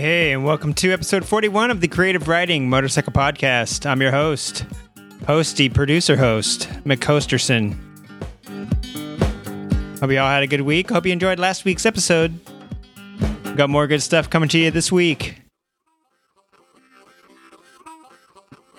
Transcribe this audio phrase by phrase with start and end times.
[0.00, 3.84] Hey, and welcome to episode 41 of the Creative Writing Motorcycle Podcast.
[3.84, 4.64] I'm your host,
[5.24, 7.76] hosty, producer host, McCosterson.
[10.00, 10.88] Hope you all had a good week.
[10.88, 12.40] Hope you enjoyed last week's episode.
[13.56, 15.42] Got more good stuff coming to you this week.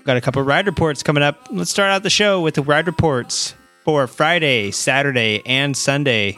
[0.04, 1.50] Got a couple ride reports coming up.
[1.52, 3.54] Let's start out the show with the ride reports
[3.86, 6.36] for Friday, Saturday, and Sunday.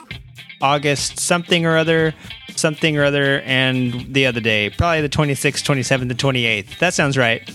[0.61, 2.13] August something or other,
[2.57, 4.69] something or other, and the other day.
[4.69, 6.79] Probably the 26th, 27th, and 28th.
[6.79, 7.49] That sounds right.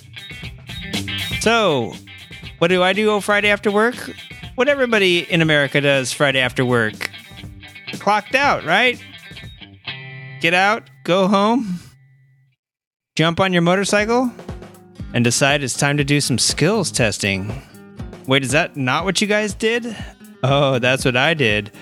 [1.41, 1.95] So,
[2.59, 3.97] what do I do on Friday after work?
[4.57, 7.11] What everybody in America does Friday after work.
[7.95, 9.03] Clocked out, right?
[10.41, 11.81] Get out, go home,
[13.17, 14.31] jump on your motorcycle,
[15.15, 17.63] and decide it's time to do some skills testing.
[18.27, 19.97] Wait, is that not what you guys did?
[20.43, 21.73] Oh, that's what I did.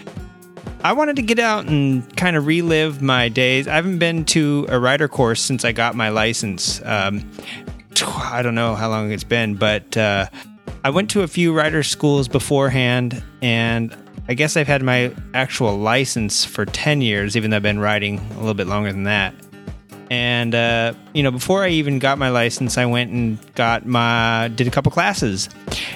[0.82, 3.66] I wanted to get out and kind of relive my days.
[3.66, 6.80] I haven't been to a rider course since I got my license.
[6.84, 7.28] Um,
[8.02, 10.26] I don't know how long it's been, but uh,
[10.84, 13.96] I went to a few rider schools beforehand, and
[14.28, 18.18] I guess I've had my actual license for 10 years, even though I've been riding
[18.18, 19.34] a little bit longer than that.
[20.10, 24.50] And uh, you know, before I even got my license, I went and got my
[24.54, 25.48] did a couple classes,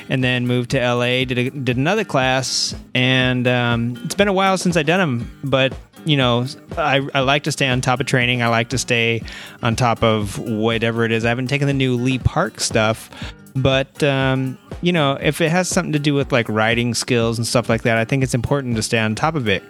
[0.08, 1.25] and then moved to LA.
[1.25, 5.38] Did a, did another class, and um, it's been a while since I've done them.
[5.44, 8.42] But you know, I, I like to stay on top of training.
[8.42, 9.22] I like to stay
[9.62, 11.25] on top of whatever it is.
[11.25, 13.11] I haven't taken the new Lee Parks stuff,
[13.55, 17.47] but um, you know, if it has something to do with like riding skills and
[17.47, 19.62] stuff like that, I think it's important to stay on top of it.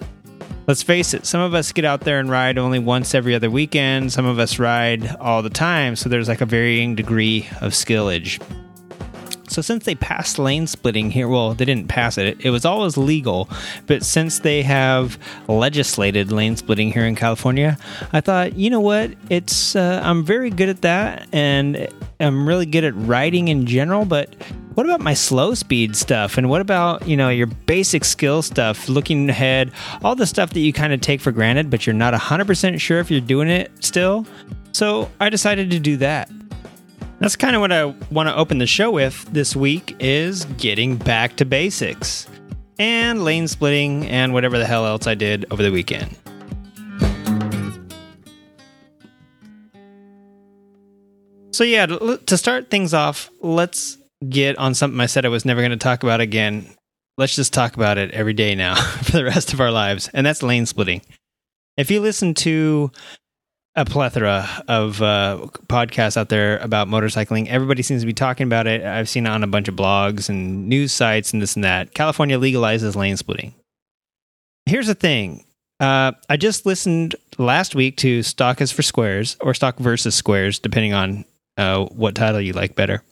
[0.66, 3.50] Let's face it, some of us get out there and ride only once every other
[3.50, 4.12] weekend.
[4.12, 8.40] Some of us ride all the time, so there's like a varying degree of skillage.
[9.50, 12.40] So since they passed lane splitting here, well, they didn't pass it.
[12.44, 13.48] It was always legal,
[13.86, 17.76] but since they have legislated lane splitting here in California,
[18.12, 19.12] I thought, you know what?
[19.28, 21.88] It's uh, I'm very good at that, and
[22.20, 24.04] I'm really good at riding in general.
[24.04, 24.34] But
[24.74, 26.38] what about my slow speed stuff?
[26.38, 28.88] And what about you know your basic skill stuff?
[28.88, 29.72] Looking ahead,
[30.04, 33.00] all the stuff that you kind of take for granted, but you're not 100% sure
[33.00, 34.26] if you're doing it still.
[34.72, 36.30] So I decided to do that.
[37.20, 40.96] That's kind of what I want to open the show with this week is getting
[40.96, 42.26] back to basics
[42.78, 46.16] and lane splitting and whatever the hell else I did over the weekend.
[51.52, 55.60] So yeah, to, start things off, let's get on something I said I was never
[55.60, 56.74] going to talk about again.
[57.18, 60.24] Let's just talk about it every day now for the rest of our lives, and
[60.24, 61.02] that's lane splitting.
[61.76, 62.90] If you listen to
[63.80, 67.48] a plethora of uh, podcasts out there about motorcycling.
[67.48, 68.84] Everybody seems to be talking about it.
[68.84, 71.94] I've seen it on a bunch of blogs and news sites and this and that.
[71.94, 73.54] California legalizes lane splitting.
[74.66, 75.46] Here's the thing.
[75.80, 80.58] Uh, I just listened last week to Stock is for Squares or Stock versus Squares,
[80.58, 81.24] depending on
[81.56, 83.02] uh, what title you like better.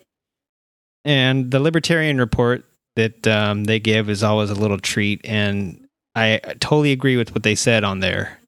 [1.07, 5.23] And the Libertarian report that um, they give is always a little treat.
[5.25, 8.39] And I totally agree with what they said on there.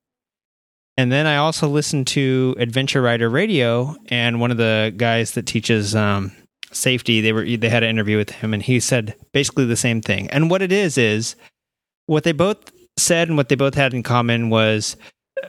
[1.00, 5.46] And then I also listened to Adventure Rider Radio, and one of the guys that
[5.46, 6.30] teaches um,
[6.72, 10.02] safety, they were they had an interview with him, and he said basically the same
[10.02, 10.28] thing.
[10.28, 11.36] And what it is is
[12.04, 14.98] what they both said and what they both had in common was,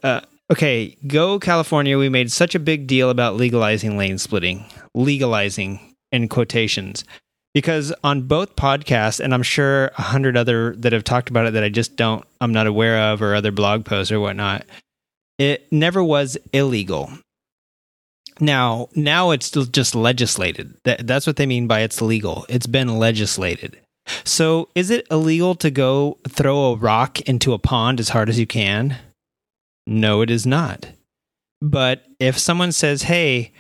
[0.04, 1.98] uh, okay, go California.
[1.98, 4.64] We made such a big deal about legalizing lane splitting,
[4.96, 5.82] legalizing
[6.14, 7.04] in quotations.
[7.54, 11.52] Because on both podcasts, and I'm sure a hundred other that have talked about it
[11.56, 14.66] that I just don't, I'm not aware of, or other blog posts or whatnot,
[15.42, 17.12] it never was illegal.
[18.40, 20.78] Now, now it's just legislated.
[20.84, 22.46] That, that's what they mean by it's legal.
[22.48, 23.80] It's been legislated.
[24.24, 28.38] So, is it illegal to go throw a rock into a pond as hard as
[28.38, 28.98] you can?
[29.88, 30.90] No, it is not.
[31.60, 33.52] But if someone says, "Hey,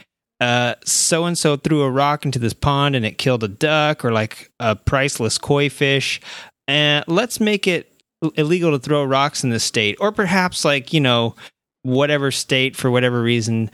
[0.85, 4.11] so and so threw a rock into this pond and it killed a duck or
[4.11, 6.21] like a priceless koi fish,"
[6.67, 7.91] and let's make it
[8.35, 11.35] illegal to throw rocks in this state, or perhaps like you know
[11.83, 13.71] whatever state for whatever reason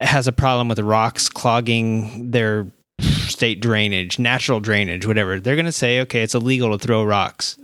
[0.00, 2.66] has a problem with rocks clogging their
[3.00, 7.58] state drainage, natural drainage, whatever, they're going to say, okay, it's illegal to throw rocks.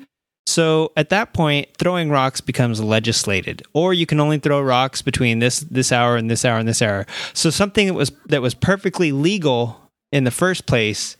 [0.46, 5.38] So at that point, throwing rocks becomes legislated, or you can only throw rocks between
[5.38, 7.06] this this hour and this hour and this hour.
[7.32, 11.16] So something that was that was perfectly legal in the first place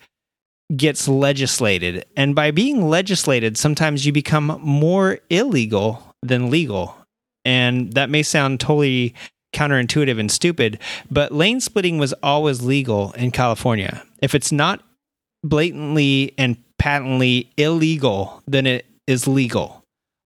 [0.76, 6.94] gets legislated, and by being legislated, sometimes you become more illegal than legal.
[7.44, 9.14] And that may sound totally
[9.52, 10.78] counterintuitive and stupid,
[11.10, 14.02] but lane splitting was always legal in California.
[14.20, 14.82] If it's not
[15.44, 19.84] blatantly and patently illegal, then it is legal.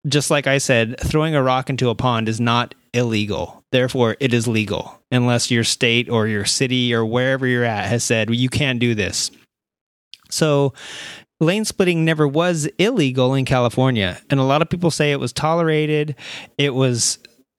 [0.07, 3.65] Just like I said, throwing a rock into a pond is not illegal.
[3.73, 5.01] Therefore, it is legal.
[5.11, 8.81] unless your state or your city or wherever you're at has said well, you can't
[8.81, 9.31] do this.
[10.31, 10.75] So
[11.41, 14.19] lane splitting never was illegal in California.
[14.31, 16.17] And a lot of people say it was tolerated.
[16.59, 17.19] It was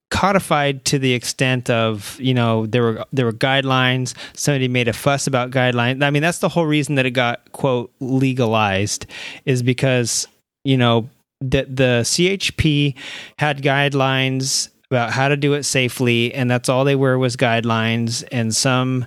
[0.09, 4.93] codified to the extent of you know there were there were guidelines somebody made a
[4.93, 9.05] fuss about guidelines i mean that's the whole reason that it got quote legalized
[9.43, 10.25] is because
[10.63, 11.09] you know
[11.41, 12.95] the the chp
[13.37, 18.23] had guidelines about how to do it safely and that's all they were was guidelines
[18.31, 19.05] and some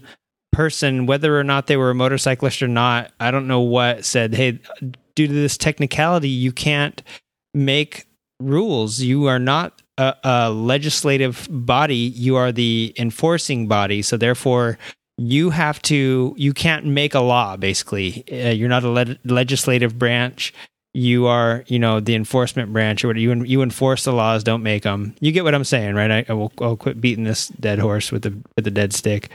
[0.53, 4.35] person whether or not they were a motorcyclist or not i don't know what said
[4.35, 4.59] hey
[5.15, 7.03] due to this technicality you can't
[7.55, 8.07] make
[8.41, 9.01] rules.
[9.01, 14.03] You are not a, a legislative body, you are the enforcing body.
[14.03, 14.79] So therefore,
[15.19, 18.25] you have to you can't make a law basically.
[18.33, 20.55] Uh, you're not a le- legislative branch.
[20.95, 24.63] You are you know the enforcement branch or what you you enforce the laws don't
[24.63, 26.11] make them you get what i'm saying right?
[26.11, 29.31] I, I will I'll quit beating this dead horse with the with the dead stick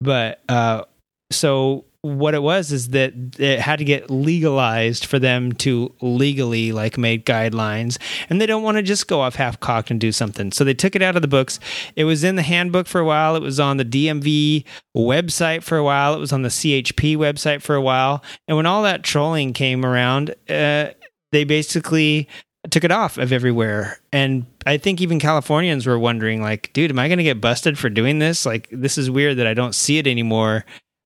[0.00, 0.84] but uh
[1.30, 6.72] so what it was is that it had to get legalized for them to legally
[6.72, 7.98] like make guidelines.
[8.30, 10.50] And they don't want to just go off half cocked and do something.
[10.50, 11.60] So they took it out of the books.
[11.96, 13.36] It was in the handbook for a while.
[13.36, 14.64] It was on the dmv
[14.96, 16.14] website for a while.
[16.14, 18.22] It was on the chp website for a while.
[18.48, 20.90] And when all that trolling came around uh,
[21.32, 22.28] they basically
[22.68, 26.98] took it off of everywhere and i think even californians were wondering like dude am
[26.98, 29.74] i going to get busted for doing this like this is weird that i don't
[29.74, 30.64] see it anymore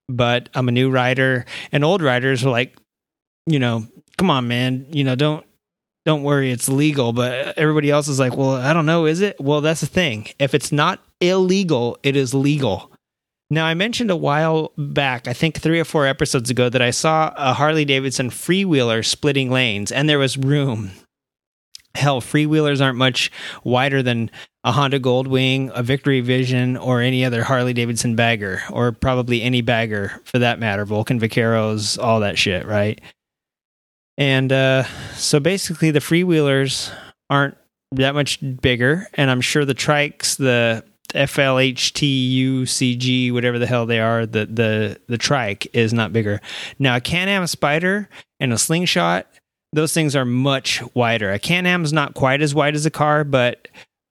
[0.09, 1.45] but I'm a new rider.
[1.73, 2.77] and old riders are like,
[3.47, 3.87] you know,
[4.19, 5.45] come on, man, you know, don't
[6.05, 7.13] don't worry, it's legal.
[7.13, 9.41] But everybody else is like, well, I don't know, is it?
[9.41, 10.29] Well, that's the thing.
[10.39, 12.91] If it's not illegal, it is legal.
[13.51, 16.91] Now, I mentioned a while back, I think three or four episodes ago, that I
[16.91, 20.91] saw a Harley Davidson freewheeler splitting lanes, and there was room.
[21.95, 23.31] Hell, freewheelers aren't much
[23.63, 24.31] wider than
[24.65, 29.61] a Honda Goldwing, a Victory Vision, or any other Harley Davidson bagger, or probably any
[29.61, 33.01] bagger for that matter, Vulcan Vaqueros, all that shit, right?
[34.17, 36.93] And uh, so basically, the freewheelers
[37.29, 37.57] aren't
[37.93, 42.63] that much bigger, and I'm sure the trikes, the FLHTUCG,
[43.33, 46.41] whatever the hell they are, the the the trike is not bigger.
[46.79, 48.09] Now, a Can-Am Spyder
[48.41, 49.27] and a Slingshot,
[49.75, 51.33] those things are much wider.
[51.33, 53.69] A Can-Am is not quite as wide as a car, but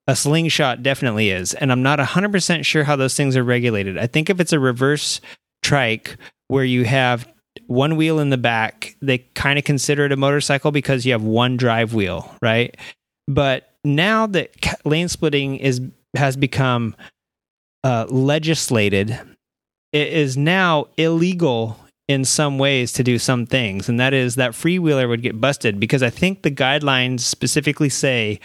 [0.07, 1.53] a slingshot definitely is.
[1.53, 3.97] And I'm not 100% sure how those things are regulated.
[3.97, 5.21] I think if it's a reverse
[5.61, 6.17] trike
[6.49, 7.27] where you have
[7.67, 11.23] one wheel in the back, they kind of consider it a motorcycle because you have
[11.23, 12.75] one drive wheel, right?
[13.27, 14.51] But now that
[14.85, 15.81] lane splitting is
[16.15, 16.95] has become
[17.83, 19.17] uh, legislated,
[19.91, 24.51] it is now illegal in some ways to do some things, and that is that
[24.51, 28.39] freewheeler would get busted because I think the guidelines specifically say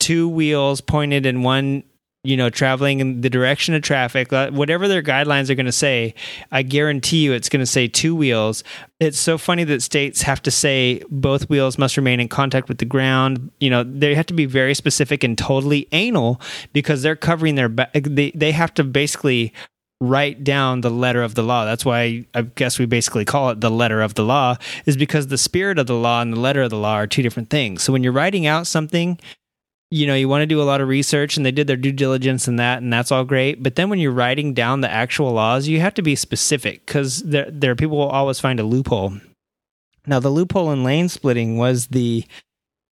[0.00, 1.82] two wheels pointed in one
[2.24, 5.72] you know traveling in the direction of traffic uh, whatever their guidelines are going to
[5.72, 6.12] say
[6.50, 8.64] i guarantee you it's going to say two wheels.
[9.00, 12.78] It's so funny that states have to say both wheels must remain in contact with
[12.78, 13.52] the ground.
[13.60, 16.40] You know they have to be very specific and totally anal
[16.72, 19.52] because they're covering their back they, they have to basically
[20.00, 23.60] write down the letter of the law that's why i guess we basically call it
[23.60, 24.56] the letter of the law
[24.86, 27.22] is because the spirit of the law and the letter of the law are two
[27.22, 29.18] different things so when you're writing out something
[29.90, 31.92] you know, you want to do a lot of research and they did their due
[31.92, 33.62] diligence and that and that's all great.
[33.62, 37.22] But then when you're writing down the actual laws, you have to be specific because
[37.22, 39.18] there, there people will always find a loophole.
[40.06, 42.24] Now, the loophole in lane splitting was the,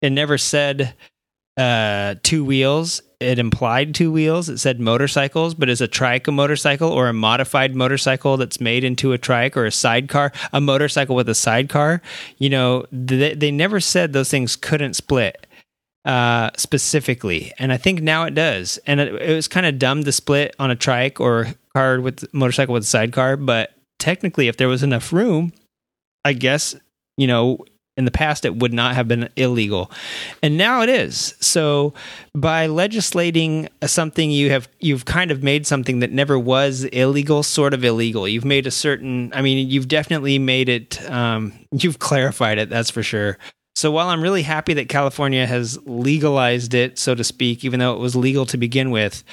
[0.02, 0.94] it never said
[1.58, 3.01] uh, two wheels.
[3.20, 4.50] It implied two wheels.
[4.50, 8.84] It said motorcycles, but is a trike a motorcycle or a modified motorcycle that's made
[8.84, 12.01] into a trike or a sidecar, a motorcycle with a sidecar?
[12.39, 15.46] You know, they, they never said those things couldn't split
[16.03, 18.79] uh, specifically, and I think now it does.
[18.88, 22.34] And it, it was kind of dumb to split on a trike or car with
[22.34, 25.53] motorcycle with a sidecar, but technically, if there was enough room,
[26.25, 26.75] I guess
[27.17, 27.65] you know
[27.98, 29.92] in the past it would not have been illegal.
[30.42, 31.36] And now it is.
[31.40, 31.94] So
[32.36, 37.74] by legislating something you have you've kind of made something that never was illegal sort
[37.74, 38.28] of illegal.
[38.28, 42.90] You've made a certain i mean you've definitely made it um, you've clarified it that's
[42.90, 43.38] for sure.
[43.76, 47.94] So while I'm really happy that California has legalized it, so to speak, even though
[47.94, 49.24] it was legal to begin with,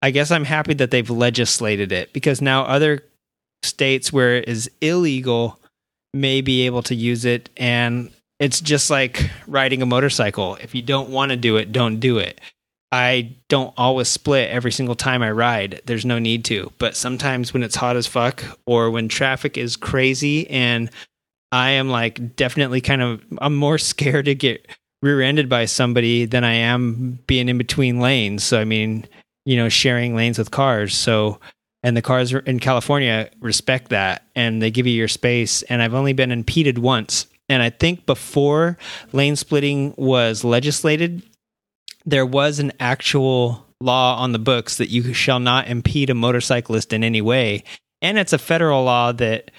[0.00, 3.04] I guess I'm happy that they've legislated it because now other
[3.64, 5.58] states where it is illegal
[6.14, 7.50] may be able to use it.
[7.56, 10.56] And it's just like riding a motorcycle.
[10.56, 12.40] If you don't want to do it, don't do it.
[12.90, 15.82] I don't always split every single time I ride.
[15.84, 16.72] There's no need to.
[16.78, 20.90] But sometimes when it's hot as fuck or when traffic is crazy and
[21.52, 24.66] I am like definitely kind of I'm more scared to get
[25.02, 28.42] rear-ended by somebody than I am being in between lanes.
[28.42, 29.06] So I mean,
[29.44, 30.94] you know, sharing lanes with cars.
[30.94, 31.40] So,
[31.82, 35.62] and the cars in California respect that and they give you your space.
[35.62, 37.26] And I've only been impeded once.
[37.48, 38.76] And I think before
[39.12, 41.22] lane splitting was legislated,
[42.04, 46.92] there was an actual law on the books that you shall not impede a motorcyclist
[46.92, 47.62] in any way.
[48.02, 49.50] And it's a federal law that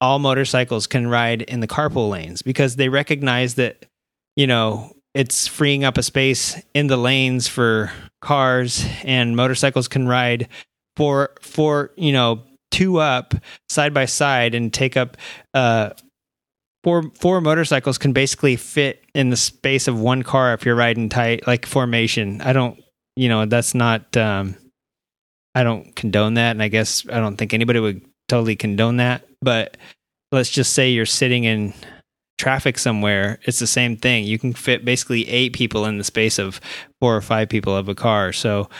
[0.00, 3.86] all motorcycles can ride in the carpool lanes because they recognize that,
[4.34, 10.06] you know, it's freeing up a space in the lanes for cars and motorcycles can
[10.06, 10.48] ride
[11.00, 13.32] for for you know two up
[13.70, 15.16] side by side and take up
[15.54, 15.88] uh
[16.84, 21.08] four four motorcycles can basically fit in the space of one car if you're riding
[21.08, 22.78] tight like formation i don't
[23.16, 24.54] you know that's not um
[25.54, 29.24] i don't condone that and i guess i don't think anybody would totally condone that
[29.40, 29.78] but
[30.32, 31.72] let's just say you're sitting in
[32.38, 34.24] traffic somewhere, it's the same thing.
[34.24, 36.58] You can fit basically eight people in the space of
[36.98, 38.32] four or five people of a car.
[38.32, 38.70] So,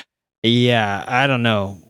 [0.42, 1.89] yeah, I don't know.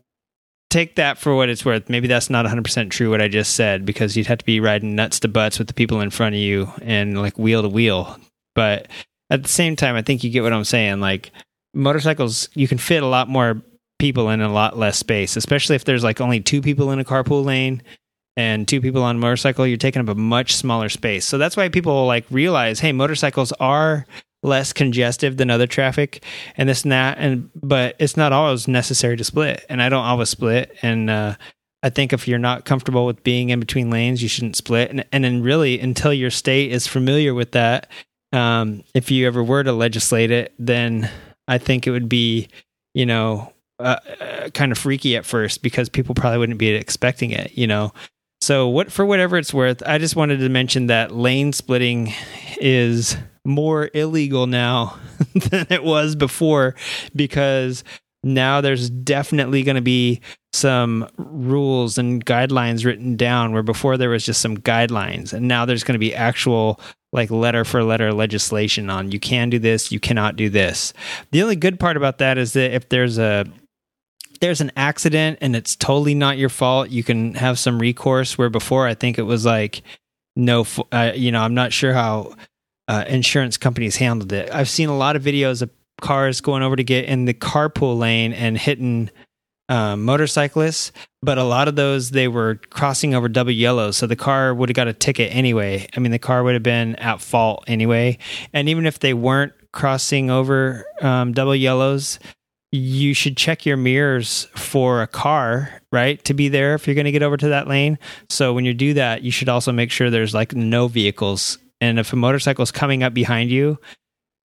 [0.71, 1.89] Take that for what it's worth.
[1.89, 4.95] Maybe that's not 100% true what I just said because you'd have to be riding
[4.95, 8.17] nuts to butts with the people in front of you and like wheel to wheel.
[8.55, 8.87] But
[9.29, 11.01] at the same time, I think you get what I'm saying.
[11.01, 11.31] Like
[11.73, 13.61] motorcycles, you can fit a lot more
[13.99, 17.05] people in a lot less space, especially if there's like only two people in a
[17.05, 17.83] carpool lane
[18.37, 21.25] and two people on a motorcycle, you're taking up a much smaller space.
[21.25, 24.05] So that's why people like realize, hey, motorcycles are
[24.43, 26.23] less congestive than other traffic
[26.57, 30.03] and this and that and but it's not always necessary to split and i don't
[30.03, 31.35] always split and uh,
[31.83, 35.05] i think if you're not comfortable with being in between lanes you shouldn't split and,
[35.11, 37.87] and then really until your state is familiar with that
[38.33, 41.09] um, if you ever were to legislate it then
[41.47, 42.47] i think it would be
[42.93, 47.31] you know uh, uh, kind of freaky at first because people probably wouldn't be expecting
[47.31, 47.93] it you know?
[48.41, 52.11] So what for whatever it's worth, I just wanted to mention that lane splitting
[52.59, 54.99] is more illegal now
[55.49, 56.75] than it was before
[57.15, 57.83] because
[58.23, 60.21] now there's definitely going to be
[60.53, 65.65] some rules and guidelines written down where before there was just some guidelines and now
[65.65, 66.79] there's going to be actual
[67.13, 70.93] like letter for letter legislation on you can do this you cannot do this
[71.31, 73.45] the only good part about that is that if there's a
[74.41, 78.37] there's an accident and it's totally not your fault, you can have some recourse.
[78.37, 79.83] Where before, I think it was like,
[80.35, 82.33] no, uh, you know, I'm not sure how
[82.91, 84.53] uh, insurance companies handled it.
[84.53, 85.69] I've seen a lot of videos of
[86.01, 89.09] cars going over to get in the carpool lane and hitting
[89.69, 94.17] um, motorcyclists, but a lot of those they were crossing over double yellows, so the
[94.17, 95.87] car would have got a ticket anyway.
[95.95, 98.17] I mean, the car would have been at fault anyway,
[98.51, 102.19] and even if they weren't crossing over um, double yellows,
[102.73, 106.21] you should check your mirrors for a car, right?
[106.25, 107.97] To be there if you're going to get over to that lane.
[108.29, 111.57] So when you do that, you should also make sure there's like no vehicles.
[111.81, 113.79] And if a motorcycle is coming up behind you,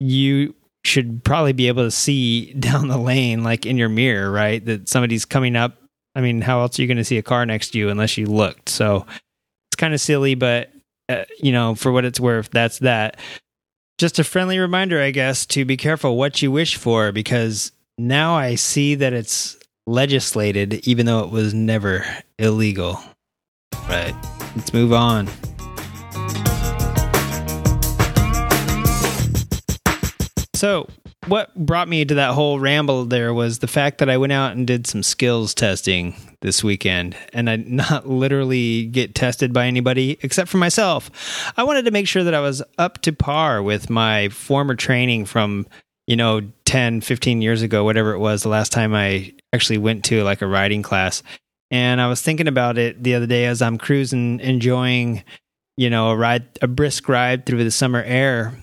[0.01, 4.65] you should probably be able to see down the lane, like in your mirror, right?
[4.65, 5.77] That somebody's coming up.
[6.15, 8.17] I mean, how else are you going to see a car next to you unless
[8.17, 8.71] you looked?
[8.71, 9.07] So
[9.69, 10.73] it's kind of silly, but
[11.09, 13.19] uh, you know, for what it's worth, that's that.
[13.99, 18.35] Just a friendly reminder, I guess, to be careful what you wish for because now
[18.35, 22.05] I see that it's legislated, even though it was never
[22.39, 23.01] illegal.
[23.89, 24.15] Right.
[24.55, 25.29] Let's move on.
[30.57, 30.89] So,
[31.27, 34.53] what brought me to that whole ramble there was the fact that I went out
[34.53, 40.19] and did some skills testing this weekend and I not literally get tested by anybody
[40.23, 41.11] except for myself.
[41.59, 45.27] I wanted to make sure that I was up to par with my former training
[45.27, 45.67] from
[46.07, 50.05] you know 10 15 years ago whatever it was the last time i actually went
[50.05, 51.21] to like a riding class
[51.73, 55.25] and i was thinking about it the other day as i'm cruising enjoying
[55.77, 58.55] you know a ride a brisk ride through the summer air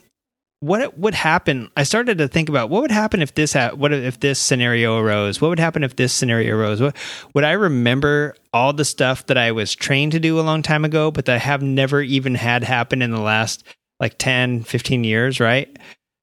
[0.64, 3.92] what would happen i started to think about what would happen if this ha- what
[3.92, 5.42] if this scenario arose?
[5.42, 6.80] What would happen if this scenario arose?
[6.80, 6.96] What,
[7.34, 10.86] would i remember all the stuff that i was trained to do a long time
[10.86, 13.66] ago but that i have never even had happen in the last
[14.00, 15.78] like 10 15 years right?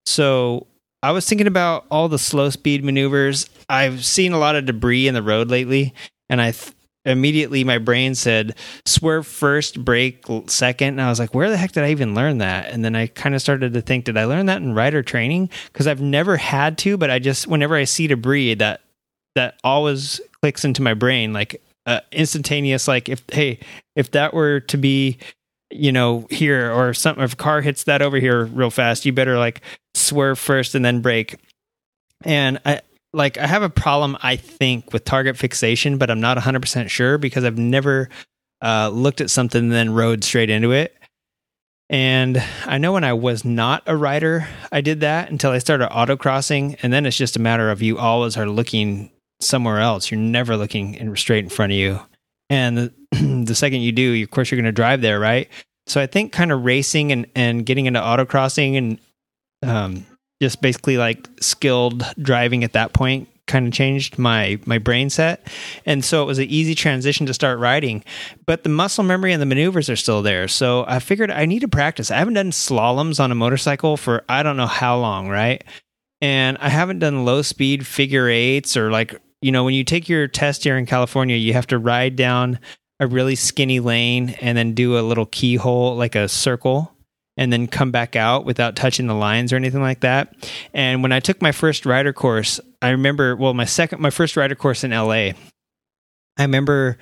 [0.06, 0.66] So
[1.02, 3.48] I was thinking about all the slow speed maneuvers.
[3.68, 5.94] I've seen a lot of debris in the road lately,
[6.28, 10.88] and I th- immediately my brain said swerve first, brake second.
[10.88, 12.70] And I was like, where the heck did I even learn that?
[12.70, 15.50] And then I kind of started to think, did I learn that in rider training?
[15.66, 18.82] Because I've never had to, but I just whenever I see debris, that
[19.34, 22.88] that always clicks into my brain like uh, instantaneous.
[22.88, 23.60] Like if hey,
[23.96, 25.18] if that were to be
[25.70, 29.12] you know, here or something, if a car hits that over here real fast, you
[29.12, 29.60] better like
[29.94, 31.36] swerve first and then brake.
[32.24, 32.80] And I
[33.12, 37.18] like, I have a problem, I think, with target fixation, but I'm not 100% sure
[37.18, 38.08] because I've never
[38.62, 40.96] uh, looked at something and then rode straight into it.
[41.88, 45.88] And I know when I was not a rider, I did that until I started
[45.90, 46.78] autocrossing.
[46.82, 50.08] And then it's just a matter of you always are looking somewhere else.
[50.08, 52.00] You're never looking in, straight in front of you.
[52.48, 52.94] And the,
[53.44, 55.48] the second you do, of course, you're going to drive there, right?
[55.88, 58.98] So I think kind of racing and, and getting into autocrossing and
[59.68, 60.06] um,
[60.40, 65.46] just basically like skilled driving at that point kind of changed my my brain set.
[65.84, 68.04] And so it was an easy transition to start riding
[68.46, 70.48] but the muscle memory and the maneuvers are still there.
[70.48, 72.10] So i figured i need to practice.
[72.10, 75.62] I haven't done slaloms on a motorcycle for i don't know how long right?
[76.22, 80.08] And i haven't done low speed figure eights or like you know when you take
[80.08, 82.58] your test here in california you have to ride down
[83.00, 86.94] a really skinny lane and then do a little keyhole like a circle
[87.40, 90.34] and then come back out without touching the lines or anything like that.
[90.74, 94.36] And when I took my first rider course, I remember, well, my second, my first
[94.36, 95.32] rider course in LA,
[96.36, 96.98] I remember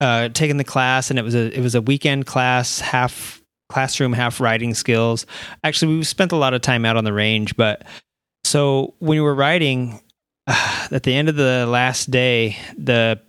[0.00, 4.12] uh, taking the class and it was a, it was a weekend class, half classroom,
[4.12, 5.26] half riding skills.
[5.64, 7.82] Actually, we spent a lot of time out on the range, but
[8.44, 10.00] so when we were riding,
[10.46, 13.20] uh, at the end of the last day, the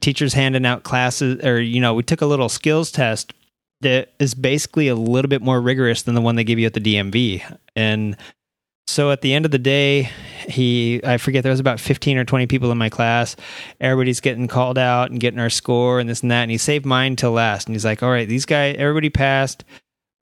[0.00, 3.32] teachers handing out classes, or, you know, we took a little skills test
[3.80, 6.74] that is basically a little bit more rigorous than the one they give you at
[6.74, 7.42] the DMV.
[7.76, 8.16] And
[8.88, 10.10] so at the end of the day,
[10.48, 13.36] he I forget there was about 15 or 20 people in my class.
[13.80, 16.42] Everybody's getting called out and getting our score and this and that.
[16.42, 17.68] And he saved mine till last.
[17.68, 19.64] And he's like, "All right, these guys, everybody passed,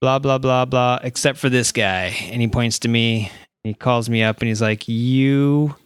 [0.00, 3.30] blah blah blah blah, except for this guy." And he points to me.
[3.62, 5.76] He calls me up and he's like, "You."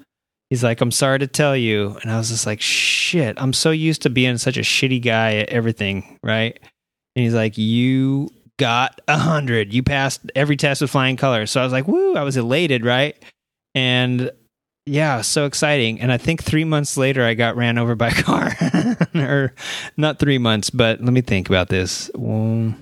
[0.49, 3.71] He's like, "I'm sorry to tell you." And I was just like, "Shit, I'm so
[3.71, 6.59] used to being such a shitty guy at everything, right?"
[7.17, 9.73] And he's like, "You got a hundred.
[9.73, 12.85] You passed every test with flying colors." So I was like, "Woo!" I was elated,
[12.85, 13.17] right?
[13.75, 14.31] And
[14.87, 16.01] yeah, so exciting.
[16.01, 18.53] And I think three months later, I got ran over by a car,
[19.15, 19.55] or
[19.97, 22.11] not three months, but let me think about this.
[22.15, 22.75] Well,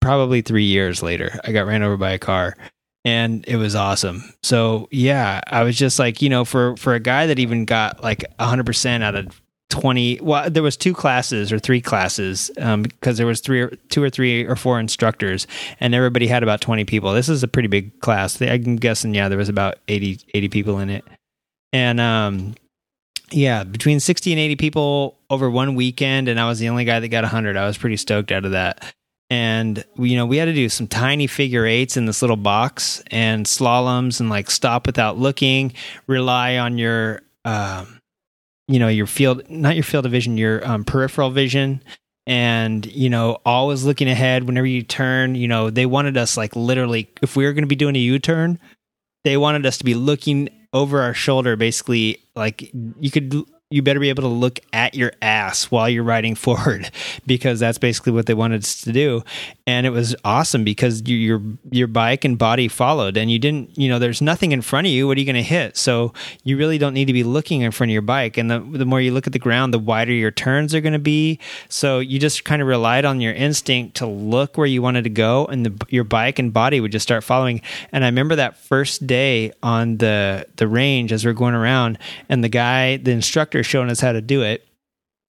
[0.00, 2.56] probably three years later, I got ran over by a car
[3.04, 4.34] and it was awesome.
[4.42, 8.02] So yeah, I was just like, you know, for for a guy that even got
[8.02, 13.18] like 100% out of 20 well there was two classes or three classes um, because
[13.18, 15.46] there was three or two or three or four instructors
[15.78, 17.12] and everybody had about 20 people.
[17.12, 18.40] This is a pretty big class.
[18.40, 21.04] I'm guessing yeah there was about 80 80 people in it.
[21.72, 22.54] And um
[23.30, 26.98] yeah between 60 and 80 people over one weekend and i was the only guy
[26.98, 28.94] that got 100 i was pretty stoked out of that.
[29.30, 33.02] And you know we had to do some tiny figure eights in this little box
[33.10, 35.74] and slaloms and like stop without looking
[36.06, 37.97] rely on your um
[38.68, 41.82] you know your field not your field of vision your um, peripheral vision.
[42.26, 46.54] And you know always looking ahead whenever you turn you know they wanted us like
[46.54, 48.58] literally if we were going to be doing a u-turn
[49.24, 53.34] they wanted us to be looking over our shoulder basically like you could
[53.70, 56.90] you better be able to look at your ass while you're riding forward
[57.26, 59.22] because that's basically what they wanted us to do.
[59.66, 63.76] And it was awesome because you, your your bike and body followed and you didn't
[63.76, 65.06] you know there's nothing in front of you.
[65.06, 65.76] What are you going to hit?
[65.76, 68.38] So you really don't need to be looking in front of your bike.
[68.38, 70.94] And the, the more you look at the ground the wider your turns are going
[70.94, 71.38] to be.
[71.68, 75.10] So you just kind of relied on your instinct to look where you wanted to
[75.10, 77.60] go and the, your bike and body would just start following.
[77.92, 81.98] And i remember that first day on the the range as we we're going around
[82.30, 84.66] and the guy the instructor showing us how to do it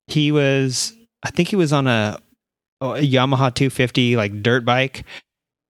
[0.06, 2.18] he was i think he was on a
[2.80, 5.04] a Yamaha 250 like dirt bike.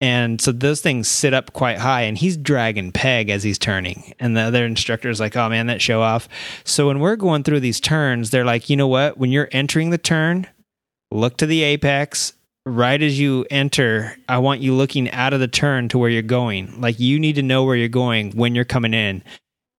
[0.03, 4.15] And so those things sit up quite high, and he's dragging peg as he's turning.
[4.19, 6.27] And the other instructor's like, oh man, that show off.
[6.65, 9.19] So when we're going through these turns, they're like, you know what?
[9.19, 10.47] When you're entering the turn,
[11.11, 12.33] look to the apex.
[12.65, 16.23] Right as you enter, I want you looking out of the turn to where you're
[16.23, 16.81] going.
[16.81, 19.23] Like you need to know where you're going when you're coming in.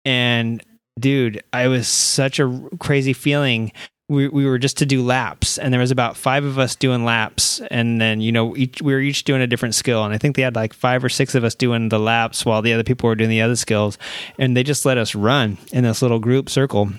[0.04, 0.64] And
[1.00, 3.72] dude, I was such a crazy feeling.
[4.10, 7.06] We, we were just to do laps and there was about five of us doing
[7.06, 10.18] laps and then you know each we were each doing a different skill and i
[10.18, 12.84] think they had like five or six of us doing the laps while the other
[12.84, 13.98] people were doing the other skills
[14.38, 16.92] and they just let us run in this little group circle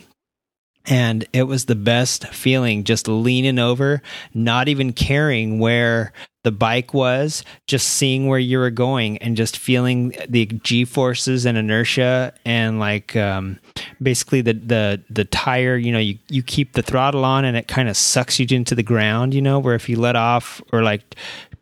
[0.86, 4.02] and it was the best feeling just leaning over,
[4.34, 6.12] not even caring where
[6.44, 11.46] the bike was, just seeing where you were going and just feeling the G forces
[11.46, 13.60] and inertia and like um,
[14.00, 17.68] basically the, the the tire, you know, you, you keep the throttle on and it
[17.68, 20.82] kind of sucks you into the ground, you know, where if you let off or
[20.82, 21.14] like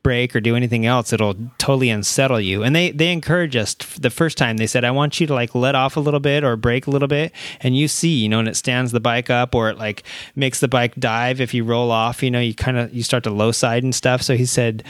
[0.02, 2.62] brake or do anything else, it'll totally unsettle you.
[2.62, 4.56] And they they encourage us the first time.
[4.56, 6.90] They said, "I want you to like let off a little bit or break a
[6.90, 9.78] little bit," and you see, you know, and it stands the bike up or it
[9.78, 10.02] like
[10.36, 12.22] makes the bike dive if you roll off.
[12.22, 14.22] You know, you kind of you start to low side and stuff.
[14.22, 14.84] So he said,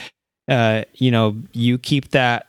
[0.49, 2.47] uh, you know, you keep that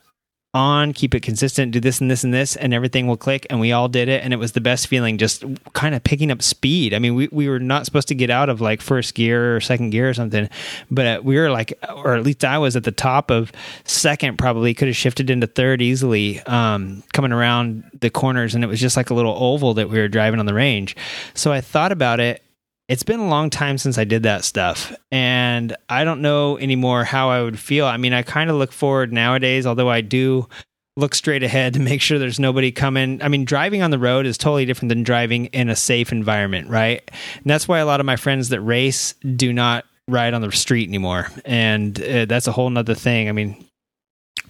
[0.53, 3.47] on, keep it consistent, do this and this and this, and everything will click.
[3.49, 4.23] And we all did it.
[4.23, 6.93] And it was the best feeling just kind of picking up speed.
[6.93, 9.61] I mean, we, we were not supposed to get out of like first gear or
[9.61, 10.49] second gear or something,
[10.89, 13.51] but we were like, or at least I was at the top of
[13.85, 18.53] second, probably could have shifted into third easily, um, coming around the corners.
[18.53, 20.95] And it was just like a little oval that we were driving on the range.
[21.33, 22.43] So I thought about it
[22.91, 24.93] it's been a long time since I did that stuff.
[25.13, 27.85] And I don't know anymore how I would feel.
[27.85, 30.49] I mean, I kind of look forward nowadays, although I do
[30.97, 33.23] look straight ahead to make sure there's nobody coming.
[33.23, 36.67] I mean, driving on the road is totally different than driving in a safe environment,
[36.67, 37.01] right?
[37.37, 40.51] And that's why a lot of my friends that race do not ride on the
[40.51, 41.29] street anymore.
[41.45, 43.29] And uh, that's a whole nother thing.
[43.29, 43.65] I mean,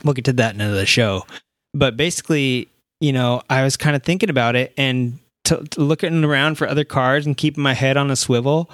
[0.04, 1.28] we'll get to that in another show.
[1.76, 2.70] But basically,
[3.02, 5.20] you know, I was kind of thinking about it and
[5.78, 8.70] looking around for other cars and keeping my head on a swivel.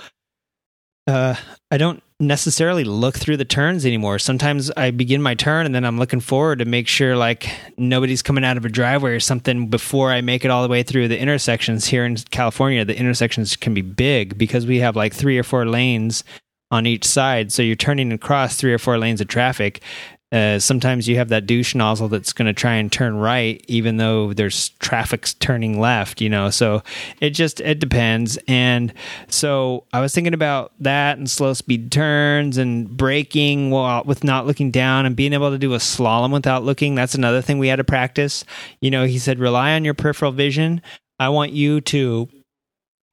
[1.07, 1.35] Uh,
[1.71, 4.17] I don't necessarily look through the turns anymore.
[4.19, 8.23] Sometimes I begin my turn and then I'm looking forward to make sure like nobody's
[8.23, 11.07] coming out of a driveway or something before I make it all the way through
[11.07, 12.83] the intersections here in California.
[12.83, 16.23] The intersections can be big because we have like three or four lanes
[16.71, 17.51] on each side.
[17.51, 19.81] So you're turning across three or four lanes of traffic.
[20.29, 23.95] Uh, sometimes you have that douche nozzle that's going to try and turn right, even
[23.95, 26.19] though there's traffic turning left.
[26.19, 26.83] You know, so
[27.21, 28.37] it just it depends.
[28.47, 28.93] And
[29.29, 34.45] so I was thinking about that and slow speed turns and braking while with not
[34.45, 36.95] looking down and being able to do a slalom without looking.
[36.95, 38.43] That's another thing we had to practice.
[38.81, 40.81] You know, he said rely on your peripheral vision.
[41.19, 42.27] I want you to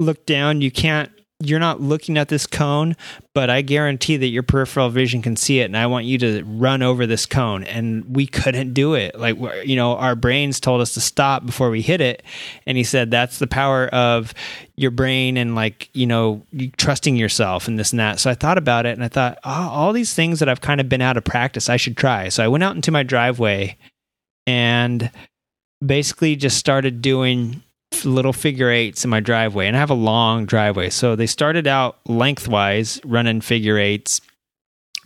[0.01, 0.61] look down.
[0.61, 2.97] You can't you're not looking at this cone,
[3.35, 5.65] but I guarantee that your peripheral vision can see it.
[5.65, 7.65] And I want you to run over this cone.
[7.65, 9.19] And we couldn't do it.
[9.19, 12.23] Like, you know, our brains told us to stop before we hit it.
[12.67, 14.33] And he said, that's the power of
[14.77, 18.21] your brain and like, you know, trusting yourself and this and that.
[18.21, 20.81] So I thought about it and I thought, oh, all these things that I've kind
[20.81, 22.29] of been out of practice, I should try.
[22.29, 23.77] So I went out into my driveway
[24.47, 25.11] and
[25.85, 27.64] basically just started doing
[28.05, 30.91] little figure eights in my driveway, and I have a long driveway.
[30.91, 34.21] So they started out lengthwise running figure eights,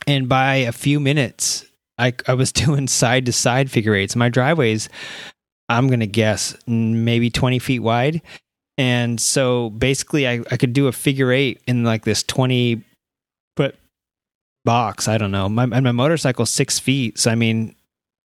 [0.07, 1.65] and by a few minutes,
[1.99, 4.17] I, I was doing side to side figure eights.
[4.17, 4.89] My driveway's,
[5.69, 8.23] I'm going to guess, maybe 20 feet wide.
[8.79, 12.85] And so basically, I, I could do a figure eight in like this 20
[13.57, 13.75] foot
[14.65, 15.09] box.
[15.09, 15.49] I don't know.
[15.49, 17.19] My, and my motorcycle's six feet.
[17.19, 17.75] So, I mean,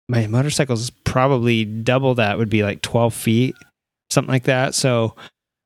[0.09, 3.55] my motorcycle's probably double that, would be like 12 feet
[4.11, 4.75] something like that.
[4.75, 5.14] So,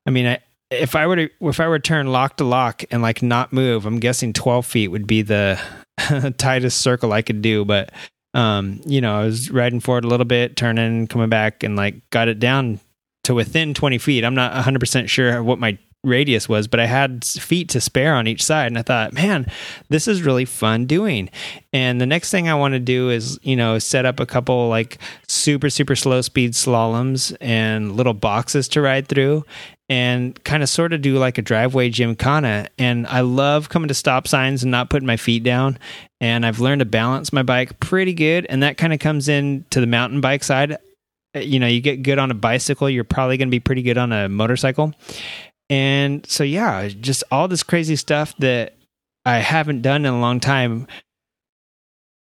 [0.05, 0.39] I mean, I,
[0.71, 3.53] if I were to if I were to turn lock to lock and like not
[3.53, 5.59] move, I'm guessing 12 feet would be the
[6.37, 7.65] tightest circle I could do.
[7.65, 7.91] But
[8.33, 12.09] um, you know, I was riding forward a little bit, turning, coming back, and like
[12.09, 12.79] got it down
[13.25, 14.25] to within 20 feet.
[14.25, 18.13] I'm not 100 percent sure what my radius was, but I had feet to spare
[18.15, 18.67] on each side.
[18.67, 19.47] And I thought, man,
[19.89, 21.29] this is really fun doing.
[21.71, 24.67] And the next thing I want to do is, you know, set up a couple
[24.69, 29.45] like super, super slow speed slaloms and little boxes to ride through
[29.89, 32.67] and kind of sort of do like a driveway gymkhana.
[32.77, 35.77] And I love coming to stop signs and not putting my feet down.
[36.19, 38.45] And I've learned to balance my bike pretty good.
[38.49, 40.77] And that kind of comes in to the mountain bike side
[41.35, 43.97] you know, you get good on a bicycle, you're probably going to be pretty good
[43.97, 44.93] on a motorcycle.
[45.69, 48.75] And so, yeah, just all this crazy stuff that
[49.25, 50.87] I haven't done in a long time.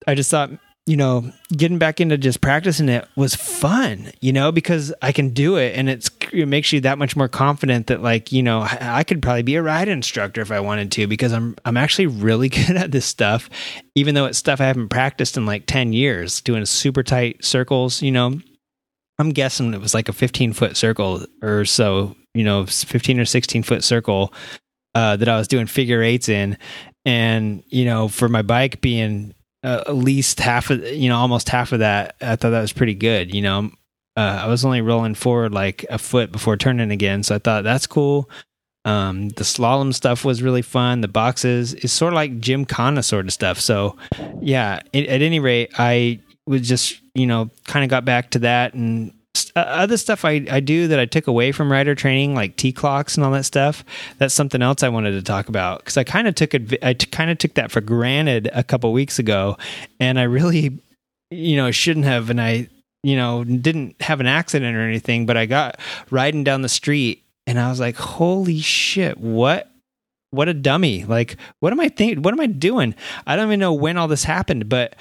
[0.06, 0.50] I just thought,
[0.86, 5.30] you know, getting back into just practicing it was fun, you know, because I can
[5.30, 8.66] do it and it's it makes you that much more confident that like, you know,
[8.80, 12.06] I could probably be a ride instructor if I wanted to because I'm I'm actually
[12.06, 13.48] really good at this stuff
[13.94, 18.02] even though it's stuff I haven't practiced in like 10 years doing super tight circles,
[18.02, 18.40] you know.
[19.18, 23.24] I'm guessing it was like a 15 foot circle or so you know 15 or
[23.24, 24.32] 16 foot circle
[24.94, 26.58] uh, that I was doing figure eights in,
[27.04, 31.48] and you know for my bike being uh, at least half of you know almost
[31.48, 33.34] half of that, I thought that was pretty good.
[33.34, 33.70] You know,
[34.16, 37.64] uh, I was only rolling forward like a foot before turning again, so I thought
[37.64, 38.28] that's cool.
[38.84, 41.02] Um, the slalom stuff was really fun.
[41.02, 43.60] The boxes is sort of like gymkhana sort of stuff.
[43.60, 43.96] So,
[44.40, 44.80] yeah.
[44.92, 48.74] It, at any rate, I was just you know kind of got back to that
[48.74, 49.12] and
[49.54, 53.16] uh, other stuff I, I do that I took away from rider training, like T-CLOCS
[53.16, 53.84] and all that stuff.
[54.18, 56.82] That's something else I wanted to talk about because I kind of took it.
[56.82, 59.56] I t- kind of took that for granted a couple weeks ago,
[60.00, 60.78] and I really,
[61.30, 62.30] you know, shouldn't have.
[62.30, 62.68] And I,
[63.02, 65.78] you know, didn't have an accident or anything, but I got
[66.10, 69.18] riding down the street, and I was like, "Holy shit!
[69.18, 69.68] What
[70.30, 72.94] what a dummy like what am i thinking what am i doing
[73.26, 74.96] i don't even know when all this happened but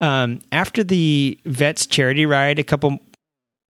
[0.00, 3.00] um, after the vets charity ride a couple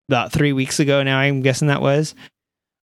[0.09, 2.15] about three weeks ago now, I'm guessing that was.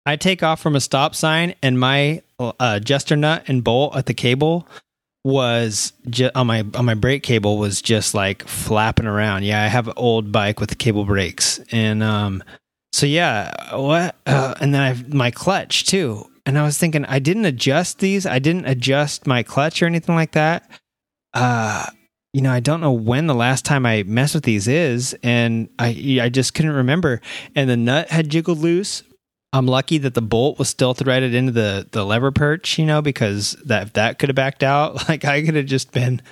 [0.05, 4.07] I take off from a stop sign and my uh, adjuster nut and bolt at
[4.07, 4.67] the cable
[5.25, 9.45] was just on my on my brake cable was just like flapping around.
[9.45, 12.43] Yeah, I have an old bike with cable brakes, and um,
[12.93, 14.17] so yeah, what?
[14.27, 16.29] Uh, and then I my clutch too.
[16.45, 18.27] And I was thinking, I didn't adjust these.
[18.27, 20.69] I didn't adjust my clutch or anything like that.
[21.33, 21.87] Uh,
[22.33, 25.69] you know, I don't know when the last time I messed with these is, and
[25.79, 27.21] I I just couldn't remember.
[27.55, 29.03] And the nut had jiggled loose.
[29.53, 33.03] I'm lucky that the bolt was still threaded into the the lever perch, you know,
[33.03, 34.93] because that that could have backed out.
[35.09, 36.23] Like I could have just been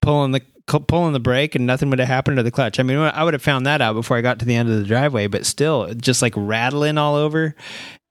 [0.00, 2.78] pulling the pulling the brake and nothing would have happened to the clutch.
[2.78, 4.76] I mean, I would have found that out before I got to the end of
[4.76, 7.54] the driveway, but still, just like rattling all over.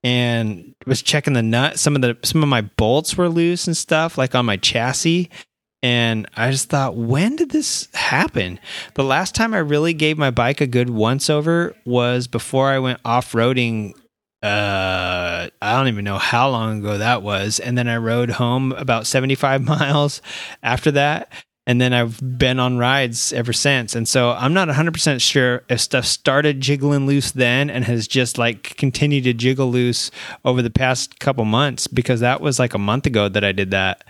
[0.04, 1.80] And was checking the nut.
[1.80, 5.30] Some of the some of my bolts were loose and stuff, like on my chassis.
[5.84, 8.60] And I just thought, when did this happen?
[8.96, 12.80] The last time I really gave my bike a good once over was before I
[12.80, 13.94] went off roading.
[14.42, 17.60] Uh, I don't even know how long ago that was.
[17.60, 20.22] And then I rode home about 75 miles
[20.64, 21.32] after that.
[21.68, 23.94] And then I've been on rides ever since.
[23.94, 28.38] And so I'm not 100% sure if stuff started jiggling loose then and has just
[28.38, 30.10] like continued to jiggle loose
[30.46, 33.72] over the past couple months because that was like a month ago that I did
[33.72, 34.06] that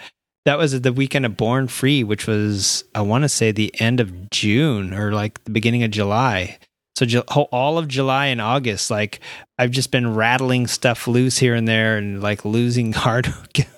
[0.47, 3.99] that was the weekend of Born Free, which was I want to say the end
[3.99, 6.57] of June or like the beginning of July.
[6.95, 7.19] So
[7.51, 9.19] all of July and August, like
[9.59, 13.27] I've just been rattling stuff loose here and there, and like losing hard,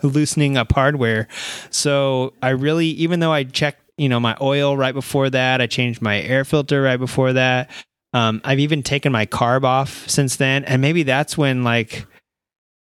[0.03, 1.27] loosening up hardware.
[1.71, 5.65] So I really, even though I checked, you know, my oil right before that, I
[5.65, 7.71] changed my air filter right before that.
[8.13, 12.05] Um, I've even taken my carb off since then, and maybe that's when, like,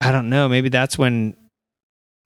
[0.00, 1.36] I don't know, maybe that's when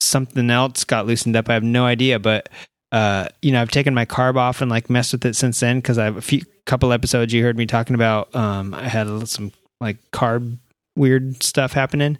[0.03, 1.49] something else got loosened up.
[1.49, 2.49] I have no idea, but
[2.93, 5.79] uh, you know, I've taken my carb off and like messed with it since then
[5.79, 8.35] because I have a few couple episodes you heard me talking about.
[8.37, 10.59] Um, I had some like carb
[10.95, 12.19] weird stuff happening.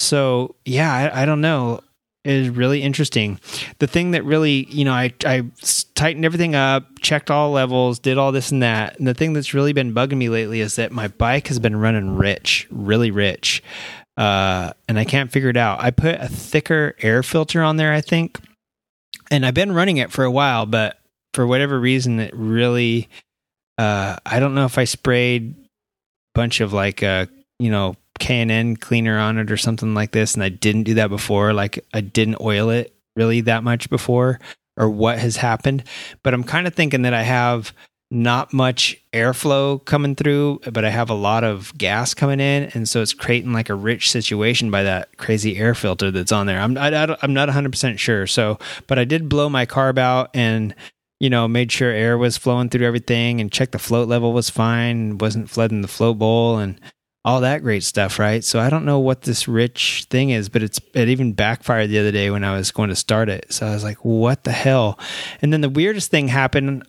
[0.00, 1.80] So yeah, I, I don't know.
[2.24, 3.38] It is really interesting.
[3.80, 5.42] The thing that really, you know, I I
[5.94, 8.98] tightened everything up, checked all levels, did all this and that.
[8.98, 11.76] And the thing that's really been bugging me lately is that my bike has been
[11.76, 13.62] running rich, really rich
[14.16, 15.80] uh, and I can't figure it out.
[15.80, 18.38] I put a thicker air filter on there, I think,
[19.30, 20.98] and I've been running it for a while, but
[21.32, 23.08] for whatever reason, it really,
[23.78, 25.64] uh, I don't know if I sprayed a
[26.34, 27.26] bunch of like, uh,
[27.58, 30.84] you know, K and N cleaner on it or something like this, and I didn't
[30.84, 31.52] do that before.
[31.52, 34.38] Like I didn't oil it really that much before,
[34.76, 35.84] or what has happened.
[36.22, 37.72] But I'm kind of thinking that I have
[38.14, 42.88] not much airflow coming through, but I have a lot of gas coming in, and
[42.88, 46.60] so it's creating like a rich situation by that crazy air filter that's on there.
[46.60, 48.26] I'm I, am not 100 percent sure.
[48.26, 50.74] So, but I did blow my carb out and
[51.20, 54.48] you know made sure air was flowing through everything and checked the float level was
[54.48, 56.80] fine, wasn't flooding the float bowl and
[57.24, 58.44] all that great stuff, right?
[58.44, 61.98] So I don't know what this rich thing is, but it's it even backfired the
[61.98, 63.52] other day when I was going to start it.
[63.52, 64.98] So I was like, what the hell?
[65.40, 66.86] And then the weirdest thing happened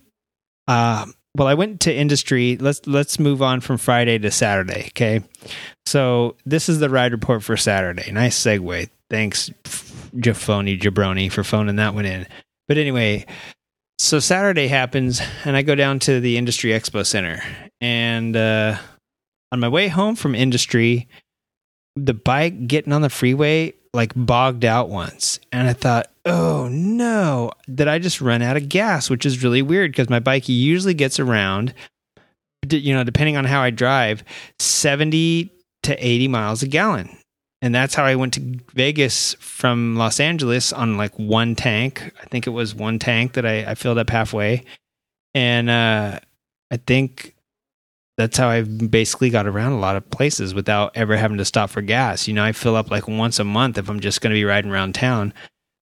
[0.68, 2.58] uh, well, I went to industry.
[2.58, 4.86] Let's let's move on from Friday to Saturday.
[4.90, 5.22] Okay,
[5.86, 8.12] so this is the ride report for Saturday.
[8.12, 8.90] Nice segue.
[9.10, 9.50] Thanks,
[10.16, 12.26] Jafoni Jabroni, for phoning that one in.
[12.68, 13.26] But anyway,
[14.00, 17.44] so Saturday happens, and I go down to the Industry Expo Center,
[17.82, 18.78] and uh,
[19.52, 21.08] on my way home from industry,
[21.96, 25.40] the bike getting on the freeway like bogged out once.
[25.52, 29.10] And I thought, oh no, did I just run out of gas?
[29.10, 31.74] Which is really weird because my bike usually gets around,
[32.70, 34.24] you know, depending on how I drive,
[34.60, 35.50] 70
[35.84, 37.18] to 80 miles a gallon.
[37.62, 42.12] And that's how I went to Vegas from Los Angeles on like one tank.
[42.22, 44.66] I think it was one tank that I, I filled up halfway.
[45.34, 46.20] And uh,
[46.70, 47.35] I think
[48.18, 51.70] that's how I've basically got around a lot of places without ever having to stop
[51.70, 52.28] for gas.
[52.28, 54.46] You know, I fill up like once a month if I'm just going to be
[54.46, 55.34] riding around town.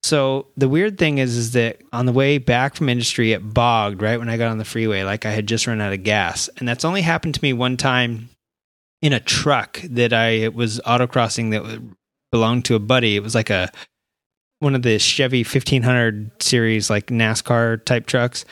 [0.01, 4.01] So the weird thing is, is that on the way back from industry, it bogged
[4.01, 6.49] right when I got on the freeway, like I had just run out of gas,
[6.57, 8.29] and that's only happened to me one time
[9.01, 11.81] in a truck that I was autocrossing that
[12.31, 13.15] belonged to a buddy.
[13.15, 13.71] It was like a
[14.59, 18.45] one of the Chevy 1500 series, like NASCAR type trucks.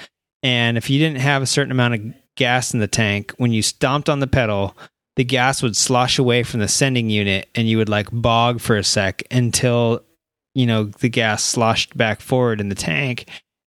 [0.43, 2.01] And if you didn't have a certain amount of
[2.35, 4.75] gas in the tank, when you stomped on the pedal,
[5.15, 8.77] the gas would slosh away from the sending unit and you would like bog for
[8.77, 10.03] a sec until,
[10.55, 13.27] you know, the gas sloshed back forward in the tank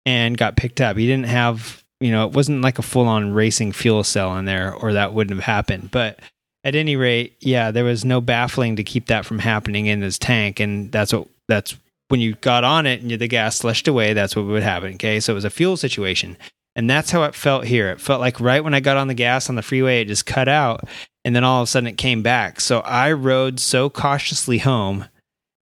[0.04, 0.98] and got picked up.
[0.98, 4.44] You didn't have, you know, it wasn't like a full on racing fuel cell in
[4.44, 5.90] there or that wouldn't have happened.
[5.90, 6.18] But
[6.64, 10.18] at any rate, yeah, there was no baffling to keep that from happening in this
[10.18, 10.60] tank.
[10.60, 11.76] And that's what, that's
[12.08, 14.94] when you got on it and the gas slushed away, that's what would happen.
[14.94, 15.20] Okay.
[15.20, 16.36] So it was a fuel situation.
[16.78, 17.90] And that's how it felt here.
[17.90, 20.26] It felt like right when I got on the gas on the freeway, it just
[20.26, 20.88] cut out.
[21.24, 22.60] And then all of a sudden it came back.
[22.60, 25.06] So I rode so cautiously home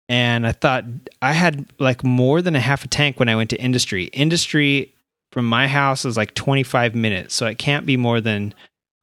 [0.09, 0.83] and I thought
[1.21, 4.05] I had like more than a half a tank when I went to industry.
[4.07, 4.93] Industry
[5.31, 8.53] from my house is like 25 minutes, so it can't be more than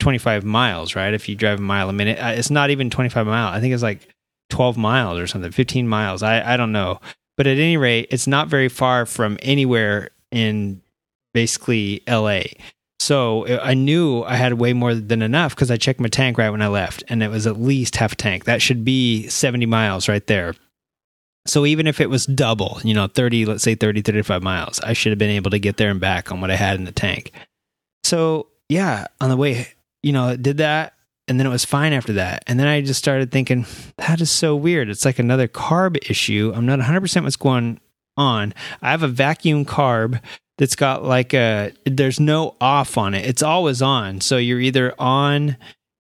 [0.01, 1.15] 25 miles, right?
[1.15, 3.57] If you drive a mile a minute, uh, it's not even 25 miles.
[3.57, 4.15] I think it's like
[4.51, 6.23] 12 miles or something, 15 miles.
[6.23, 7.01] I, I don't know.
[7.39, 10.83] But at any rate, it's not very far from anywhere in
[11.37, 12.45] basically LA.
[12.99, 16.49] So I knew I had way more than enough because I checked my tank right
[16.49, 18.45] when I left, and it was at least half a tank.
[18.47, 20.55] That should be 70 miles right there.
[21.47, 24.95] So even if it was double, you know, 30, let's say 30, 35 miles, I
[24.95, 26.91] should have been able to get there and back on what I had in the
[26.91, 27.33] tank.
[28.03, 29.69] So yeah, on the way,
[30.03, 30.95] you know, did that.
[31.29, 32.45] And then it was fine after that.
[32.47, 33.67] And then I just started thinking,
[33.99, 34.89] that is so weird.
[34.89, 36.51] It's like another carb issue.
[36.55, 37.79] I'm not 100% what's going
[38.17, 38.55] on.
[38.81, 40.23] I have a vacuum carb
[40.59, 43.27] that's got like a, there's no off on it.
[43.27, 44.21] It's always on.
[44.21, 45.57] So you're either on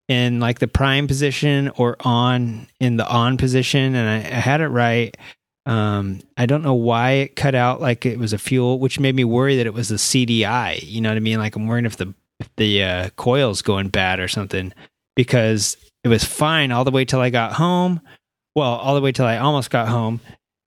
[0.08, 3.94] in like the prime position or on in the on position.
[3.94, 5.16] And I, I had it right.
[5.66, 9.16] Um, I don't know why it cut out like it was a fuel, which made
[9.16, 10.78] me worry that it was the CDI.
[10.82, 11.38] You know what I mean?
[11.38, 14.72] Like I'm worrying if the if the uh, coil's going bad or something
[15.16, 18.00] because it was fine all the way till I got home.
[18.54, 20.20] Well, all the way till I almost got home,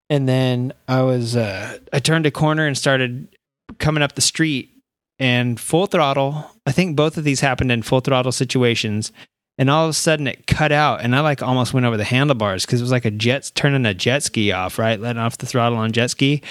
[0.10, 3.30] and then I was uh, I turned a corner and started
[3.78, 4.72] coming up the street
[5.20, 6.50] and full throttle.
[6.66, 9.12] I think both of these happened in full throttle situations
[9.60, 12.04] and all of a sudden it cut out and i like almost went over the
[12.04, 15.38] handlebars because it was like a jet turning a jet ski off right letting off
[15.38, 16.42] the throttle on jet ski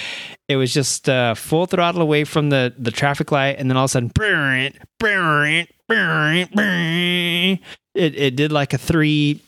[0.47, 3.85] it was just uh, full throttle away from the the traffic light and then all
[3.85, 4.11] of a sudden
[7.95, 9.41] it, it did like a three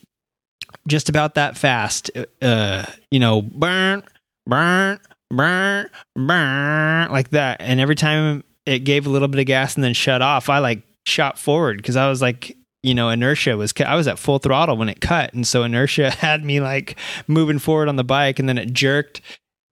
[0.89, 2.11] just about that fast
[2.43, 4.03] uh you know burn
[4.47, 4.99] burn
[5.31, 9.85] burn burn like that and every time it gave a little bit of gas and
[9.85, 13.73] then shut off i like shot forward because i was like you know, inertia was,
[13.85, 15.35] I was at full throttle when it cut.
[15.35, 19.21] And so inertia had me like moving forward on the bike and then it jerked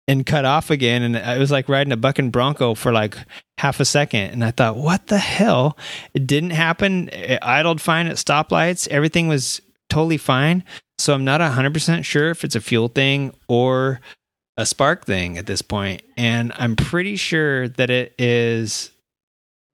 [0.07, 1.03] and cut off again.
[1.03, 3.17] And it was like riding a bucking bronco for like
[3.59, 4.31] half a second.
[4.33, 5.79] And I thought, what the hell?
[6.15, 7.09] It didn't happen.
[7.11, 8.89] It idled fine at stoplights.
[8.89, 10.65] Everything was totally fine.
[10.99, 14.01] So I'm not 100% sure if it's a fuel thing or
[14.61, 15.63] a spark thing at this.
[16.17, 18.91] And I'm pretty sure that it is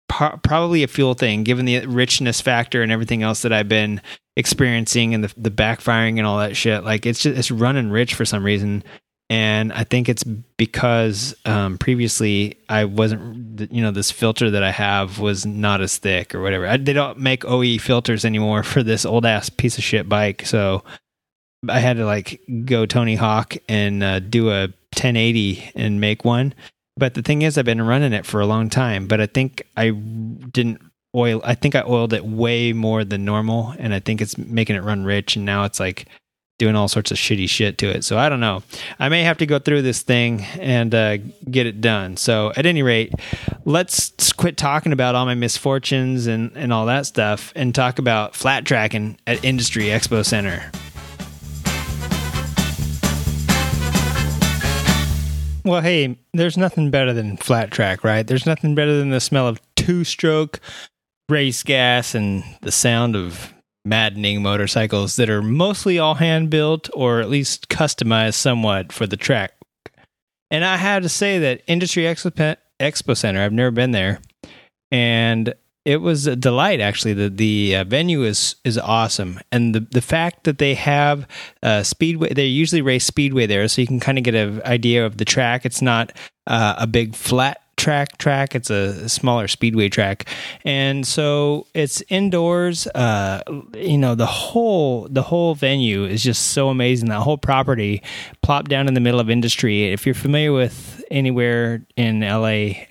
[0.08, 4.00] probably a fuel thing, given the richness factor and everything else that I've been
[4.36, 6.84] experiencing and the the backfiring and all that shit.
[6.84, 8.84] Like it's just it's running rich for some reason,
[9.28, 14.70] and I think it's because um, previously I wasn't, you know, this filter that I
[14.70, 16.66] have was not as thick or whatever.
[16.66, 20.46] I, they don't make OE filters anymore for this old ass piece of shit bike,
[20.46, 20.84] so
[21.68, 26.54] I had to like go Tony Hawk and uh, do a 1080 and make one
[26.96, 29.62] but the thing is, I've been running it for a long time, but I think
[29.76, 30.80] I didn't
[31.14, 31.42] oil.
[31.44, 34.82] I think I oiled it way more than normal, and I think it's making it
[34.82, 35.36] run rich.
[35.36, 36.06] And now it's like
[36.58, 38.02] doing all sorts of shitty shit to it.
[38.02, 38.62] So I don't know.
[38.98, 41.18] I may have to go through this thing and uh,
[41.50, 42.16] get it done.
[42.16, 43.12] So at any rate,
[43.66, 48.34] let's quit talking about all my misfortunes and, and all that stuff and talk about
[48.34, 50.70] flat tracking at Industry Expo Center.
[55.66, 58.24] Well, hey, there's nothing better than flat track, right?
[58.24, 60.60] There's nothing better than the smell of two stroke
[61.28, 63.52] race gas and the sound of
[63.84, 69.16] maddening motorcycles that are mostly all hand built or at least customized somewhat for the
[69.16, 69.54] track.
[70.52, 74.20] And I have to say that Industry Expo, Expo Center, I've never been there,
[74.92, 75.52] and
[75.86, 77.14] it was a delight actually.
[77.14, 79.38] The the uh, venue is is awesome.
[79.52, 81.26] And the the fact that they have
[81.62, 85.06] uh, speedway they usually race speedway there so you can kind of get an idea
[85.06, 85.64] of the track.
[85.64, 86.12] It's not
[86.48, 88.56] uh, a big flat track track.
[88.56, 90.28] It's a smaller speedway track.
[90.64, 93.42] And so it's indoors uh
[93.74, 97.10] you know the whole the whole venue is just so amazing.
[97.10, 98.02] That whole property
[98.42, 99.92] plopped down in the middle of industry.
[99.92, 102.86] If you're familiar with anywhere in LA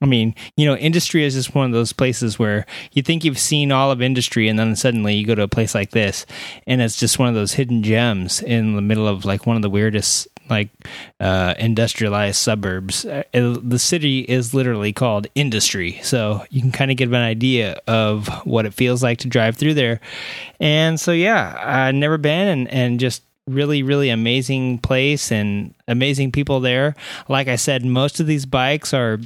[0.00, 3.38] I mean, you know, industry is just one of those places where you think you've
[3.38, 6.26] seen all of industry, and then suddenly you go to a place like this,
[6.66, 9.62] and it's just one of those hidden gems in the middle of like one of
[9.62, 10.68] the weirdest, like,
[11.20, 13.04] uh, industrialized suburbs.
[13.04, 17.80] Uh, the city is literally called Industry, so you can kind of get an idea
[17.86, 20.00] of what it feels like to drive through there.
[20.60, 26.32] And so, yeah, I've never been, and and just really really amazing place and amazing
[26.32, 26.96] people there
[27.28, 29.20] like i said most of these bikes are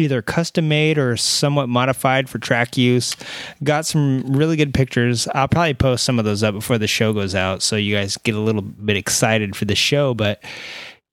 [0.00, 3.14] either custom made or somewhat modified for track use.
[3.62, 5.28] Got some really good pictures.
[5.34, 8.16] I'll probably post some of those up before the show goes out so you guys
[8.16, 10.14] get a little bit excited for the show.
[10.14, 10.42] But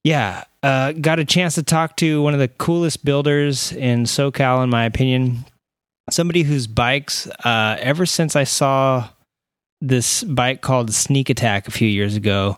[0.04, 4.64] yeah, uh, got a chance to talk to one of the coolest builders in SoCal,
[4.64, 5.46] in my opinion.
[6.10, 9.10] Somebody whose bikes, uh, ever since I saw
[9.82, 12.58] this bike called Sneak Attack a few years ago,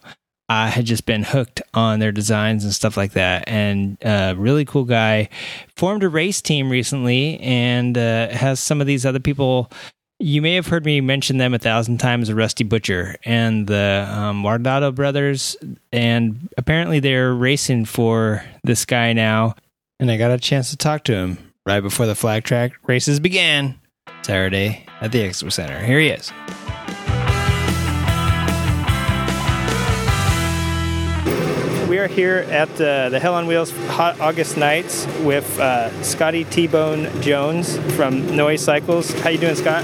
[0.49, 3.47] I had just been hooked on their designs and stuff like that.
[3.47, 5.29] And uh, really cool guy
[5.75, 9.71] formed a race team recently and uh, has some of these other people.
[10.19, 14.41] You may have heard me mention them a thousand times, Rusty Butcher and the um,
[14.95, 15.55] brothers.
[15.93, 19.55] And apparently they're racing for this guy now.
[19.99, 23.19] And I got a chance to talk to him right before the flat track races
[23.19, 23.79] began
[24.23, 25.79] Saturday at the Expo Center.
[25.79, 26.31] Here he is.
[32.09, 37.77] Here at uh, the Hell on Wheels Hot August Nights with uh, Scotty T-Bone Jones
[37.95, 39.11] from Noise Cycles.
[39.21, 39.83] How you doing, Scott?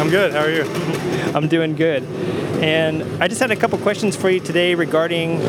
[0.00, 0.32] I'm good.
[0.32, 0.64] How are you?
[1.34, 2.02] I'm doing good.
[2.62, 5.40] And I just had a couple questions for you today regarding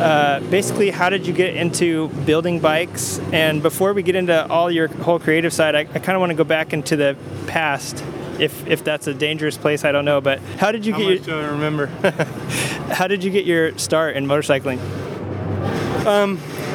[0.00, 3.18] uh, basically how did you get into building bikes?
[3.32, 6.30] And before we get into all your whole creative side, I, I kind of want
[6.30, 7.16] to go back into the
[7.46, 8.02] past.
[8.38, 10.22] If, if that's a dangerous place, I don't know.
[10.22, 11.86] But how did you How get much your do I remember?
[12.90, 14.80] how did you get your start in motorcycling?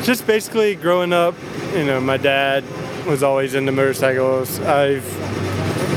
[0.03, 1.33] Just basically growing up,
[1.73, 2.63] you know, my dad
[3.07, 4.59] was always into motorcycles.
[4.59, 5.03] I've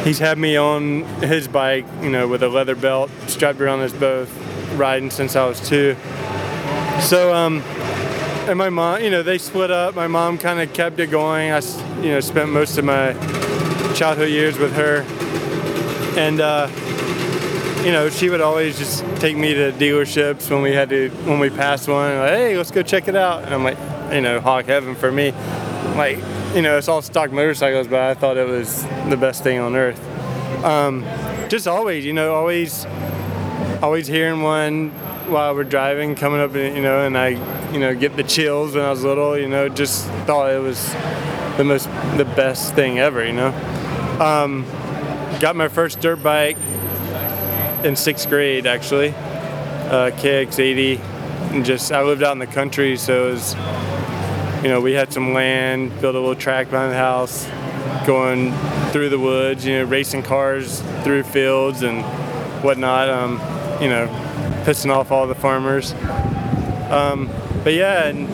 [0.05, 3.93] he's had me on his bike, you know, with a leather belt strapped around us
[3.93, 4.31] both,
[4.77, 5.95] riding since I was two.
[7.01, 7.61] So, um,
[8.49, 9.95] and my mom, you know, they split up.
[9.95, 11.53] My mom kind of kept it going.
[11.53, 11.61] I,
[12.01, 13.13] you know, spent most of my
[13.95, 15.03] childhood years with her,
[16.19, 16.69] and uh,
[17.85, 21.39] you know, she would always just take me to dealerships when we had to, when
[21.39, 22.19] we passed one.
[22.19, 23.45] Like, hey, let's go check it out.
[23.45, 23.79] And I'm like,
[24.13, 25.31] you know, hawk heaven for me.
[25.97, 26.19] Like,
[26.55, 29.77] you know, it's all stock motorcycles, but I thought it was the best thing on
[29.77, 30.03] earth.
[30.65, 31.05] Um,
[31.49, 32.85] just always, you know, always,
[33.81, 34.91] always hearing one
[35.31, 37.29] while we're driving, coming up, and you know, and I,
[37.73, 39.39] you know, get the chills when I was little.
[39.39, 40.93] You know, just thought it was
[41.57, 41.85] the most,
[42.17, 43.25] the best thing ever.
[43.25, 43.49] You know,
[44.21, 44.65] um,
[45.39, 46.57] got my first dirt bike
[47.85, 50.99] in sixth grade actually, uh, KX80,
[51.53, 53.55] and just I lived out in the country, so it was,
[54.63, 57.49] you know, we had some land, built a little track behind the house,
[58.07, 58.53] going
[58.91, 62.03] through the woods, you know, racing cars through fields and
[62.63, 63.33] whatnot, um,
[63.81, 64.07] you know,
[64.65, 65.93] pissing off all the farmers.
[66.91, 67.31] Um,
[67.65, 68.29] but yeah, and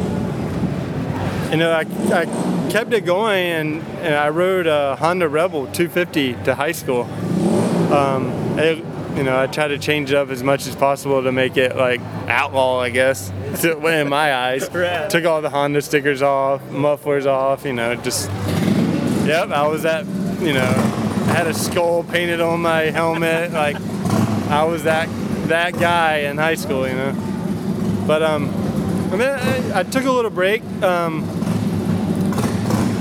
[1.50, 2.24] you know, I, I
[2.70, 7.02] kept it going, and, and I rode a Honda Rebel 250 to high school.
[7.92, 8.84] Um, it,
[9.16, 11.76] you know, I tried to change it up as much as possible to make it
[11.76, 13.30] like outlaw, I guess,
[13.64, 14.68] in my eyes.
[14.74, 15.08] Right.
[15.08, 18.28] Took all the Honda stickers off, mufflers off, you know, just,
[19.24, 20.04] yep, I was that,
[20.40, 20.60] you know,
[21.28, 23.76] I had a skull painted on my helmet, like,
[24.50, 25.08] I was that
[25.48, 28.04] that guy in high school, you know.
[28.06, 28.48] But um,
[29.12, 31.22] I mean, I, I took a little break, um,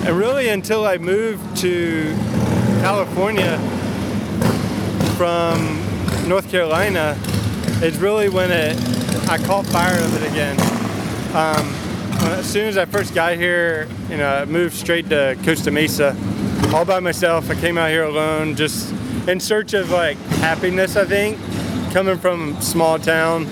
[0.05, 2.15] and really until I moved to
[2.81, 3.57] California
[5.17, 5.92] from
[6.27, 7.17] North Carolina,
[7.81, 8.77] is really when it
[9.29, 10.59] I caught fire of it again.
[11.35, 11.67] Um,
[12.37, 16.15] as soon as I first got here, you know, I moved straight to Costa Mesa,
[16.73, 17.49] all by myself.
[17.49, 18.93] I came out here alone, just
[19.27, 20.95] in search of like happiness.
[20.95, 21.37] I think
[21.91, 23.47] coming from small town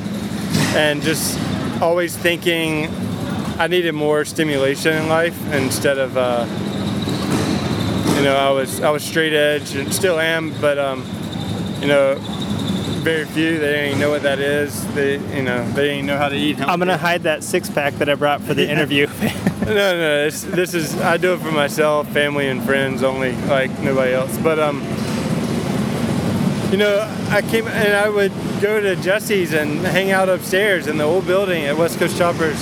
[0.76, 1.39] and just
[1.82, 2.88] always thinking
[3.59, 6.45] I needed more stimulation in life instead of uh,
[8.17, 11.05] you know I was I was straight edge and still am, but um,
[11.82, 12.15] you know
[13.02, 14.86] very few they didn't even know what that is.
[14.93, 16.60] They you know they didn't even know how to eat.
[16.62, 19.08] I'm gonna hide that six pack that I brought for the interview.
[19.62, 24.12] No, no, this is I do it for myself, family, and friends only, like nobody
[24.12, 24.36] else.
[24.39, 24.82] But um,
[26.72, 26.99] you know,
[27.30, 31.28] I came and I would go to Jesse's and hang out upstairs in the old
[31.28, 32.62] building at West Coast Choppers,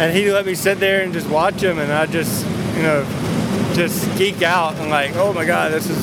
[0.00, 2.46] and he'd let me sit there and just watch him, and I just,
[2.76, 3.04] you know,
[3.74, 6.02] just geek out and like, oh my god, this is.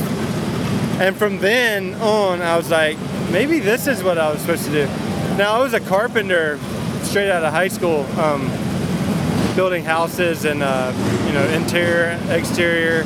[1.02, 2.98] And from then on, I was like,
[3.32, 4.86] maybe this is what I was supposed to do.
[5.38, 6.60] Now I was a carpenter
[7.04, 8.06] straight out of high school.
[8.20, 8.50] Um,
[9.60, 10.94] building houses and uh,
[11.28, 13.04] you know interior, exterior.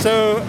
[0.00, 0.40] So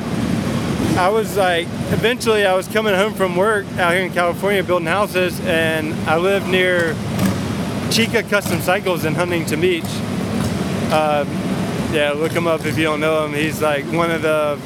[0.97, 4.87] I was like, eventually I was coming home from work out here in California building
[4.87, 6.95] houses, and I lived near
[7.89, 9.83] Chica Custom Cycles in Huntington Beach.
[10.91, 11.25] Uh,
[11.91, 13.33] yeah, look him up if you don't know him.
[13.33, 14.59] He's like one of the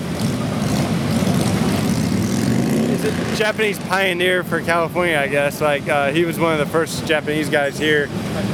[3.03, 5.61] a Japanese pioneer for California, I guess.
[5.61, 8.07] Like uh, he was one of the first Japanese guys here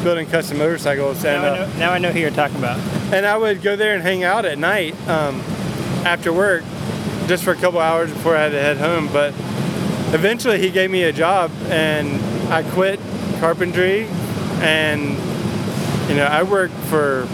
[0.03, 2.79] building custom motorcycles, and now, I uh, know, now I know who you're talking about.
[3.13, 5.41] and I would go there and hang out at night um,
[6.05, 6.63] after work,
[7.27, 9.09] just for a couple hours before I had to head home.
[9.11, 9.33] But
[10.13, 12.21] eventually, he gave me a job, and
[12.51, 12.99] I quit
[13.39, 14.07] carpentry,
[14.61, 15.11] and
[16.09, 17.27] you know I worked for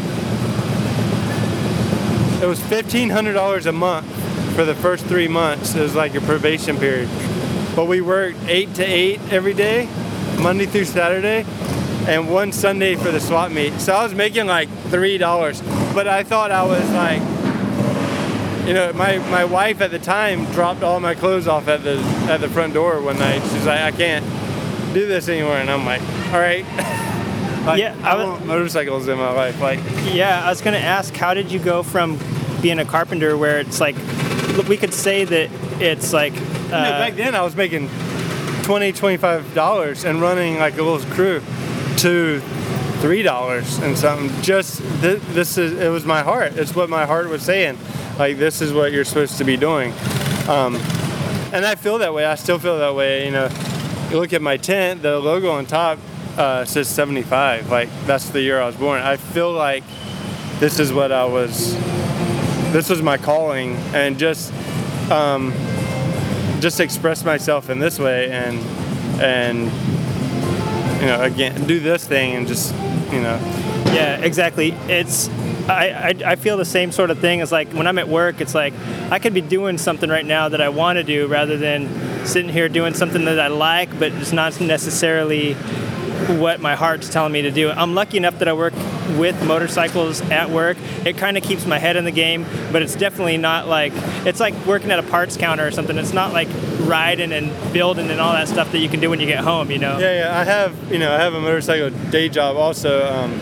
[2.44, 4.15] it was fifteen hundred dollars a month
[4.56, 5.76] for the first three months.
[5.76, 7.10] It was like a probation period,
[7.76, 9.88] but we worked eight to eight every day,
[10.42, 11.46] Monday through Saturday,
[12.08, 13.74] and one Sunday for the swap meet.
[13.80, 15.62] So I was making like three dollars,
[15.94, 17.22] but I thought I was like,
[18.68, 21.98] you know, my my wife at the time dropped all my clothes off at the
[22.30, 23.42] at the front door one night.
[23.52, 24.26] She's like, I can't
[24.94, 26.02] do this anymore, and I'm like,
[26.34, 26.66] all right.
[27.66, 29.60] like, Yeah, I I was- want motorcycles in my life.
[29.60, 29.80] Like,
[30.14, 32.18] Yeah, I was to ask, how did you go from
[32.62, 33.96] being a carpenter where it's like,
[34.64, 35.50] we could say that
[35.82, 37.90] it's like, you know, uh, back then I was making
[38.64, 41.42] 20 25 dollars and running like a little crew
[41.98, 42.40] to
[43.00, 44.30] three dollars and something.
[44.42, 46.54] Just th- this is it was my heart.
[46.58, 47.78] It's what my heart was saying.
[48.18, 49.92] Like this is what you're supposed to be doing.
[50.48, 50.76] Um,
[51.54, 52.26] and i feel that way.
[52.26, 53.26] I still feel that way.
[53.26, 53.50] You know
[54.10, 55.98] you look at my tent the logo on top
[56.38, 59.02] uh, says 75 like that's the year i was born.
[59.02, 59.84] I feel like
[60.60, 61.76] this is what i was
[62.76, 64.52] this was my calling and just
[65.10, 65.54] um,
[66.60, 68.60] just express myself in this way and
[69.22, 69.72] and
[71.00, 72.74] you know again do this thing and just
[73.14, 73.40] you know
[73.96, 74.72] Yeah, exactly.
[74.90, 75.30] It's
[75.70, 78.42] I, I, I feel the same sort of thing as like when I'm at work,
[78.42, 78.74] it's like
[79.10, 82.52] I could be doing something right now that I want to do rather than sitting
[82.52, 85.56] here doing something that I like, but it's not necessarily
[86.40, 87.70] what my heart's telling me to do.
[87.70, 88.74] I'm lucky enough that I work
[89.18, 90.78] with motorcycles at work.
[91.06, 93.94] It kind of keeps my head in the game, but it's definitely not like
[94.26, 95.98] it's like working at a parts counter or something.
[95.98, 96.48] It's not like
[96.80, 99.72] riding and building and all that stuff that you can do when you get home,
[99.72, 99.98] you know.
[99.98, 103.34] yeah yeah i have you know i have a motorcycle day job also um,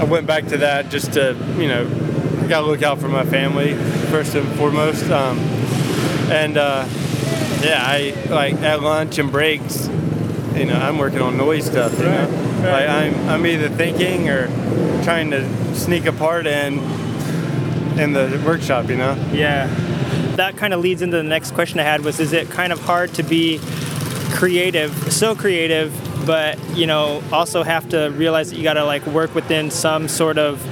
[0.00, 1.84] i went back to that just to you know
[2.48, 3.74] gotta look out for my family
[4.10, 5.38] first and foremost um,
[6.30, 6.86] and uh,
[7.62, 9.88] yeah i like at lunch and breaks
[10.58, 12.26] you know i'm working on noise stuff you know
[12.62, 12.86] right.
[12.86, 14.46] like i'm i'm either thinking or
[15.04, 16.78] trying to sneak a part in
[17.98, 19.66] in the workshop you know Yeah.
[20.36, 22.78] That kind of leads into the next question I had was is it kind of
[22.80, 23.58] hard to be
[24.30, 25.92] creative, so creative,
[26.26, 30.06] but you know, also have to realize that you got to like work within some
[30.06, 30.64] sort of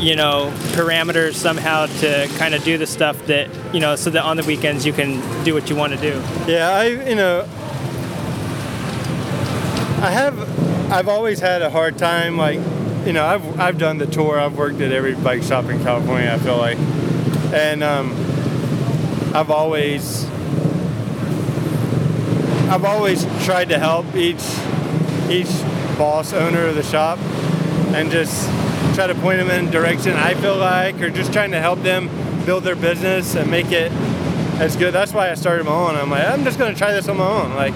[0.00, 4.24] you know, parameters somehow to kind of do the stuff that, you know, so that
[4.24, 6.20] on the weekends you can do what you want to do.
[6.50, 7.46] Yeah, I you know
[10.02, 12.58] I have I've always had a hard time like
[13.06, 16.28] you know I've I've done the tour I've worked at every bike shop in California
[16.28, 16.76] I feel like
[17.54, 18.10] and um,
[19.32, 20.24] I've always
[22.68, 24.42] I've always tried to help each
[25.30, 25.52] each
[25.96, 27.20] boss owner of the shop
[27.94, 28.48] and just
[28.96, 32.10] try to point them in direction I feel like or just trying to help them
[32.44, 33.92] build their business and make it
[34.60, 34.92] as good.
[34.92, 35.94] That's why I started my own.
[35.94, 37.54] I'm like, I'm just gonna try this on my own.
[37.54, 37.74] Like,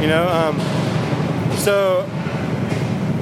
[0.00, 0.83] you know, um,
[1.64, 2.06] so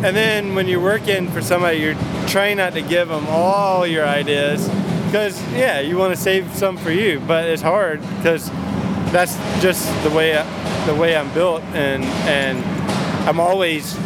[0.05, 1.95] and then when you're working for somebody, you're
[2.27, 4.69] trying not to give them all your ideas
[5.07, 8.51] because yeah, you want to save some for you, but it's hard because
[9.13, 12.65] that's just the way I, the way I'm built, and and
[13.29, 13.97] I'm always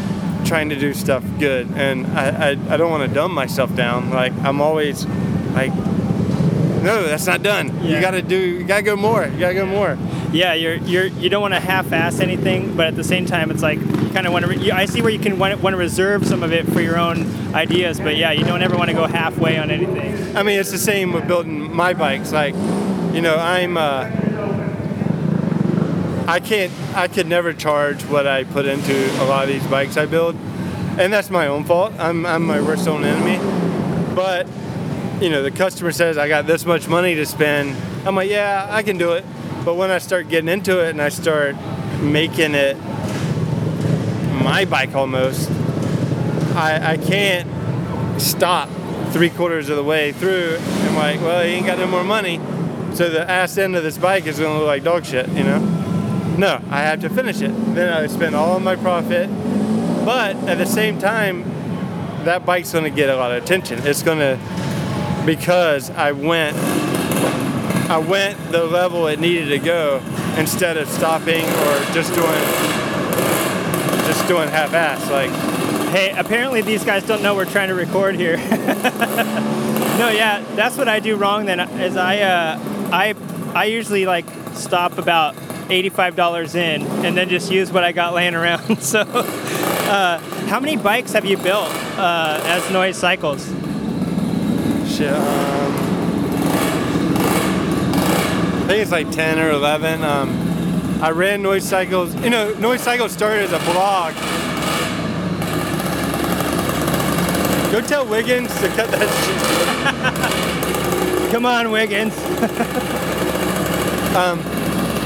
[0.45, 4.11] trying to do stuff good, and I I, I don't want to dumb myself down.
[4.11, 5.07] Like I'm always
[5.55, 5.73] like.
[6.83, 7.69] No, that's not done.
[7.83, 7.97] Yeah.
[7.97, 8.39] You gotta do.
[8.39, 9.27] You gotta go more.
[9.27, 9.97] You gotta go more.
[10.37, 13.63] Yeah, you're you're you don't want to half-ass anything, but at the same time, it's
[13.63, 14.51] like you kind of want to.
[14.51, 17.55] Re- I see where you can want to reserve some of it for your own
[17.55, 20.37] ideas, but yeah, you don't ever want to go halfway on anything.
[20.37, 22.33] I mean, it's the same with building my bikes.
[22.33, 22.55] Like,
[23.15, 23.79] you know, I'm.
[23.79, 24.11] Uh,
[26.29, 26.71] I can't.
[26.95, 30.35] I could never charge what I put into a lot of these bikes I build,
[30.99, 31.95] and that's my own fault.
[31.99, 32.27] I'm.
[32.27, 33.39] I'm my worst own enemy.
[34.15, 34.47] But,
[35.23, 37.75] you know, the customer says I got this much money to spend.
[38.07, 39.25] I'm like, yeah, I can do it.
[39.67, 41.57] But when I start getting into it and I start
[42.01, 42.77] making it
[44.41, 45.51] my bike almost,
[46.55, 47.51] I, I can't
[48.23, 48.69] stop
[49.11, 50.57] three quarters of the way through.
[50.61, 52.41] I'm like, well, he ain't got no more money,
[52.95, 55.59] so the ass end of this bike is gonna look like dog shit, you know?
[56.39, 57.51] No, I have to finish it.
[57.75, 59.29] Then I spend all my profit,
[60.05, 61.43] but at the same time,
[62.25, 63.81] that bike's gonna get a lot of attention.
[63.83, 64.39] It's gonna
[65.27, 66.57] because I went,
[67.89, 70.03] I went the level it needed to go
[70.37, 72.43] instead of stopping or just doing,
[74.07, 75.31] just doing half-ass like.
[75.91, 78.37] Hey, apparently these guys don't know we're trying to record here.
[79.99, 81.47] no, yeah, that's what I do wrong.
[81.47, 82.59] Then is I uh,
[82.93, 83.15] I
[83.55, 85.37] I usually like stop about
[85.71, 88.79] eighty-five dollars in, and then just use what I got laying around.
[88.83, 90.19] so, uh,
[90.49, 93.47] how many bikes have you built uh, as Noise Cycles?
[94.93, 95.13] Shit.
[95.13, 95.87] Um,
[98.67, 100.03] I think it's like 10 or 11.
[100.03, 102.13] Um, I ran Noise Cycles.
[102.17, 104.13] You know, Noise Cycles started as a blog.
[107.71, 109.09] Go tell Wiggins to cut that
[111.23, 111.31] shit.
[111.33, 112.13] Come on, Wiggins.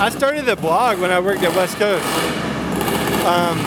[0.01, 2.03] I started the blog when I worked at West Coast.
[3.27, 3.59] Um,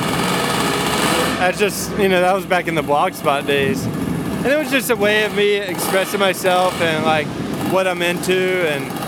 [1.37, 4.71] that's just you know that was back in the blog spot days, and it was
[4.71, 7.27] just a way of me expressing myself and like
[7.71, 9.02] what I'm into and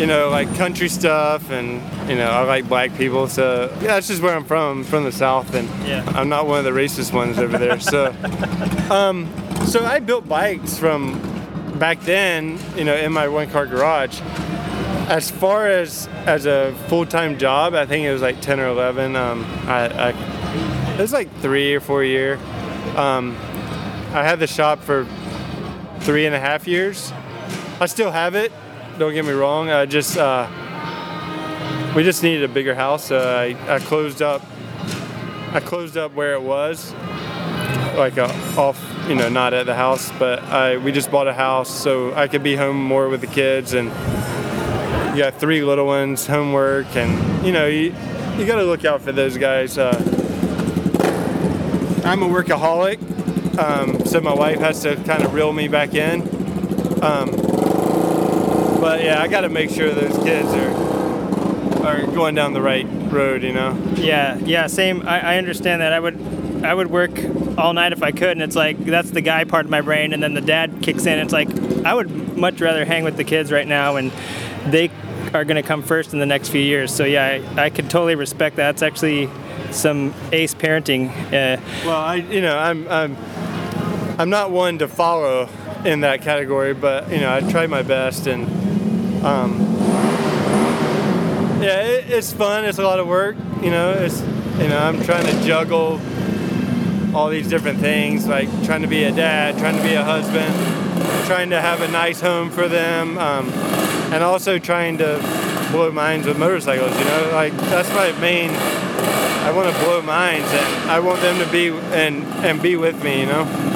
[0.00, 4.08] you know like country stuff and you know I like black people so yeah that's
[4.08, 6.02] just where I'm from I'm from the south and Yeah.
[6.16, 8.06] I'm not one of the racist ones over there so
[8.90, 9.28] um
[9.66, 11.20] so I built bikes from
[11.78, 14.20] back then you know in my one car garage.
[15.10, 19.16] As far as as a full-time job i think it was like 10 or 11
[19.16, 22.38] um, I, I it was like three or four year.
[22.96, 23.36] Um,
[24.14, 25.06] i had the shop for
[26.00, 27.12] three and a half years.
[27.80, 28.50] I still have it
[29.00, 30.46] don't get me wrong i just uh,
[31.96, 34.42] we just needed a bigger house so I, I closed up
[35.52, 36.92] i closed up where it was
[37.96, 38.78] like uh, off
[39.08, 42.28] you know not at the house but I, we just bought a house so i
[42.28, 43.90] could be home more with the kids and
[45.10, 47.92] you got three little ones, homework, and you know you
[48.38, 49.76] you got to look out for those guys.
[49.76, 49.92] Uh,
[52.04, 56.22] I'm a workaholic, um, so my wife has to kind of reel me back in.
[57.02, 57.49] Um,
[58.80, 61.00] but yeah, I got to make sure those kids are
[61.86, 63.42] are going down the right road.
[63.42, 63.78] You know.
[63.96, 65.06] Yeah, yeah, same.
[65.06, 65.92] I, I understand that.
[65.92, 67.12] I would, I would work
[67.58, 70.12] all night if I could, and it's like that's the guy part of my brain,
[70.12, 71.18] and then the dad kicks in.
[71.18, 71.50] It's like
[71.84, 74.10] I would much rather hang with the kids right now, and
[74.66, 74.90] they
[75.32, 76.92] are going to come first in the next few years.
[76.92, 78.70] So yeah, I, I could totally respect that.
[78.70, 79.28] It's actually
[79.70, 81.10] some ace parenting.
[81.26, 83.16] Uh, Well, I you know I'm I'm
[84.18, 85.48] I'm not one to follow
[85.84, 88.59] in that category, but you know I try my best and
[89.24, 89.60] um,
[91.62, 92.64] yeah, it, it's fun.
[92.64, 93.36] It's a lot of work.
[93.62, 96.00] You know, it's you know I'm trying to juggle
[97.14, 100.54] all these different things, like trying to be a dad, trying to be a husband,
[101.26, 103.48] trying to have a nice home for them, um,
[104.12, 105.18] and also trying to
[105.70, 106.98] blow minds with motorcycles.
[106.98, 108.50] You know, like that's my main.
[108.50, 113.02] I want to blow minds, and I want them to be and and be with
[113.02, 113.20] me.
[113.20, 113.70] You know.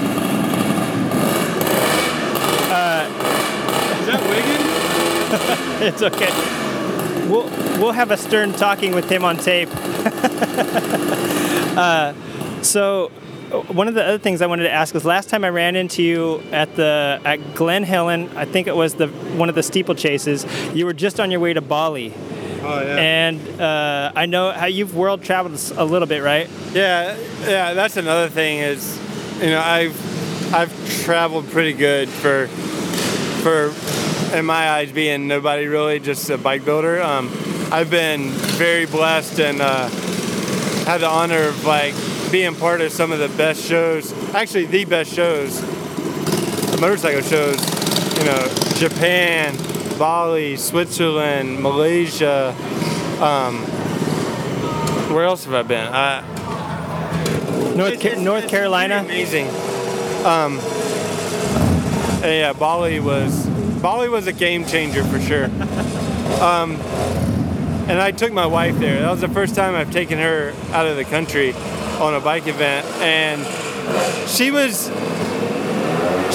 [4.05, 5.24] Is that Wigan?
[5.83, 6.31] it's okay.
[7.29, 7.45] We'll
[7.81, 9.69] we'll have a stern talking with him on tape.
[11.77, 12.13] uh,
[12.63, 13.11] so
[13.53, 15.77] uh, one of the other things I wanted to ask is last time I ran
[15.77, 19.63] into you at the at Glen Helen, I think it was the one of the
[19.63, 20.47] steeplechases.
[20.75, 22.13] You were just on your way to Bali,
[22.63, 22.97] Oh yeah.
[22.97, 26.49] and uh, I know how you've world traveled a little bit, right?
[26.73, 27.75] Yeah, yeah.
[27.75, 28.99] That's another thing is,
[29.41, 32.49] you know, I've I've traveled pretty good for
[33.43, 33.71] for
[34.35, 37.01] in my eyes being nobody really just a bike builder.
[37.01, 37.31] Um,
[37.71, 39.89] I've been very blessed and uh,
[40.85, 41.95] had the honor of like
[42.33, 47.57] being part of some of the best shows, actually the best shows, the motorcycle shows.
[48.19, 49.57] You know, Japan,
[49.99, 52.55] Bali, Switzerland, Malaysia.
[53.21, 53.59] Um,
[55.15, 55.87] where else have I been?
[55.93, 56.23] I,
[57.77, 58.99] North Ca- North Carolina.
[59.05, 59.49] amazing.
[60.25, 60.59] Um,
[62.23, 63.44] uh, yeah, Bali was
[63.85, 65.45] Bali was a game changer for sure.
[66.41, 66.77] Um,
[67.87, 69.03] and I took my wife there.
[69.03, 71.53] That was the first time I've taken her out of the country
[72.01, 73.43] on a bike event, and
[74.27, 74.87] she was.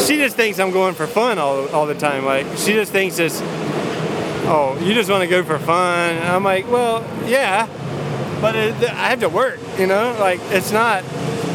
[0.05, 2.23] She just thinks I'm going for fun all, all the time.
[2.23, 3.41] Like she just thinks this.
[3.41, 6.17] Oh, you just want to go for fun?
[6.17, 7.65] And I'm like, well, yeah,
[8.41, 9.59] but it, I have to work.
[9.79, 11.03] You know, like it's not.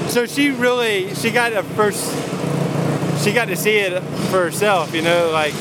[0.09, 2.13] So she really she got a first.
[3.23, 4.93] She got to see it for herself.
[4.93, 5.55] You know, like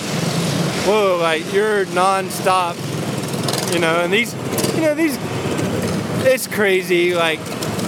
[0.86, 2.76] whoa, like you're nonstop.
[3.74, 4.34] You know, and these,
[4.76, 5.18] you know, these.
[6.26, 7.16] It's crazy.
[7.16, 7.40] Like,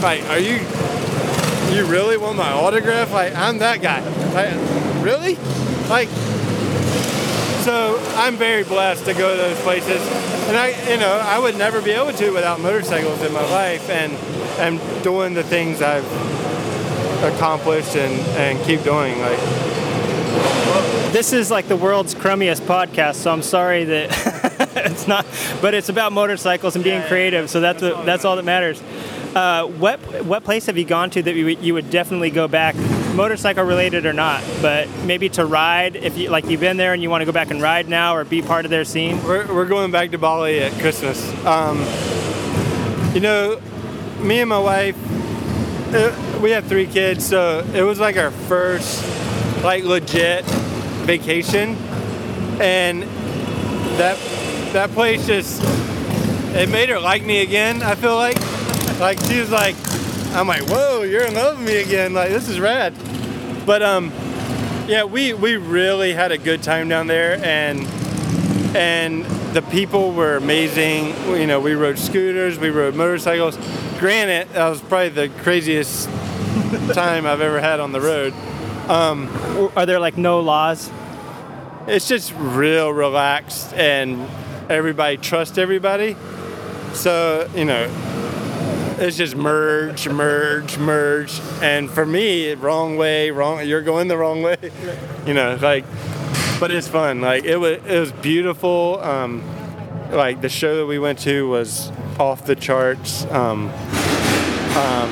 [0.02, 0.60] like are you?
[1.76, 3.12] You really want my autograph?
[3.12, 4.02] Like I'm that guy.
[4.34, 5.38] Like, really?
[5.90, 6.10] Like.
[7.66, 10.00] So I'm very blessed to go to those places,
[10.48, 13.90] and I, you know, I would never be able to without motorcycles in my life,
[13.90, 14.14] and
[14.60, 16.06] and doing the things I've
[17.24, 19.20] accomplished and and keep doing.
[19.20, 19.40] Like,
[21.16, 24.10] This is like the world's crummiest podcast, so I'm sorry that
[24.86, 25.26] it's not.
[25.62, 28.28] But it's about motorcycles and being Yeah, creative, so that's that's what, all that's that
[28.28, 28.84] all that matters.
[29.34, 32.50] Uh, what what place have you gone to that you, would- you would definitely go
[32.50, 32.76] back,
[33.16, 34.44] motorcycle related or not?
[34.62, 37.32] But maybe to ride if you like you've been there and you want to go
[37.32, 39.24] back and ride now or be part of their scene.
[39.24, 41.24] We're, we're going back to Bali at Christmas.
[41.46, 41.78] Um,
[43.14, 43.62] you know,
[44.20, 44.98] me and my wife,
[45.96, 49.02] uh, we have three kids, so it was like our first,
[49.64, 50.44] like legit
[51.06, 51.76] vacation,
[52.60, 53.04] and
[53.98, 54.18] that
[54.74, 55.62] that place just
[56.56, 57.82] it made her like me again.
[57.84, 58.38] I feel like,
[59.00, 59.76] like she was like,
[60.34, 62.14] I'm like, whoa, you're in love with me again.
[62.14, 62.94] Like this is rad.
[63.66, 64.12] But um,
[64.88, 67.82] yeah, we we really had a good time down there, and
[68.76, 71.16] and the people were amazing.
[71.28, 73.58] You know, we rode scooters, we rode motorcycles.
[74.00, 76.08] Granted, that was probably the craziest
[76.94, 78.34] time I've ever had on the road.
[78.90, 80.90] Are there like no laws?
[81.88, 84.28] It's just real relaxed and
[84.70, 86.16] everybody trusts everybody.
[86.94, 87.90] So, you know,
[88.98, 91.40] it's just merge, merge, merge.
[91.62, 94.58] And for me, wrong way, wrong, you're going the wrong way.
[95.26, 95.86] You know, like,
[96.60, 97.20] but it's fun.
[97.20, 99.00] Like, it was, it was beautiful.
[99.02, 99.44] Um,
[100.12, 103.26] like, the show that we went to was off the charts.
[103.32, 103.70] Um,
[104.76, 105.10] um,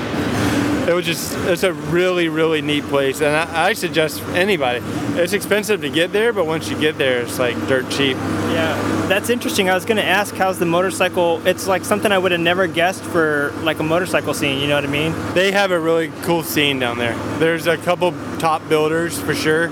[0.87, 3.21] it was just, it's a really, really neat place.
[3.21, 4.79] And I, I suggest anybody.
[5.19, 8.17] It's expensive to get there, but once you get there, it's like dirt cheap.
[8.17, 9.69] Yeah, that's interesting.
[9.69, 11.45] I was going to ask how's the motorcycle.
[11.47, 14.59] It's like something I would have never guessed for like a motorcycle scene.
[14.59, 15.13] You know what I mean?
[15.33, 17.15] they have a really cool scene down there.
[17.39, 19.67] There's a couple top builders for sure,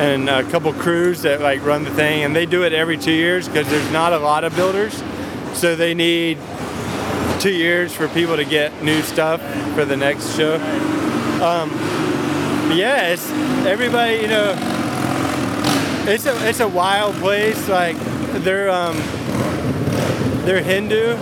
[0.00, 3.12] and a couple crews that like run the thing, and they do it every two
[3.12, 5.02] years because there's not a lot of builders,
[5.54, 6.38] so they need
[7.40, 9.40] two years for people to get new stuff
[9.74, 10.56] for the next show.
[11.42, 11.70] Um,
[13.66, 14.16] everybody.
[14.16, 14.54] You know,
[16.06, 17.66] it's a it's a wild place.
[17.66, 17.96] Like
[18.44, 18.96] they're um,
[20.44, 21.16] they're Hindu.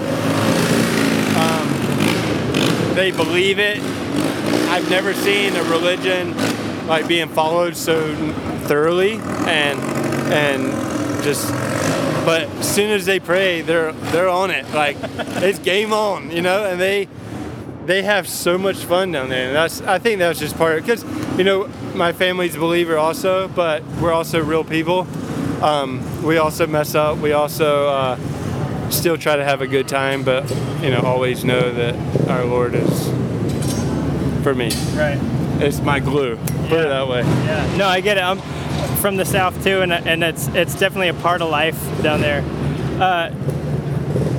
[2.98, 3.80] they believe it.
[4.70, 6.36] I've never seen a religion
[6.88, 8.12] like being followed so
[8.66, 9.78] thoroughly and
[10.32, 11.48] and just
[12.28, 14.96] but as soon as they pray they're they're on it like
[15.42, 17.08] it's game on you know and they
[17.86, 20.84] they have so much fun down there and that's I think that's just part of
[20.84, 21.02] because
[21.38, 25.06] you know my family's a believer also but we're also real people
[25.62, 28.18] um, we also mess up we also uh,
[28.90, 30.48] still try to have a good time, but
[30.82, 33.08] you know, always know that our Lord is
[34.42, 34.70] for me.
[34.94, 35.18] Right.
[35.60, 36.36] It's my glue.
[36.68, 37.22] Put it that way.
[37.22, 37.76] Yeah.
[37.76, 38.22] No, I get it.
[38.22, 38.38] I'm
[38.99, 42.42] from the south too, and and it's it's definitely a part of life down there.
[43.01, 43.30] Uh,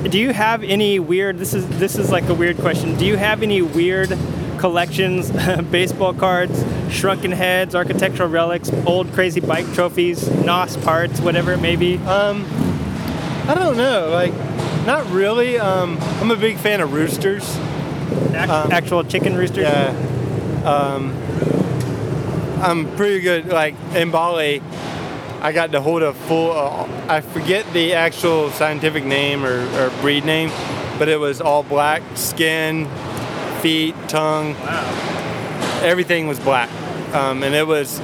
[0.09, 1.37] do you have any weird?
[1.37, 2.95] This is this is like a weird question.
[2.95, 4.17] Do you have any weird
[4.57, 5.31] collections,
[5.71, 11.75] baseball cards, shrunken heads, architectural relics, old crazy bike trophies, NOS parts, whatever it may
[11.75, 11.97] be?
[11.99, 12.45] Um,
[13.47, 14.33] I don't know, like
[14.85, 15.57] not really.
[15.57, 17.55] Um, I'm a big fan of roosters.
[18.29, 19.63] Um, actual chicken roosters?
[19.63, 19.89] Yeah.
[20.65, 21.13] Um,
[22.61, 23.47] I'm pretty good.
[23.47, 24.61] Like in Bali,
[25.41, 26.51] I got to hold a full.
[26.51, 30.49] Uh, I forget the actual scientific name or, or breed name,
[30.97, 32.87] but it was all black skin,
[33.61, 34.53] feet, tongue.
[34.55, 35.81] Wow.
[35.83, 36.69] everything was black,
[37.13, 37.99] um, and it was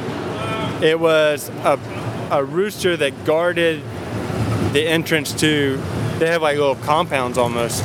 [0.82, 1.80] it was a,
[2.32, 3.84] a rooster that guarded
[4.74, 5.78] the entrance to.
[6.20, 7.84] They have like little compounds almost,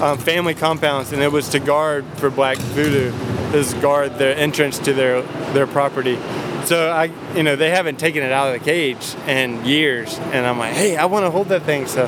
[0.00, 3.12] um, family compounds, and it was to guard for black voodoo.
[3.54, 5.22] Is guard the entrance to their
[5.52, 6.18] their property.
[6.64, 10.44] So I, you know, they haven't taken it out of the cage in years, and
[10.44, 11.86] I'm like, hey, I want to hold that thing.
[11.86, 12.06] So,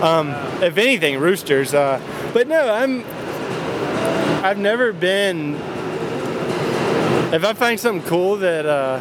[0.00, 0.30] um,
[0.62, 1.74] if anything, roosters.
[1.74, 2.00] Uh,
[2.32, 3.04] but no, I'm.
[4.44, 5.54] I've never been
[7.32, 9.00] if I find something cool that uh,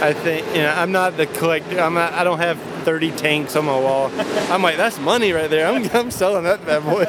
[0.00, 1.78] I think you know, I'm not the collector.
[1.78, 4.10] I'm not, I don't have 30 tanks on my wall.
[4.50, 5.66] I'm like, that's money right there.
[5.66, 7.04] I'm, I'm selling that bad boy.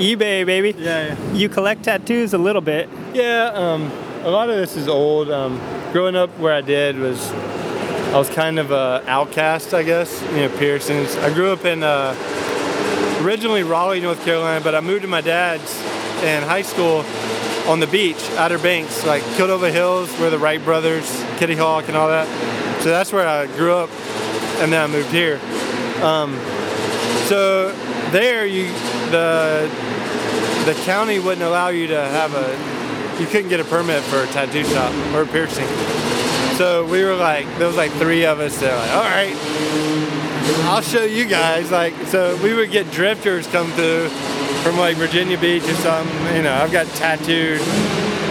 [0.16, 0.74] eBay, baby.
[0.78, 2.88] Yeah, You collect tattoos a little bit.
[3.14, 3.50] yeah.
[3.54, 3.90] Um,
[4.22, 5.30] a lot of this is old.
[5.30, 5.58] Um,
[5.92, 7.30] growing up where I did was
[8.12, 10.20] I was kind of a outcast, I guess.
[10.32, 11.16] You know, Pearson's.
[11.16, 12.14] I grew up in uh,
[13.22, 15.74] originally Raleigh, North Carolina, but I moved to my dad's
[16.22, 17.04] in high school
[17.66, 21.88] on the beach, Outer Banks, like Kill Devil Hills, where the Wright brothers, Kitty Hawk,
[21.88, 22.26] and all that.
[22.82, 23.90] So that's where I grew up,
[24.60, 25.40] and then I moved here.
[26.02, 26.36] Um,
[27.28, 27.72] so
[28.10, 28.66] there, you
[29.10, 29.70] the
[30.64, 32.80] the county wouldn't allow you to have a
[33.20, 35.68] you couldn't get a permit for a tattoo shop or a piercing.
[36.56, 39.36] So we were like, there was like three of us that were like, all right,
[40.68, 41.70] I'll show you guys.
[41.70, 44.08] Like, so we would get drifters come through
[44.62, 46.36] from like Virginia Beach or something.
[46.36, 47.60] You know, I've got tattooed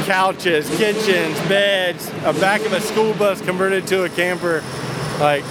[0.06, 4.64] couches, kitchens, beds, a back of a school bus converted to a camper.
[5.20, 5.44] Like,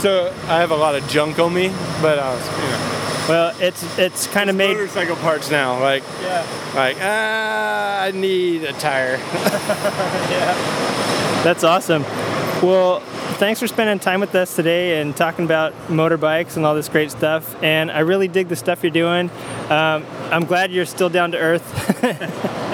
[0.00, 1.68] so I have a lot of junk on me,
[2.00, 2.95] but I was, you know,
[3.28, 4.76] Well, it's it's kind of made.
[4.76, 5.80] motorcycle parts now.
[5.80, 6.46] Like, Yeah.
[6.74, 9.16] like ah, I need a tire.
[10.30, 12.02] yeah, That's awesome.
[12.62, 13.00] Well,
[13.38, 17.10] thanks for spending time with us today and talking about motorbikes and all this great
[17.10, 17.60] stuff.
[17.62, 19.28] And I really dig the stuff you're doing.
[19.70, 21.64] Um, I'm glad you're still down to earth.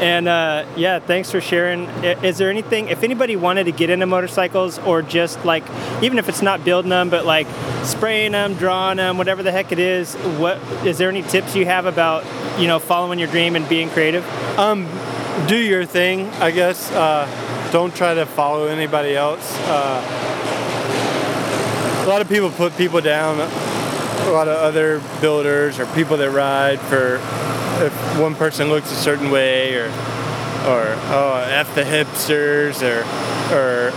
[0.00, 1.88] and uh, yeah, thanks for sharing.
[2.24, 5.64] Is there anything, if anybody wanted to get into motorcycles or just like,
[6.02, 7.46] even if it's not building them, but like
[7.84, 11.66] spraying them, drawing them, whatever the heck it is, what is there any tips you
[11.66, 12.24] have about,
[12.58, 14.24] you know, following your dream and being creative?
[14.58, 14.88] Um,
[15.48, 16.90] Do your thing, I guess.
[16.92, 17.26] Uh,
[17.72, 19.56] don't try to follow anybody else.
[19.68, 20.02] Uh,
[22.04, 23.38] a lot of people put people down.
[23.40, 27.18] A lot of other builders or people that ride for
[27.80, 29.86] if one person looks a certain way or
[30.66, 33.00] or oh f the hipsters or
[33.54, 33.90] or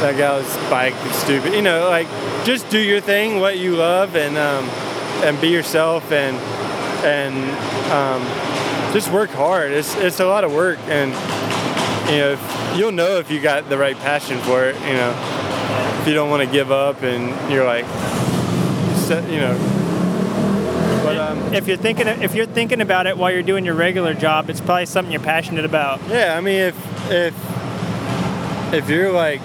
[0.00, 1.54] that guy's bike is stupid.
[1.54, 2.06] You know, like
[2.44, 4.64] just do your thing, what you love, and um,
[5.24, 6.36] and be yourself, and
[7.04, 7.34] and
[7.90, 9.72] um, just work hard.
[9.72, 11.10] It's it's a lot of work, and
[12.10, 14.74] you know if, you'll know if you got the right passion for it.
[14.82, 17.86] You know, if you don't want to give up, and you're like,
[19.30, 19.75] you know.
[21.16, 24.50] Um, If you're thinking if you're thinking about it while you're doing your regular job,
[24.50, 26.00] it's probably something you're passionate about.
[26.08, 27.34] Yeah, I mean, if if
[28.74, 29.40] if you're like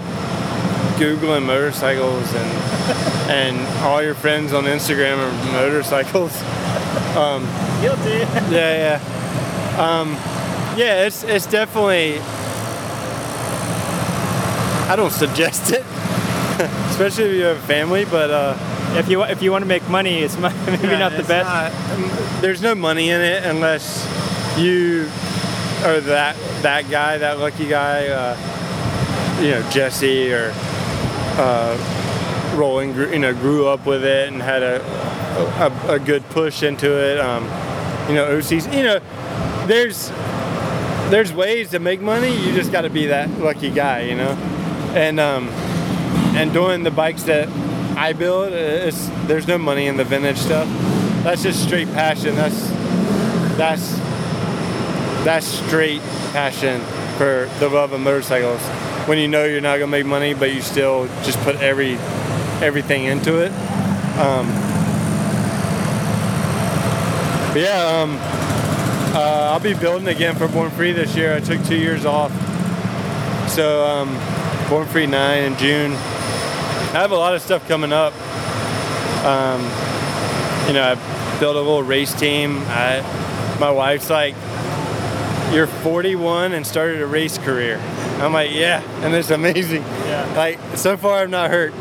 [0.97, 2.51] googling motorcycles and
[3.31, 6.35] and all your friends on Instagram are motorcycles,
[7.15, 7.43] um,
[7.81, 8.09] Guilty.
[8.53, 10.11] yeah, yeah, um,
[10.77, 12.19] yeah, it's it's definitely.
[14.89, 15.85] I don't suggest it,
[16.89, 18.29] especially if you have a family, but.
[18.29, 18.67] Uh,
[18.97, 20.51] If you if you want to make money, it's maybe
[20.87, 21.47] Yeah, not the best.
[21.47, 24.05] not- there's no money in it unless
[24.57, 25.03] you
[25.85, 28.07] are that that guy, that lucky guy.
[28.07, 30.51] Uh, you know, Jesse or
[31.37, 32.93] uh, Roland.
[32.93, 34.81] gr- You know, grew up with it and had a
[35.87, 37.19] a, a good push into it.
[37.19, 37.43] Um,
[38.09, 38.71] you know, OCs.
[38.75, 38.99] You know,
[39.67, 40.09] there's
[41.09, 42.35] there's ways to make money.
[42.35, 44.01] You just got to be that lucky guy.
[44.01, 44.31] You know,
[44.95, 45.47] and um,
[46.35, 47.47] and doing the bikes that
[47.97, 50.67] I build, it's, there's no money in the vintage stuff.
[51.23, 52.35] That's just straight passion.
[52.35, 52.69] That's
[53.55, 53.95] that's
[55.23, 56.81] that's straight passion
[57.17, 58.59] for the love of motorcycles.
[59.07, 61.93] When you know you're not gonna make money, but you still just put every
[62.63, 63.51] everything into it.
[64.17, 64.47] Um,
[67.55, 68.17] yeah, um,
[69.13, 71.35] uh, I'll be building again for Born Free this year.
[71.35, 72.31] I took two years off,
[73.47, 74.09] so um,
[74.69, 75.91] Born Free nine in June.
[76.93, 78.13] I have a lot of stuff coming up.
[79.23, 79.61] Um,
[80.67, 82.61] you know, I built a little race team.
[82.67, 82.99] I,
[83.61, 84.35] my wife's like,
[85.53, 87.77] "You're 41 and started a race career."
[88.19, 89.83] I'm like, "Yeah," and it's amazing.
[89.83, 90.33] Yeah.
[90.35, 91.73] Like so far, I'm not hurt.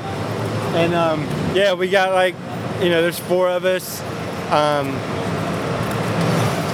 [0.75, 1.23] And um,
[1.57, 2.37] yeah, we got like,
[2.81, 4.01] you know, there's four of us.
[4.53, 4.93] Um,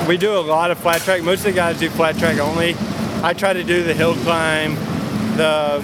[0.07, 1.23] we do a lot of flat track.
[1.23, 2.77] Most of the guys do flat track only.
[3.23, 4.75] I try to do the hill climb,
[5.39, 5.83] the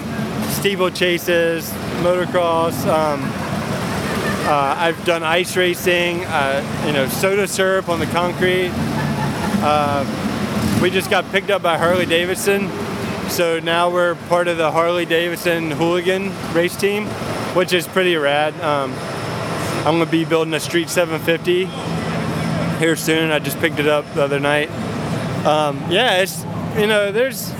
[0.63, 1.69] steeplechases,
[2.03, 2.87] motocross.
[2.87, 3.19] Um,
[4.47, 6.23] uh, I've done ice racing.
[6.23, 8.71] Uh, you know, soda syrup on the concrete.
[9.61, 12.69] Uh, we just got picked up by Harley Davidson,
[13.29, 17.07] so now we're part of the Harley Davidson Hooligan race team,
[17.57, 18.53] which is pretty rad.
[18.61, 18.93] Um,
[19.85, 21.65] I'm gonna be building a Street 750
[22.79, 23.31] here soon.
[23.31, 24.71] I just picked it up the other night.
[25.45, 26.45] Um, yeah, it's
[26.77, 27.51] you know, there's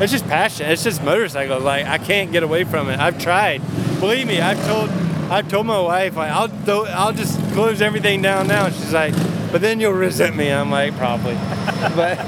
[0.00, 0.66] it's just passion.
[0.66, 1.62] It's just motorcycles.
[1.62, 2.98] Like I can't get away from it.
[2.98, 3.62] I've tried.
[4.00, 4.90] Believe me, I've told
[5.30, 8.66] I've told my wife like I'll do, I'll just close everything down now.
[8.66, 9.14] And she's like,
[9.52, 10.52] but then you'll resent me.
[10.52, 11.34] I'm like probably,
[11.96, 12.18] but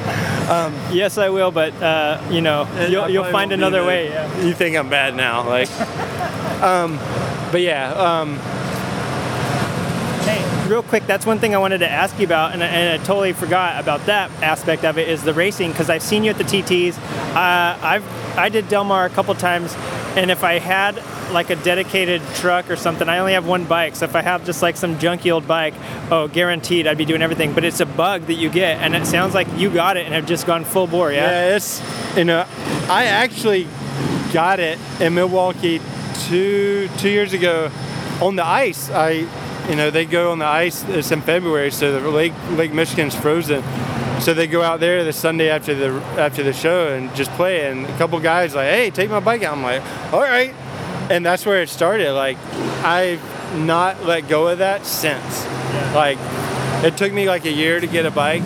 [0.92, 4.08] Yes, I will, but uh, you know, you'll, you'll find another way.
[4.08, 4.44] Yeah.
[4.44, 5.70] You think I'm bad now, like.
[6.62, 6.98] um,
[7.52, 8.38] but yeah, um,
[10.68, 13.04] real quick, that's one thing I wanted to ask you about, and I, and I
[13.04, 16.38] totally forgot about that aspect of it is the racing because I've seen you at
[16.38, 16.98] the TTs.
[17.34, 19.74] Uh, I've I did Del Mar a couple times,
[20.16, 21.02] and if I had
[21.32, 23.96] like a dedicated truck or something, I only have one bike.
[23.96, 25.74] So if I have just like some junky old bike,
[26.10, 27.54] oh, guaranteed I'd be doing everything.
[27.54, 30.14] But it's a bug that you get, and it sounds like you got it and
[30.14, 31.12] have just gone full bore.
[31.12, 31.30] Yeah.
[31.30, 31.82] Yeah, it's
[32.16, 32.46] you know,
[32.88, 33.66] I actually
[34.32, 35.80] got it in Milwaukee
[36.28, 37.70] two two years ago
[38.20, 38.90] on the ice.
[38.90, 39.26] I
[39.68, 40.82] you know they go on the ice.
[40.88, 43.62] It's in February, so the lake Lake Michigan's frozen.
[44.20, 47.70] So they go out there the Sunday after the after the show and just play.
[47.70, 49.56] And a couple guys like, hey, take my bike out.
[49.56, 50.54] I'm like, all right.
[51.10, 52.12] And that's where it started.
[52.12, 52.36] Like
[52.82, 53.22] I've
[53.56, 55.44] not let go of that since.
[55.94, 56.18] Like
[56.84, 58.42] it took me like a year to get a bike.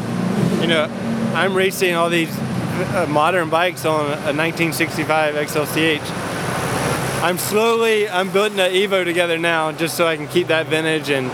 [0.60, 0.84] You know,
[1.34, 6.31] I'm racing all these uh, modern bikes on a 1965 XLCH.
[7.22, 11.08] I'm slowly, I'm building an Evo together now just so I can keep that vintage
[11.08, 11.26] and,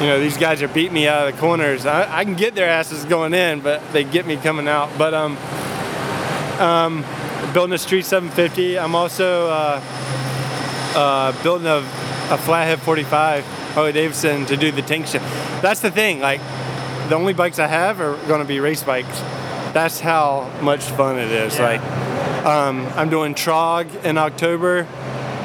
[0.00, 1.84] you know, these guys are beating me out of the corners.
[1.84, 4.96] I, I can get their asses going in, but they get me coming out.
[4.96, 5.36] But um,
[6.60, 7.04] um,
[7.52, 8.78] building a Street 750.
[8.78, 9.80] I'm also uh,
[10.94, 11.78] uh, building a,
[12.32, 15.18] a Flathead 45 Harley Davidson to do the tank show.
[15.62, 16.20] That's the thing.
[16.20, 16.40] Like,
[17.08, 19.18] the only bikes I have are going to be race bikes.
[19.74, 21.58] That's how much fun it is.
[21.58, 21.64] Yeah.
[21.64, 22.15] Like,
[22.46, 24.86] um, I'm doing Trog in October.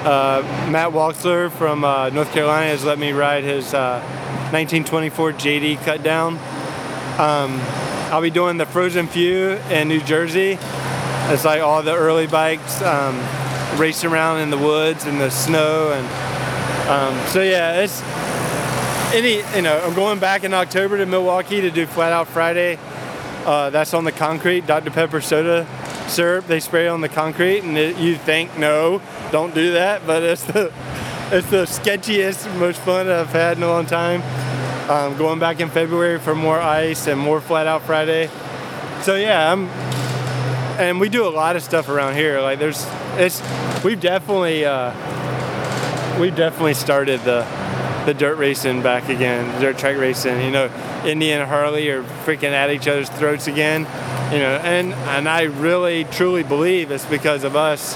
[0.05, 3.99] Uh, Matt Walksler from uh, North Carolina has let me ride his uh,
[4.51, 6.33] 1924 JD cut down.
[7.17, 7.59] Um,
[8.11, 10.59] I'll be doing the Frozen Few in New Jersey.
[11.31, 12.83] It's like all the early bikes.
[12.83, 13.19] Um,
[13.79, 16.05] race around in the woods and the snow and
[16.87, 18.01] um, so yeah, it's
[19.11, 22.77] any you know I'm going back in October to Milwaukee to do Flat Out Friday.
[23.43, 25.65] Uh, that's on the concrete, Dr Pepper soda
[26.11, 29.01] syrup they spray on the concrete, and it, you think no,
[29.31, 30.71] don't do that, but it's the
[31.31, 34.21] it's the sketchiest, most fun I've had in a long time.
[34.89, 38.29] Um, going back in February for more ice and more Flat Out Friday.
[39.03, 39.69] So yeah, I'm
[40.81, 42.41] and we do a lot of stuff around here.
[42.41, 42.85] Like there's,
[43.15, 43.41] it's,
[43.83, 44.91] we've definitely, uh,
[46.19, 47.45] we've definitely started the,
[48.05, 50.41] the dirt racing back again, dirt track racing.
[50.41, 53.85] You know, Indy and Harley are freaking at each other's throats again.
[54.31, 57.95] You know, and and I really truly believe it's because of us.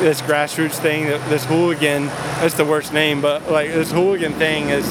[0.00, 4.84] This grassroots thing, this hooligan, that's the worst name, but like this hooligan thing is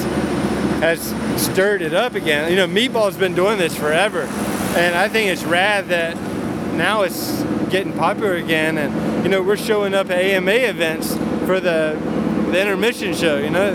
[0.80, 2.50] has stirred it up again.
[2.50, 4.22] You know, Meatball's been doing this forever,
[4.76, 6.16] and I think it's rad that
[6.74, 11.14] now it's getting popular again, and you know we're showing up at AMA events
[11.46, 11.98] for the
[12.50, 13.38] the intermission show.
[13.38, 13.74] You know,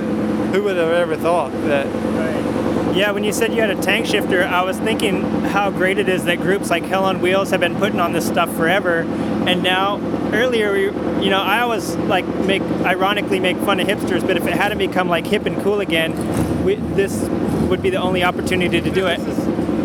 [0.53, 1.86] who would have ever thought that?
[1.88, 2.39] Right.
[2.96, 6.10] Yeah, when you said you had a tank shifter, I was thinking how great it
[6.10, 9.02] is that groups like Hell on Wheels have been putting on this stuff forever,
[9.48, 10.00] and now
[10.34, 10.84] earlier, we,
[11.24, 14.80] you know, I always like make ironically make fun of hipsters, but if it hadn't
[14.80, 17.28] become like hip and cool again, we, this
[17.70, 19.20] would be the only opportunity to do it.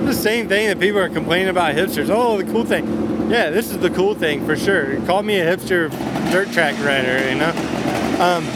[0.05, 2.09] The same thing that people are complaining about hipsters.
[2.11, 5.01] Oh, the cool thing yeah, this is the cool thing for sure.
[5.07, 5.91] Call me a hipster
[6.31, 7.51] dirt track rider, you know.
[8.21, 8.47] Um,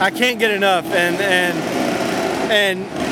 [0.00, 1.58] I can't get enough, and and
[2.52, 3.09] and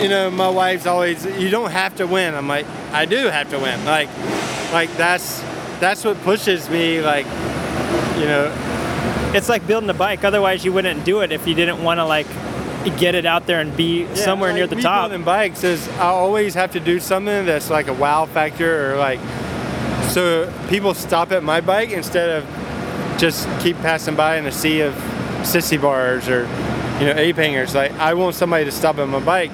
[0.00, 2.34] you know, my wife's always, you don't have to win.
[2.34, 3.84] I'm like, I do have to win.
[3.84, 4.08] Like,
[4.72, 5.42] like that's
[5.80, 7.00] that's what pushes me.
[7.00, 7.26] Like,
[8.16, 8.52] you know,
[9.34, 10.24] it's like building a bike.
[10.24, 12.26] Otherwise, you wouldn't do it if you didn't want to like
[12.98, 15.10] get it out there and be yeah, somewhere like near the top.
[15.10, 18.96] Building bikes is I always have to do something that's like a wow factor or
[18.96, 19.20] like
[20.08, 24.80] so people stop at my bike instead of just keep passing by in a sea
[24.80, 24.94] of
[25.42, 26.42] sissy bars or
[27.00, 27.74] you know ape hangers.
[27.74, 29.50] Like I want somebody to stop at my bike.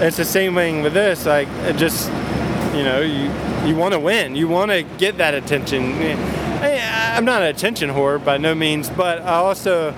[0.00, 1.26] It's the same thing with this.
[1.26, 2.08] Like it just
[2.74, 3.30] you know you
[3.68, 4.36] you want to win.
[4.36, 5.94] You want to get that attention.
[7.18, 9.92] I'm not an attention whore by no means, but I also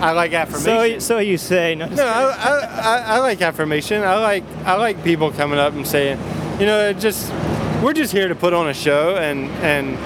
[0.00, 1.00] I like affirmation.
[1.00, 1.74] So, so you say?
[1.74, 4.02] No, no I, I, I, I like affirmation.
[4.02, 6.18] I like I like people coming up and saying,
[6.58, 7.30] you know, just
[7.82, 9.96] we're just here to put on a show and and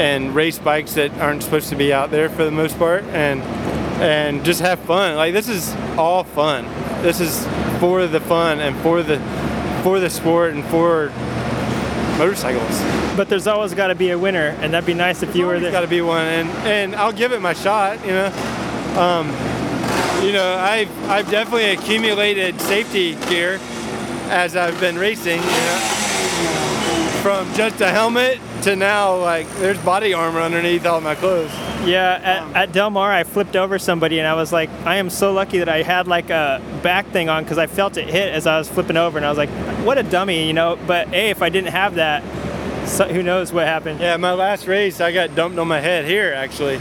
[0.00, 3.42] and race bikes that aren't supposed to be out there for the most part and
[4.00, 5.16] and just have fun.
[5.16, 6.64] Like this is all fun.
[7.02, 7.46] This is
[7.80, 9.18] for the fun and for the
[9.82, 11.10] for the sport and for
[12.18, 12.80] motorcycles.
[13.16, 15.60] But there's always got to be a winner, and that'd be nice if you were
[15.60, 15.70] there.
[15.70, 18.00] Got to be one, and and I'll give it my shot.
[18.04, 18.26] You know,
[18.98, 19.28] um,
[20.24, 23.60] you know, I've I've definitely accumulated safety gear
[24.28, 25.40] as I've been racing.
[25.40, 25.94] You know
[27.22, 31.50] from just a helmet to now like there's body armor underneath all my clothes.
[31.84, 34.96] Yeah, at, um, at, Del Mar, I flipped over somebody and I was like, I
[34.96, 38.08] am so lucky that I had like a back thing on because I felt it
[38.08, 39.50] hit as I was flipping over, and I was like,
[39.84, 40.78] what a dummy, you know.
[40.86, 42.22] But hey, if I didn't have that,
[42.88, 44.00] so, who knows what happened?
[44.00, 46.76] Yeah, my last race, I got dumped on my head here actually,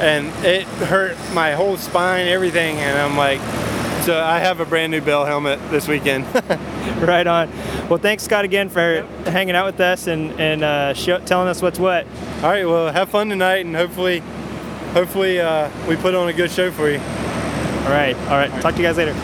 [0.00, 3.40] and it hurt my whole spine, everything, and I'm like,
[4.02, 6.26] so I have a brand new Bell helmet this weekend.
[7.00, 7.50] right on.
[7.88, 9.26] Well, thanks, Scott, again for yep.
[9.26, 12.06] hanging out with us and and uh, show, telling us what's what.
[12.42, 12.66] All right.
[12.66, 14.18] Well, have fun tonight, and hopefully,
[14.92, 16.98] hopefully uh, we put on a good show for you.
[16.98, 18.14] All right.
[18.14, 18.30] All right.
[18.30, 18.62] All right.
[18.62, 19.14] Talk to you guys later.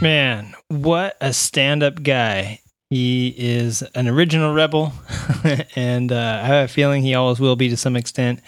[0.00, 2.60] Man, what a stand-up guy.
[2.94, 4.92] He is an original rebel,
[5.74, 8.40] and uh, I have a feeling he always will be to some extent.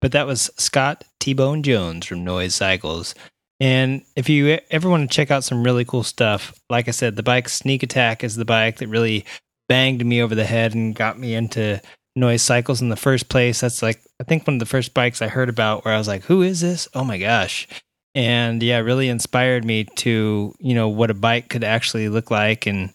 [0.00, 3.14] But that was Scott T Bone Jones from Noise Cycles.
[3.60, 7.14] And if you ever want to check out some really cool stuff, like I said,
[7.14, 9.24] the bike Sneak Attack is the bike that really
[9.68, 11.80] banged me over the head and got me into
[12.16, 13.60] noise cycles in the first place.
[13.60, 16.08] That's like, I think one of the first bikes I heard about where I was
[16.08, 16.88] like, who is this?
[16.92, 17.68] Oh my gosh.
[18.16, 22.66] And yeah, really inspired me to, you know, what a bike could actually look like
[22.66, 22.92] and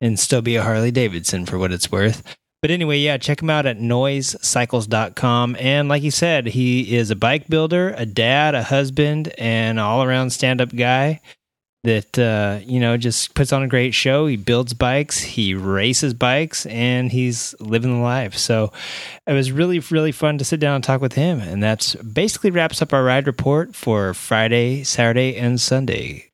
[0.00, 2.22] and still be a Harley Davidson for what it's worth.
[2.62, 5.56] But anyway, yeah, check him out at noisecycles.com.
[5.58, 10.02] And like he said, he is a bike builder, a dad, a husband, and all
[10.02, 11.20] around stand up guy
[11.84, 14.26] that, uh, you know, just puts on a great show.
[14.26, 18.36] He builds bikes, he races bikes, and he's living the life.
[18.36, 18.72] So
[19.26, 21.40] it was really, really fun to sit down and talk with him.
[21.40, 26.29] And that's basically wraps up our ride report for Friday, Saturday, and Sunday.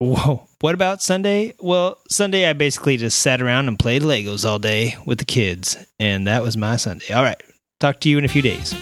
[0.00, 0.46] Whoa.
[0.60, 1.54] What about Sunday?
[1.58, 5.76] Well, Sunday I basically just sat around and played Legos all day with the kids,
[5.98, 7.12] and that was my Sunday.
[7.12, 7.42] All right.
[7.80, 8.74] Talk to you in a few days.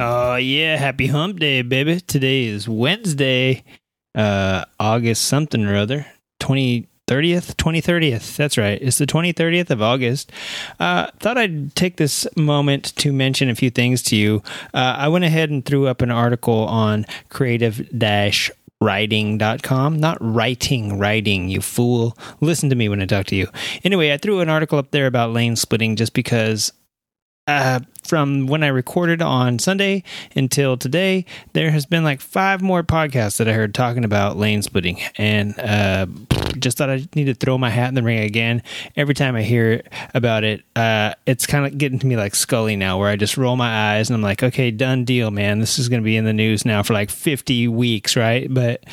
[0.00, 0.76] Oh, yeah.
[0.76, 2.00] Happy hump day, baby.
[2.00, 3.62] Today is Wednesday,
[4.14, 6.06] uh, August something or other.
[6.40, 8.80] 20 30th 2030th that's right.
[8.80, 10.32] It's the 2030th of august.
[10.80, 14.42] Uh, thought i'd take this moment to mention a few things to you.
[14.72, 18.50] Uh, i went ahead and threw up an article on creative dash
[18.80, 22.16] writing.com not writing writing you fool.
[22.40, 23.48] Listen to me when i talk to you.
[23.84, 26.72] Anyway i threw an article up there about lane splitting just because
[27.46, 30.02] uh, from when I recorded on Sunday
[30.34, 34.62] until today, there has been like five more podcasts that I heard talking about lane
[34.62, 36.06] splitting, and uh,
[36.58, 38.62] just thought I need to throw my hat in the ring again.
[38.96, 39.82] Every time I hear
[40.14, 43.36] about it, uh, it's kind of getting to me like Scully now, where I just
[43.36, 45.60] roll my eyes and I'm like, okay, done deal, man.
[45.60, 48.52] This is going to be in the news now for like 50 weeks, right?
[48.52, 48.84] But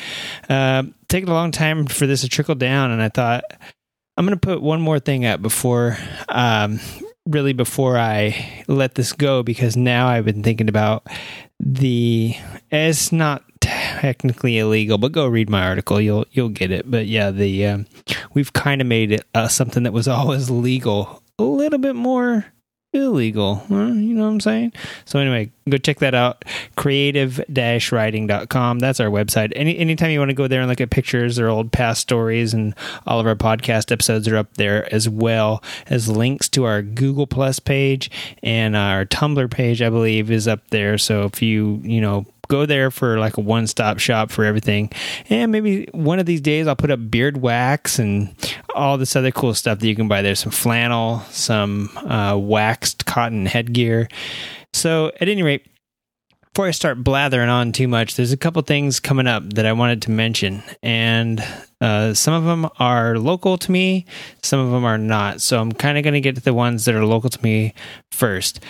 [0.48, 3.44] uh, taking a long time for this to trickle down, and I thought.
[4.14, 5.96] I'm going to put one more thing up before
[6.28, 6.80] um,
[7.26, 11.06] really before I let this go because now I've been thinking about
[11.60, 12.34] the
[12.70, 16.00] it's not technically illegal, but go read my article.
[16.00, 16.90] You'll you'll get it.
[16.90, 17.86] But yeah, the um,
[18.34, 22.44] we've kind of made it uh, something that was always legal a little bit more
[22.92, 23.64] illegal.
[23.68, 24.72] you know what I'm saying?
[25.04, 26.44] So anyway, go check that out.
[26.76, 28.78] Creative-writing.com.
[28.78, 29.52] That's our website.
[29.56, 32.54] Any anytime you want to go there and look at pictures or old past stories
[32.54, 32.74] and
[33.06, 37.26] all of our podcast episodes are up there as well as links to our Google
[37.26, 38.10] Plus page
[38.42, 40.98] and our Tumblr page, I believe, is up there.
[40.98, 44.90] So if you, you know, go there for like a one stop shop for everything.
[45.30, 48.34] And maybe one of these days I'll put up beard wax and
[48.74, 53.06] all this other cool stuff that you can buy there some flannel, some uh, waxed
[53.06, 54.08] cotton headgear.
[54.74, 55.66] So, at any rate,
[56.52, 59.72] before I start blathering on too much, there's a couple things coming up that I
[59.72, 61.42] wanted to mention, and
[61.80, 64.04] uh, some of them are local to me,
[64.42, 65.40] some of them are not.
[65.40, 67.72] So I'm kind of going to get to the ones that are local to me
[68.10, 68.60] first.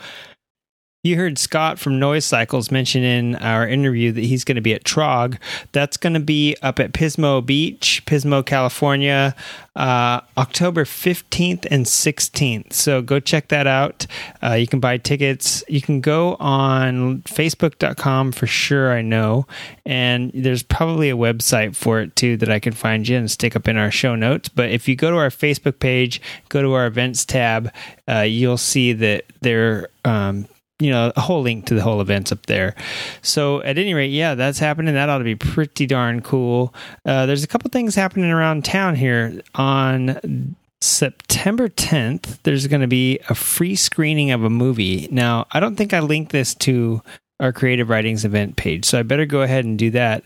[1.06, 4.74] You heard Scott from Noise Cycles mention in our interview that he's going to be
[4.74, 5.38] at Trog.
[5.74, 9.36] That's going to be up at Pismo Beach, Pismo, California,
[9.76, 12.72] uh, October 15th and 16th.
[12.72, 14.08] So go check that out.
[14.42, 15.62] Uh, you can buy tickets.
[15.68, 19.46] You can go on Facebook.com for sure, I know.
[19.86, 23.58] And there's probably a website for it too that I can find you and stick
[23.58, 24.48] up in our show notes.
[24.48, 27.74] But if you go to our Facebook page, go to our events tab,
[28.08, 29.90] uh, you'll see that there.
[30.06, 30.48] Um,
[30.80, 32.76] you know a whole link to the whole events up there.
[33.22, 34.94] So at any rate yeah that's happening.
[34.94, 36.74] That ought to be pretty darn cool.
[37.06, 39.42] Uh, there's a couple things happening around town here.
[39.56, 45.08] On september 10th there's going to be a free screening of a movie.
[45.12, 47.02] Now i don't think i linked this to
[47.40, 50.26] our creative writings event page so i better go ahead and do that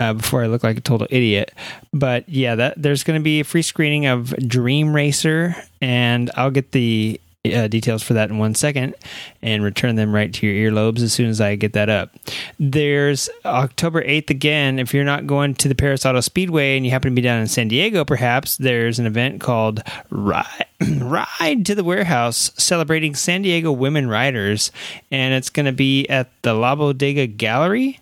[0.00, 1.52] uh, before I look like a total idiot.
[1.92, 6.50] But yeah, that there's going to be a free screening of Dream Racer, and I'll
[6.50, 7.20] get the
[7.54, 8.94] uh, details for that in one second
[9.42, 12.14] and return them right to your earlobes as soon as I get that up.
[12.58, 14.78] There's October 8th again.
[14.78, 17.40] If you're not going to the Perris Auto Speedway and you happen to be down
[17.40, 20.66] in San Diego, perhaps there's an event called Ride,
[20.98, 24.70] Ride to the Warehouse celebrating San Diego women riders,
[25.10, 28.00] and it's going to be at the La Bodega Gallery.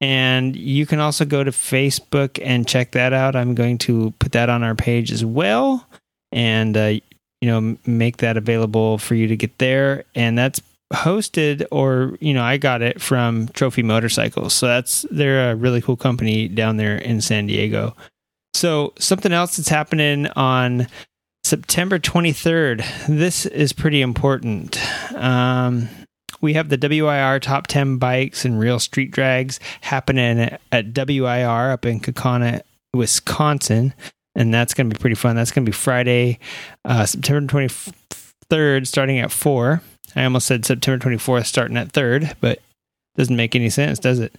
[0.00, 3.34] And you can also go to Facebook and check that out.
[3.34, 5.86] I'm going to put that on our page as well.
[6.32, 6.94] And uh,
[7.40, 10.04] you know make that available for you to get there.
[10.14, 10.60] And that's
[10.92, 14.54] hosted or you know i got it from trophy motorcycles.
[14.54, 17.94] So that's they're a really cool company down there in san diego.
[18.54, 20.86] So something else that's happening on
[21.44, 24.78] september 23rd this is pretty important.
[25.14, 25.88] Um,
[26.40, 31.86] we have the WIR top 10 bikes and real street drags happening at WIR up
[31.86, 32.62] in Kaukauna,
[32.94, 33.94] Wisconsin
[34.36, 35.34] and that's going to be pretty fun.
[35.34, 36.38] That's going to be Friday,
[36.84, 39.82] uh, September 23rd, starting at 4.
[40.14, 42.60] I almost said September 24th, starting at 3rd, but
[43.16, 44.34] doesn't make any sense, does it?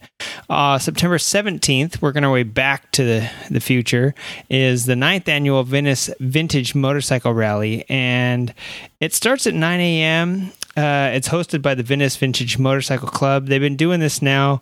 [0.50, 4.14] Uh, September 17th, working our way back to the, the future,
[4.50, 7.86] is the ninth annual Venice Vintage Motorcycle Rally.
[7.90, 8.54] And
[9.00, 10.52] it starts at 9 a.m.
[10.76, 13.48] Uh, it's hosted by the Venice Vintage Motorcycle Club.
[13.48, 14.62] They've been doing this now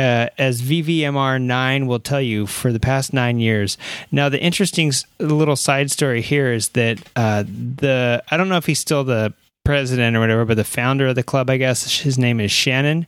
[0.00, 3.76] uh, as VVMR 9 will tell you for the past nine years.
[4.10, 8.64] Now, the interesting little side story here is that uh, the, I don't know if
[8.64, 12.16] he's still the president or whatever, but the founder of the club, I guess, his
[12.16, 13.06] name is Shannon.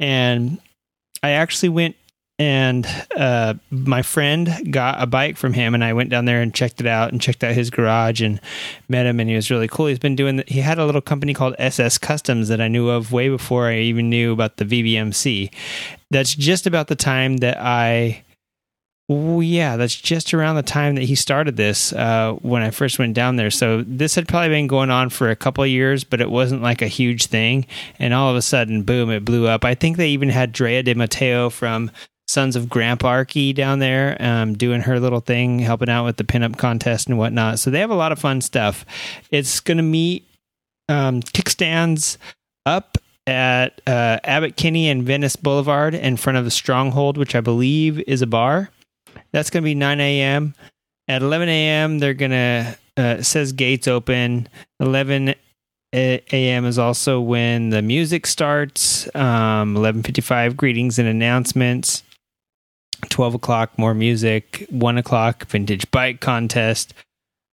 [0.00, 0.58] And
[1.22, 1.94] I actually went
[2.36, 2.84] and
[3.16, 6.80] uh, my friend got a bike from him and i went down there and checked
[6.80, 8.40] it out and checked out his garage and
[8.88, 11.00] met him and he was really cool he's been doing the, he had a little
[11.00, 14.64] company called ss customs that i knew of way before i even knew about the
[14.64, 15.48] vvmc
[16.14, 18.22] that's just about the time that i
[19.06, 22.98] well, yeah, that's just around the time that he started this uh, when I first
[22.98, 23.50] went down there.
[23.50, 26.62] So this had probably been going on for a couple of years, but it wasn't
[26.62, 27.66] like a huge thing.
[27.98, 29.62] And all of a sudden, boom, it blew up.
[29.62, 31.90] I think they even had Drea de Matteo from
[32.28, 36.56] Sons of Anarchy down there um, doing her little thing, helping out with the pinup
[36.56, 37.58] contest and whatnot.
[37.58, 38.86] So they have a lot of fun stuff.
[39.30, 40.26] It's going to meet
[40.88, 42.16] um, kickstands
[42.64, 42.96] up
[43.26, 48.00] at uh, Abbot Kinney and Venice Boulevard in front of the Stronghold, which I believe
[48.00, 48.70] is a bar.
[49.32, 50.54] That's going to be 9 a.m.
[51.08, 54.48] At 11 a.m., they're going to, uh, says gates open.
[54.80, 55.34] 11
[55.92, 56.64] a.m.
[56.64, 59.06] is also when the music starts.
[59.14, 62.02] Um, 11.55, greetings and announcements.
[63.10, 64.66] 12 o'clock, more music.
[64.70, 66.94] 1 o'clock, vintage bike contest.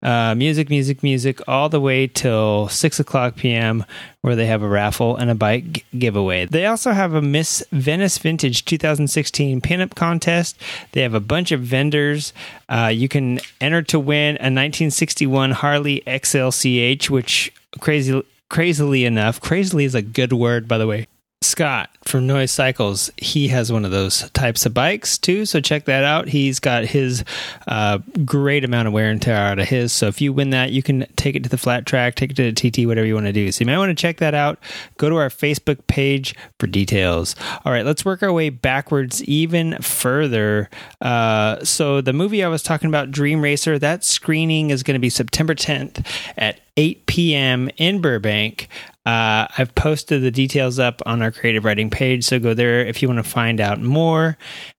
[0.02, 3.86] Uh, music, music, music, all the way till 6 o'clock p.m.,
[4.22, 6.46] where they have a raffle and a bike g- giveaway.
[6.46, 10.58] They also have a Miss Venice Vintage 2016 pinup contest.
[10.94, 12.32] They have a bunch of vendors.
[12.70, 19.84] Uh, you can enter to win a 1961 Harley XLCH, which crazy, crazily enough, crazily
[19.84, 21.08] is a good word, by the way.
[21.42, 25.46] Scott from Noise Cycles, he has one of those types of bikes too.
[25.46, 26.30] So check that out.
[26.30, 27.24] He's got his
[27.68, 29.92] uh, great amount of wear and tear out of his.
[29.92, 32.36] So if you win that, you can take it to the flat track, take it
[32.38, 33.52] to the TT, whatever you want to do.
[33.52, 34.60] So you might want to check that out.
[34.98, 37.36] Go to our Facebook page for details.
[37.66, 40.70] All right, let's work our way backwards even further.
[41.02, 45.00] Uh, so the movie I was talking about, Dream Racer, that screening is going to
[45.00, 46.06] be September 10th
[46.38, 47.70] at 8 p.m.
[47.76, 48.70] in Burbank.
[49.06, 53.02] Uh, I've posted the details up on our creative writing page, so go there if
[53.02, 54.38] you want to find out more.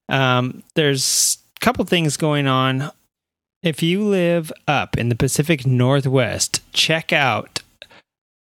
[0.09, 2.91] Um, there's a couple things going on.
[3.63, 7.61] If you live up in the Pacific Northwest, check out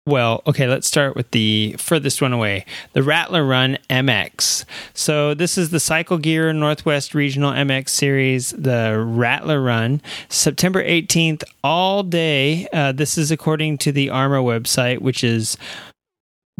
[0.08, 2.64] well, okay, let's start with the furthest one away
[2.94, 4.64] the Rattler Run MX.
[4.94, 11.44] So, this is the Cycle Gear Northwest Regional MX Series, the Rattler Run, September 18th,
[11.62, 12.66] all day.
[12.72, 15.58] Uh, this is according to the AHRMA website, which is,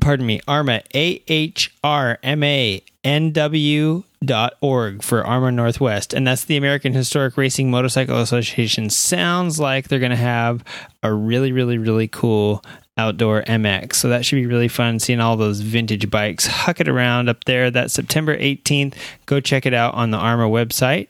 [0.00, 6.12] pardon me, AHRMA, A H R M A N W dot org for AHRMA Northwest,
[6.12, 8.90] and that's the American Historic Racing Motorcycle Association.
[8.90, 10.64] Sounds like they're going to have
[11.02, 12.62] a really, really, really cool
[12.98, 13.94] outdoor MX.
[13.94, 17.44] So that should be really fun seeing all those vintage bikes huck it around up
[17.44, 17.70] there.
[17.70, 18.94] That's September 18th.
[19.26, 21.08] Go check it out on the AHRMA website.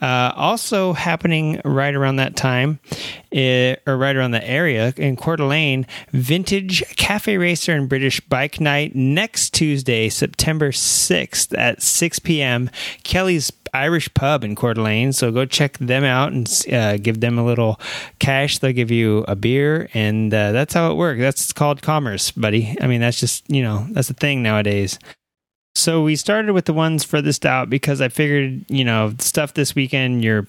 [0.00, 2.78] Uh, also happening right around that time,
[3.32, 8.60] uh, or right around the area in Coeur d'Alene, Vintage Cafe Racer and British Bike
[8.60, 12.70] Night next Tuesday, September 6th at 6 p.m.
[13.02, 15.12] Kelly's Irish pub in Coeur d'Alene.
[15.12, 17.78] So go check them out and uh, give them a little
[18.18, 18.58] cash.
[18.58, 21.20] They'll give you a beer, and uh, that's how it works.
[21.26, 22.76] That's called commerce, buddy.
[22.80, 24.98] I mean, that's just you know that's the thing nowadays.
[25.74, 29.74] So we started with the ones furthest out because I figured you know stuff this
[29.74, 30.46] weekend you're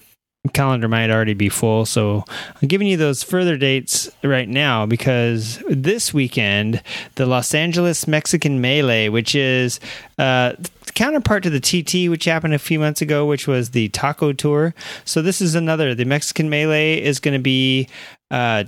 [0.52, 1.84] calendar might already be full.
[1.84, 2.24] So
[2.60, 6.82] I'm giving you those further dates right now because this weekend,
[7.16, 9.80] the Los Angeles Mexican Melee, which is
[10.18, 10.52] uh,
[10.94, 14.74] counterpart to the TT, which happened a few months ago, which was the Taco Tour.
[15.04, 15.94] So this is another.
[15.94, 17.88] The Mexican Melee is going to be.
[18.30, 18.64] Uh,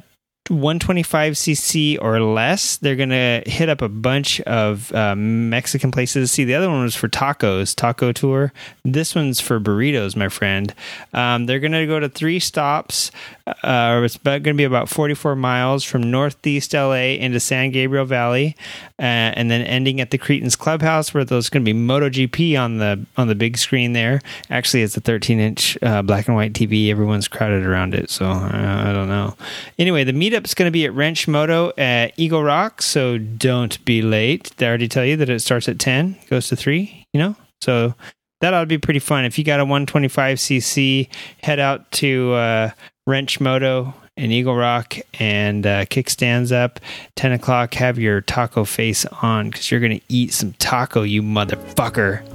[0.51, 6.33] 125cc or less, they're going to hit up a bunch of uh, Mexican places.
[6.33, 8.53] See, the other one was for tacos, taco tour.
[8.85, 10.75] This one's for burritos, my friend.
[11.15, 13.13] Um, they're going to go to three stops.
[13.47, 18.57] Uh, it's going to be about 44 miles from Northeast LA into San Gabriel Valley,
[18.99, 22.79] uh, and then ending at the Cretans Clubhouse, where there's going to be MotoGP on
[22.79, 24.21] the on the big screen there.
[24.51, 26.91] Actually, it's a 13 inch uh, black and white TV.
[26.91, 29.37] Everyone's crowded around it, so uh, I don't know.
[29.79, 34.03] Anyway, the meetup's going to be at Wrench Moto at Eagle Rock, so don't be
[34.03, 34.53] late.
[34.57, 37.37] They already tell you that it starts at 10, goes to 3, you know?
[37.61, 37.95] So
[38.41, 39.25] that ought to be pretty fun.
[39.25, 41.09] If you got a 125cc,
[41.43, 42.71] head out to uh,
[43.07, 46.81] Wrench Moto in Eagle Rock and uh, kickstands up.
[47.17, 51.23] 10 o'clock, have your taco face on because you're going to eat some taco, you
[51.23, 52.27] motherfucker.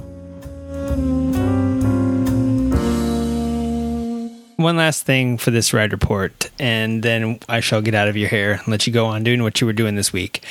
[4.56, 8.30] One last thing for this ride report, and then I shall get out of your
[8.30, 10.42] hair and let you go on doing what you were doing this week.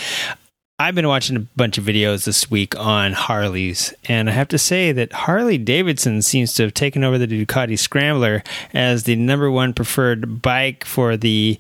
[0.78, 4.60] I've been watching a bunch of videos this week on Harleys, and I have to
[4.60, 9.50] say that Harley Davidson seems to have taken over the Ducati Scrambler as the number
[9.50, 11.58] one preferred bike for the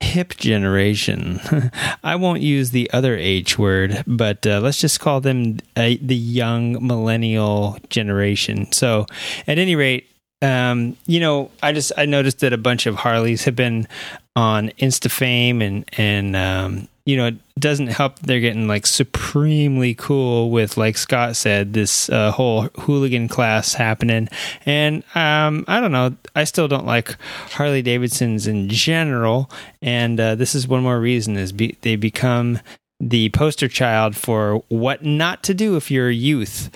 [0.00, 1.40] hip generation.
[2.04, 6.14] I won't use the other H word, but uh, let's just call them uh, the
[6.14, 8.70] young millennial generation.
[8.70, 9.06] So,
[9.46, 10.08] at any rate,
[10.42, 13.88] um, you know, I just I noticed that a bunch of Harleys have been
[14.36, 20.50] on InstaFame and and um, you know, it doesn't help they're getting like supremely cool
[20.50, 24.28] with, like Scott said, this uh, whole hooligan class happening.
[24.66, 27.16] And um, I don't know, I still don't like
[27.52, 29.50] Harley Davidsons in general.
[29.80, 32.60] And uh, this is one more reason is be- they become
[33.00, 36.68] the poster child for what not to do if you're a youth.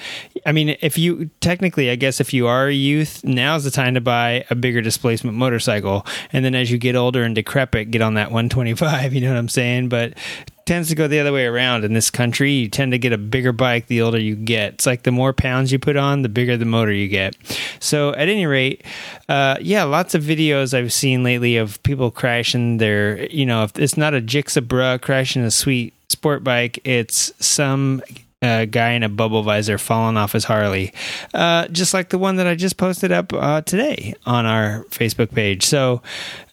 [0.47, 3.95] I mean, if you technically, I guess, if you are a youth, now's the time
[3.95, 6.07] to buy a bigger displacement motorcycle.
[6.33, 9.13] And then as you get older and decrepit, get on that 125.
[9.13, 9.89] You know what I'm saying?
[9.89, 10.15] But
[10.65, 12.53] tends to go the other way around in this country.
[12.53, 14.75] You tend to get a bigger bike the older you get.
[14.75, 17.37] It's like the more pounds you put on, the bigger the motor you get.
[17.79, 18.85] So, at any rate,
[19.29, 23.79] uh, yeah, lots of videos I've seen lately of people crashing their, you know, if
[23.79, 28.03] it's not a Jixabra crashing a sweet sport bike, it's some
[28.43, 30.93] uh, guy in a bubble visor falling off his Harley,
[31.33, 35.33] uh, just like the one that I just posted up uh, today on our Facebook
[35.33, 35.65] page.
[35.65, 36.03] So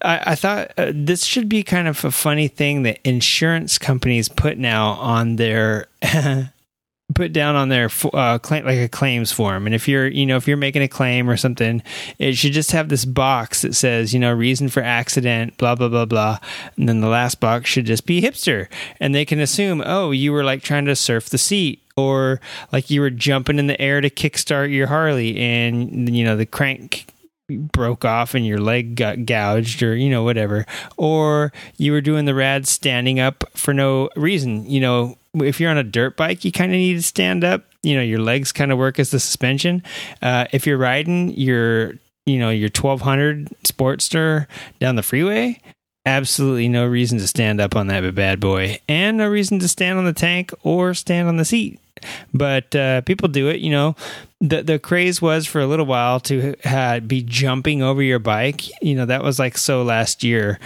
[0.02, 4.30] I, I thought uh, this should be kind of a funny thing that insurance companies
[4.30, 5.88] put now on their
[7.16, 9.66] put down on their uh, claim, like a claims form.
[9.66, 11.82] And if you're, you know, if you're making a claim or something,
[12.18, 15.90] it should just have this box that says, you know, reason for accident, blah blah
[15.90, 16.40] blah blah.
[16.78, 18.68] And then the last box should just be hipster,
[19.00, 21.84] and they can assume, oh, you were like trying to surf the seat.
[21.98, 22.40] Or
[22.72, 26.46] like you were jumping in the air to kickstart your Harley, and you know the
[26.46, 27.08] crank
[27.58, 30.66] broke off and your leg got gouged or you know whatever.
[30.98, 34.70] Or you were doing the rad standing up for no reason.
[34.70, 37.64] You know if you're on a dirt bike you kind of need to stand up.
[37.84, 39.84] You know your legs kind of work as the suspension.
[40.22, 41.94] Uh, if you're riding your
[42.26, 44.48] you know your 1200 sportster
[44.80, 45.60] down the freeway
[46.06, 48.80] absolutely no reason to stand up on that bad boy.
[48.88, 51.80] And no reason to stand on the tank or stand on the seat
[52.34, 53.60] but uh, people do it.
[53.60, 53.96] You know,
[54.42, 56.56] the the craze was for a little while to
[57.06, 58.70] be jumping over your bike.
[58.82, 60.60] You know, that was like so last year,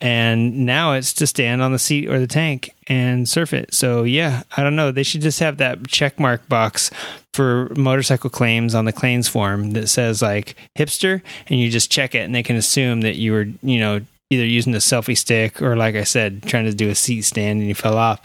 [0.00, 3.72] and now it's to stand on the seat or the tank and surf it.
[3.72, 4.92] So yeah, I don't know.
[4.92, 6.90] They should just have that check mark box
[7.32, 12.14] for motorcycle claims on the claims form that says like hipster, and you just check
[12.14, 14.00] it, and they can assume that you were you know
[14.30, 17.60] either using a selfie stick or like I said, trying to do a seat stand
[17.60, 18.20] and you fell off.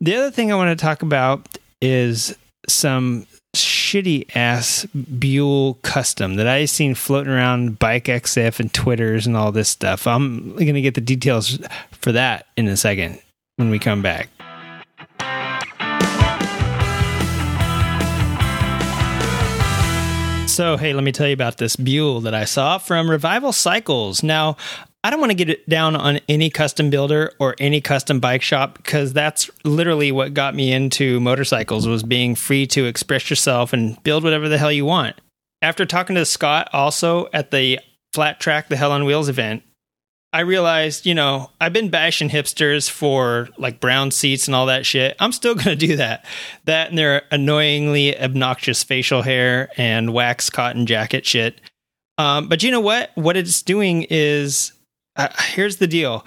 [0.00, 1.46] The other thing I want to talk about
[1.82, 2.34] is
[2.68, 4.86] some shitty ass
[5.18, 10.06] Buell custom that I seen floating around Bike EXIF and Twitters and all this stuff.
[10.06, 11.58] I'm going to get the details
[11.90, 13.20] for that in a second
[13.56, 14.30] when we come back.
[20.48, 24.22] So, hey, let me tell you about this Buell that I saw from Revival Cycles.
[24.22, 24.56] Now,
[25.04, 28.42] I don't want to get it down on any custom builder or any custom bike
[28.42, 33.72] shop because that's literally what got me into motorcycles was being free to express yourself
[33.72, 35.20] and build whatever the hell you want.
[35.60, 37.80] After talking to Scott also at the
[38.12, 39.64] Flat Track the Hell on Wheels event,
[40.32, 44.86] I realized, you know, I've been bashing hipsters for like brown seats and all that
[44.86, 45.16] shit.
[45.18, 46.24] I'm still going to do that.
[46.64, 51.60] That and their annoyingly obnoxious facial hair and wax cotton jacket shit.
[52.18, 53.10] Um, but you know what?
[53.14, 54.72] What it's doing is
[55.16, 56.26] uh, here's the deal.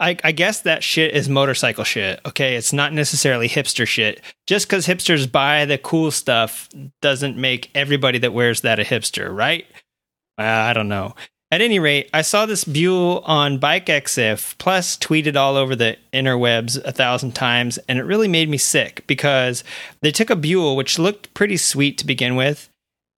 [0.00, 2.20] I, I, guess that shit is motorcycle shit.
[2.24, 4.22] Okay, it's not necessarily hipster shit.
[4.46, 6.68] Just because hipsters buy the cool stuff
[7.02, 9.66] doesn't make everybody that wears that a hipster, right?
[10.38, 11.14] Uh, I don't know.
[11.52, 15.96] At any rate, I saw this Buell on Bike EXIF, plus tweeted all over the
[16.12, 19.62] interwebs a thousand times, and it really made me sick because
[20.02, 22.68] they took a Buell, which looked pretty sweet to begin with,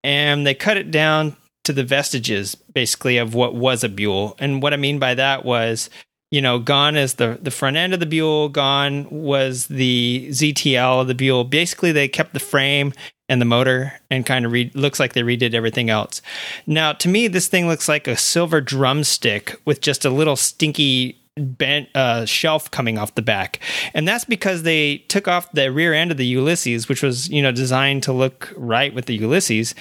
[0.03, 1.37] and they cut it down
[1.69, 4.35] to the vestiges basically of what was a Buell.
[4.39, 5.91] And what I mean by that was,
[6.31, 11.01] you know, gone is the the front end of the Buell, gone was the ZTL
[11.01, 11.43] of the Buell.
[11.43, 12.91] Basically, they kept the frame
[13.27, 16.23] and the motor and kind of re- looks like they redid everything else.
[16.65, 21.21] Now, to me, this thing looks like a silver drumstick with just a little stinky
[21.37, 23.59] bent uh, shelf coming off the back,
[23.93, 27.43] and that's because they took off the rear end of the Ulysses, which was you
[27.43, 29.75] know designed to look right with the Ulysses,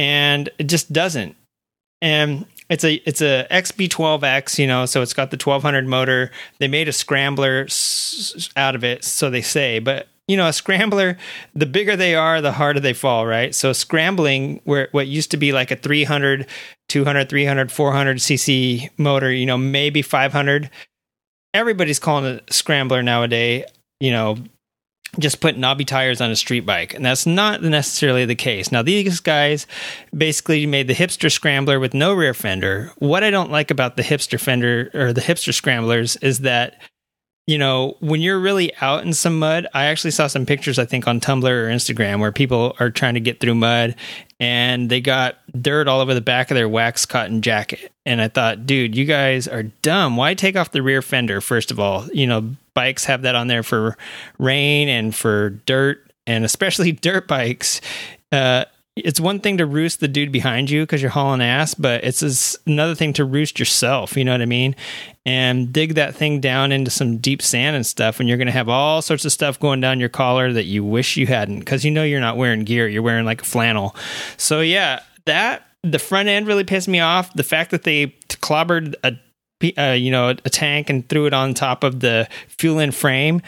[0.00, 1.36] and it just doesn't.
[2.00, 6.30] And it's a it's a XB12X, you know, so it's got the 1200 motor.
[6.58, 7.66] They made a scrambler
[8.56, 11.18] out of it, so they say, but you know, a scrambler,
[11.54, 13.54] the bigger they are, the harder they fall, right?
[13.54, 16.46] So scrambling, where what used to be like a 300,
[16.88, 20.70] 200, 300, 400 cc motor, you know, maybe 500.
[21.52, 23.64] Everybody's calling it a scrambler nowadays.
[23.98, 24.36] You know,
[25.18, 26.94] just put knobby tires on a street bike.
[26.94, 28.70] And that's not necessarily the case.
[28.70, 29.66] Now, these guys
[30.16, 32.92] basically made the hipster scrambler with no rear fender.
[32.98, 36.80] What I don't like about the hipster fender or the hipster scramblers is that
[37.46, 40.84] you know, when you're really out in some mud, I actually saw some pictures, I
[40.84, 43.96] think, on Tumblr or Instagram where people are trying to get through mud
[44.38, 47.92] and they got dirt all over the back of their wax cotton jacket.
[48.06, 50.16] And I thought, dude, you guys are dumb.
[50.16, 52.06] Why take off the rear fender, first of all?
[52.12, 53.96] You know, bikes have that on there for
[54.38, 57.80] rain and for dirt, and especially dirt bikes.
[58.32, 58.64] Uh,
[58.96, 62.56] it's one thing to roost the dude behind you because you're hauling ass, but it's
[62.66, 64.16] another thing to roost yourself.
[64.16, 64.74] You know what I mean?
[65.24, 68.52] And dig that thing down into some deep sand and stuff, and you're going to
[68.52, 71.84] have all sorts of stuff going down your collar that you wish you hadn't because
[71.84, 72.88] you know you're not wearing gear.
[72.88, 73.94] You're wearing like a flannel.
[74.36, 75.00] So yeah,
[75.30, 77.32] that the front end really pissed me off.
[77.32, 79.12] The fact that they clobbered a
[79.76, 83.42] uh, you know, a tank and threw it on top of the fuel in frame.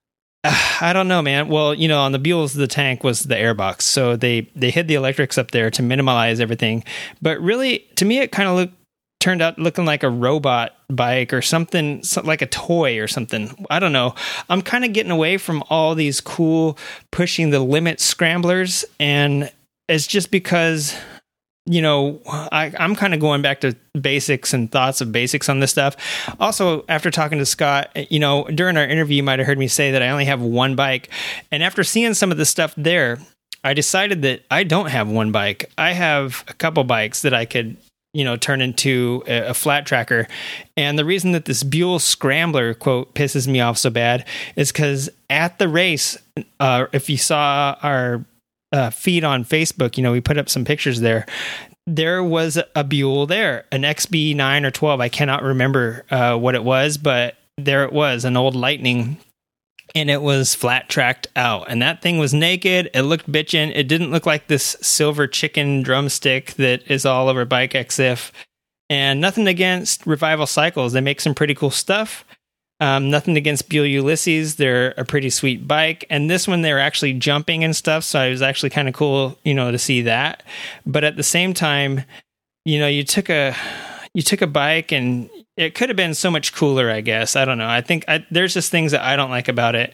[0.44, 1.48] I don't know, man.
[1.48, 4.88] Well, you know, on the Buells, the tank was the airbox, so they they hid
[4.88, 6.84] the electrics up there to minimize everything.
[7.20, 8.74] But really, to me, it kind of looked
[9.20, 13.66] turned out looking like a robot bike or something like a toy or something.
[13.68, 14.14] I don't know.
[14.48, 16.78] I'm kind of getting away from all these cool
[17.10, 19.50] pushing the limit scramblers, and
[19.88, 20.94] it's just because
[21.68, 25.60] you know, I, am kind of going back to basics and thoughts of basics on
[25.60, 25.96] this stuff.
[26.40, 29.68] Also, after talking to Scott, you know, during our interview, you might have heard me
[29.68, 31.10] say that I only have one bike.
[31.52, 33.18] And after seeing some of the stuff there,
[33.62, 35.70] I decided that I don't have one bike.
[35.76, 37.76] I have a couple bikes that I could,
[38.14, 40.26] you know, turn into a, a flat tracker.
[40.74, 44.24] And the reason that this Buell Scrambler quote pisses me off so bad
[44.56, 46.16] is because at the race,
[46.60, 48.24] uh, if you saw our
[48.72, 51.26] uh, feed on Facebook, you know, we put up some pictures there.
[51.86, 55.00] There was a Buell there, an XB nine or twelve.
[55.00, 59.16] I cannot remember uh, what it was, but there it was, an old Lightning,
[59.94, 61.70] and it was flat tracked out.
[61.70, 62.90] And that thing was naked.
[62.92, 63.72] It looked bitchin'.
[63.74, 68.32] It didn't look like this silver chicken drumstick that is all over Bike EXIF.
[68.90, 70.92] And nothing against Revival Cycles.
[70.92, 72.24] They make some pretty cool stuff.
[72.80, 74.56] Um, nothing against Buell Ulysses.
[74.56, 76.04] They're a pretty sweet bike.
[76.10, 78.04] And this one, they're actually jumping and stuff.
[78.04, 80.44] So it was actually kind of cool, you know, to see that.
[80.86, 82.04] But at the same time,
[82.64, 83.54] you know, you took a,
[84.14, 87.34] you took a bike and it could have been so much cooler, I guess.
[87.34, 87.68] I don't know.
[87.68, 89.92] I think I, there's just things that I don't like about it.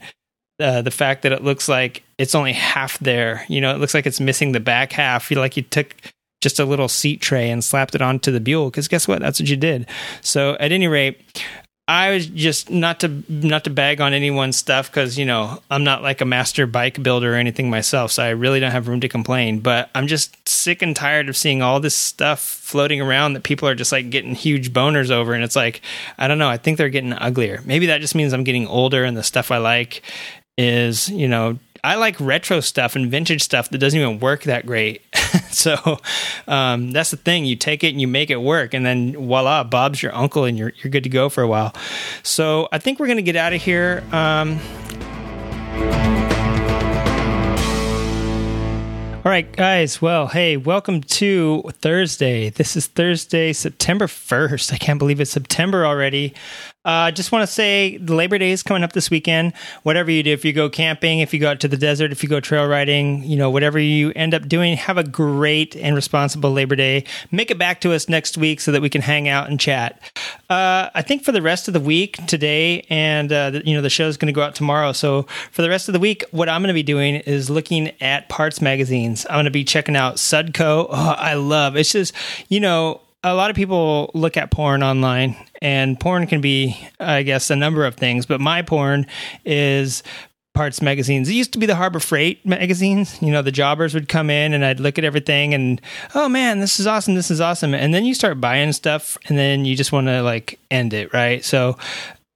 [0.60, 3.44] Uh, the fact that it looks like it's only half there.
[3.48, 5.24] You know, it looks like it's missing the back half.
[5.24, 5.96] Feel like you took
[6.42, 9.20] just a little seat tray and slapped it onto the Buell because guess what?
[9.20, 9.86] That's what you did.
[10.20, 11.42] So at any rate,
[11.86, 15.84] I was just not to not to bag on anyone's stuff because you know I'm
[15.84, 19.00] not like a master bike builder or anything myself, so I really don't have room
[19.00, 19.60] to complain.
[19.60, 23.68] But I'm just sick and tired of seeing all this stuff floating around that people
[23.68, 25.82] are just like getting huge boners over, and it's like
[26.16, 26.48] I don't know.
[26.48, 27.60] I think they're getting uglier.
[27.66, 30.02] Maybe that just means I'm getting older, and the stuff I like
[30.56, 34.64] is you know I like retro stuff and vintage stuff that doesn't even work that
[34.64, 35.02] great.
[35.50, 36.00] so
[36.48, 37.44] um, that's the thing.
[37.44, 40.56] You take it and you make it work, and then voila, Bob's your uncle, and
[40.56, 41.74] you're you're good to go for a while.
[42.22, 44.02] So I think we're gonna get out of here.
[44.12, 44.58] Um,
[49.22, 50.00] all right, guys.
[50.00, 52.48] Well, hey, welcome to Thursday.
[52.48, 54.72] This is Thursday, September 1st.
[54.72, 56.32] I can't believe it's September already.
[56.84, 59.54] I uh, just want to say Labor Day is coming up this weekend.
[59.84, 62.22] Whatever you do, if you go camping, if you go out to the desert, if
[62.22, 65.96] you go trail riding, you know, whatever you end up doing, have a great and
[65.96, 67.04] responsible Labor Day.
[67.30, 69.98] Make it back to us next week so that we can hang out and chat.
[70.50, 73.80] Uh, I think for the rest of the week, today and, uh, the, you know,
[73.80, 74.92] the show is going to go out tomorrow.
[74.92, 77.92] So for the rest of the week, what I'm going to be doing is looking
[78.02, 79.24] at parts magazines.
[79.30, 80.86] I'm going to be checking out Sudco.
[80.90, 82.14] Oh, I love it's just,
[82.48, 87.22] you know, a lot of people look at porn online, and porn can be, I
[87.22, 88.26] guess, a number of things.
[88.26, 89.06] But my porn
[89.44, 90.02] is
[90.54, 91.28] parts magazines.
[91.28, 93.20] It used to be the Harbor Freight magazines.
[93.20, 95.80] You know, the jobbers would come in and I'd look at everything and,
[96.14, 97.16] oh man, this is awesome.
[97.16, 97.74] This is awesome.
[97.74, 101.12] And then you start buying stuff and then you just want to like end it,
[101.12, 101.44] right?
[101.44, 101.76] So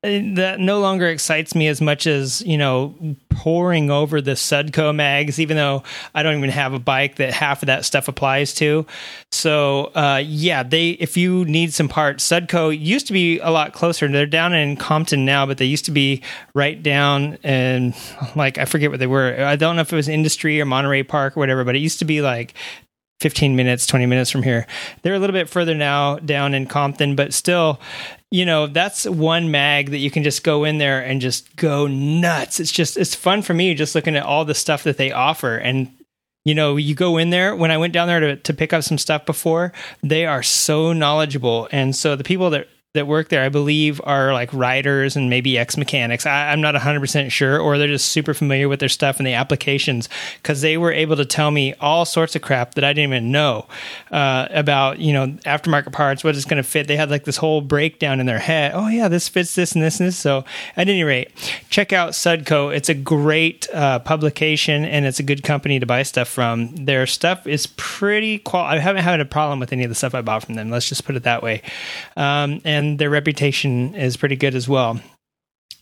[0.03, 2.95] that no longer excites me as much as you know
[3.31, 5.83] poring over the Sudco mags, even though
[6.15, 8.87] I don't even have a bike that half of that stuff applies to.
[9.33, 13.73] So uh, yeah, they if you need some parts, Sudco used to be a lot
[13.73, 14.07] closer.
[14.07, 16.23] They're down in Compton now, but they used to be
[16.55, 17.93] right down and
[18.37, 19.45] like I forget what they were.
[19.45, 21.99] I don't know if it was Industry or Monterey Park or whatever, but it used
[21.99, 22.55] to be like
[23.21, 24.67] 15 minutes, 20 minutes from here.
[25.03, 27.81] They're a little bit further now down in Compton, but still,
[28.31, 31.87] you know, that's one mag that you can just go in there and just go
[31.87, 32.61] nuts.
[32.61, 35.57] It's just, it's fun for me just looking at all the stuff that they offer.
[35.57, 35.93] And,
[36.45, 37.57] you know, you go in there.
[37.57, 39.73] When I went down there to, to pick up some stuff before,
[40.03, 41.69] they are so knowledgeable.
[41.73, 42.69] And so the people that
[42.99, 46.27] that work there, I believe, are like riders and maybe ex mechanics.
[46.27, 50.09] I'm not 100% sure, or they're just super familiar with their stuff and the applications
[50.43, 53.31] because they were able to tell me all sorts of crap that I didn't even
[53.31, 53.67] know
[54.11, 56.89] uh, about, you know, aftermarket parts, what it's going to fit.
[56.89, 58.73] They had like this whole breakdown in their head.
[58.75, 60.19] Oh, yeah, this fits this and this and this.
[60.19, 60.45] So,
[60.77, 61.31] at any rate,
[61.71, 62.75] check out Sudco.
[62.75, 66.75] It's a great uh, publication and it's a good company to buy stuff from.
[66.75, 68.65] Their stuff is pretty qual.
[68.65, 70.71] I haven't had a problem with any of the stuff I bought from them.
[70.71, 71.63] Let's just put it that way.
[72.17, 75.01] Um, and and their reputation is pretty good as well.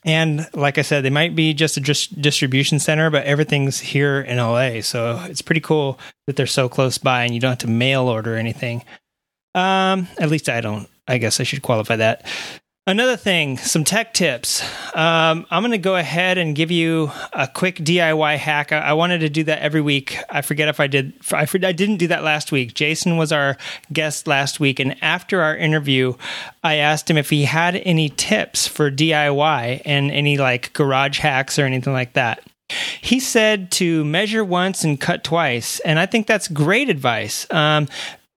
[0.04, 4.20] And like I said, they might be just a just distribution center, but everything's here
[4.20, 4.80] in LA.
[4.80, 8.08] So it's pretty cool that they're so close by and you don't have to mail
[8.08, 8.84] order anything.
[9.54, 10.88] Um, at least I don't.
[11.08, 12.24] I guess I should qualify that.
[12.88, 14.62] Another thing, some tech tips.
[14.94, 18.70] Um, I'm going to go ahead and give you a quick DIY hack.
[18.70, 20.16] I, I, wanted to do that every week.
[20.30, 21.12] I forget if I did.
[21.32, 22.74] I, I didn't do that last week.
[22.74, 23.56] Jason was our
[23.92, 26.14] guest last week, and after our interview,
[26.62, 31.58] I asked him if he had any tips for DIY and any like garage hacks
[31.58, 32.40] or anything like that.
[33.00, 37.48] He said to measure once and cut twice, and I think that's great advice.
[37.50, 37.88] Um,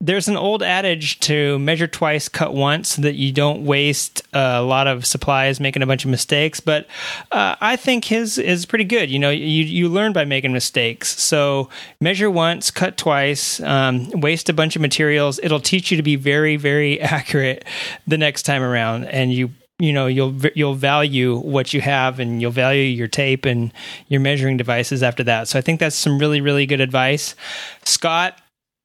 [0.01, 4.61] there's an old adage to measure twice, cut once, so that you don't waste a
[4.61, 6.61] lot of supplies making a bunch of mistakes.
[6.61, 6.87] But
[7.31, 9.09] uh, I think his is pretty good.
[9.09, 11.21] You know, you you learn by making mistakes.
[11.21, 11.69] So
[11.99, 15.37] measure once, cut twice, um, waste a bunch of materials.
[15.43, 17.65] It'll teach you to be very, very accurate
[18.07, 22.41] the next time around, and you you know you'll you'll value what you have and
[22.41, 23.73] you'll value your tape and
[24.07, 25.49] your measuring devices after that.
[25.49, 27.35] So I think that's some really really good advice.
[27.83, 28.39] Scott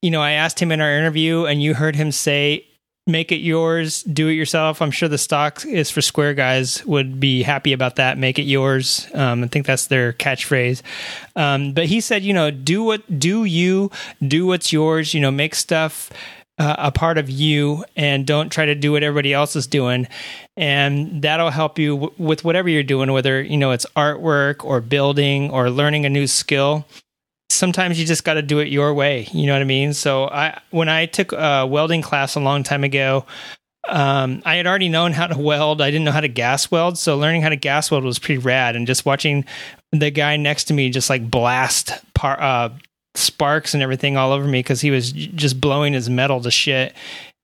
[0.05, 2.67] you know, I asked him in our interview, and you heard him say,
[3.07, 7.19] "Make it yours, do it yourself." I'm sure the stock is for Square guys would
[7.19, 8.19] be happy about that.
[8.19, 9.07] Make it yours.
[9.15, 10.83] Um, I think that's their catchphrase.
[11.37, 13.91] Um, but he said, you know, do what do you
[14.21, 15.15] do what's yours.
[15.15, 16.11] You know, make stuff.
[16.57, 20.07] Uh, a part of you and don't try to do what everybody else is doing
[20.57, 24.81] and that'll help you w- with whatever you're doing whether you know it's artwork or
[24.81, 26.87] building or learning a new skill
[27.51, 29.29] sometimes you just got to do it your way.
[29.33, 29.93] You know what I mean?
[29.93, 33.25] So I when I took a welding class a long time ago,
[33.89, 35.81] um, I had already known how to weld.
[35.81, 38.39] I didn't know how to gas weld, so learning how to gas weld was pretty
[38.39, 38.77] rad.
[38.77, 39.45] And just watching
[39.93, 42.71] the guy next to me just like blast par, uh,
[43.15, 46.95] sparks and everything all over me because he was just blowing his metal to shit.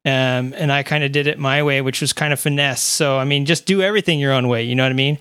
[0.07, 2.83] Um, and I kind of did it my way, which was kind of finesse.
[2.83, 4.63] So I mean, just do everything your own way.
[4.63, 5.19] You know what I mean?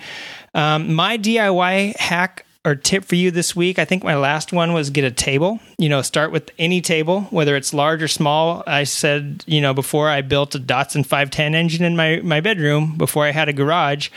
[0.54, 3.80] Um, my DIY hack or tip for you this week.
[3.80, 5.60] I think my last one was get a table.
[5.78, 8.64] You know, start with any table, whether it's large or small.
[8.68, 12.96] I said, you know, before I built a Datsun 510 engine in my my bedroom
[12.98, 14.10] before I had a garage,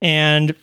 [0.00, 0.54] and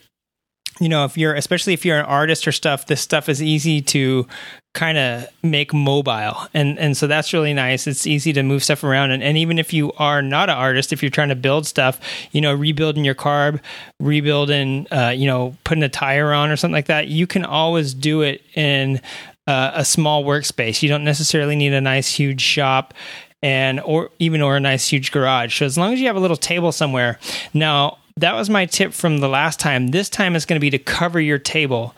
[0.80, 3.81] you know, if you're especially if you're an artist or stuff, this stuff is easy
[3.81, 4.27] to
[4.73, 6.47] kind of make mobile.
[6.53, 7.88] And and so that's really nice.
[7.88, 9.11] It's easy to move stuff around.
[9.11, 11.99] And, and even if you are not an artist if you're trying to build stuff
[12.31, 13.60] you know rebuilding your carb
[13.99, 17.93] rebuilding uh, you know putting a tire on or something like that you can always
[17.93, 19.01] do it in
[19.47, 20.84] uh, a small workspace.
[20.84, 22.93] You don't necessarily need a nice huge shop
[23.41, 25.57] and or even or a nice huge garage.
[25.57, 27.19] So as long as you have a little table somewhere.
[27.53, 30.69] Now that was my tip from the last time this time is going to be
[30.69, 31.93] to cover your table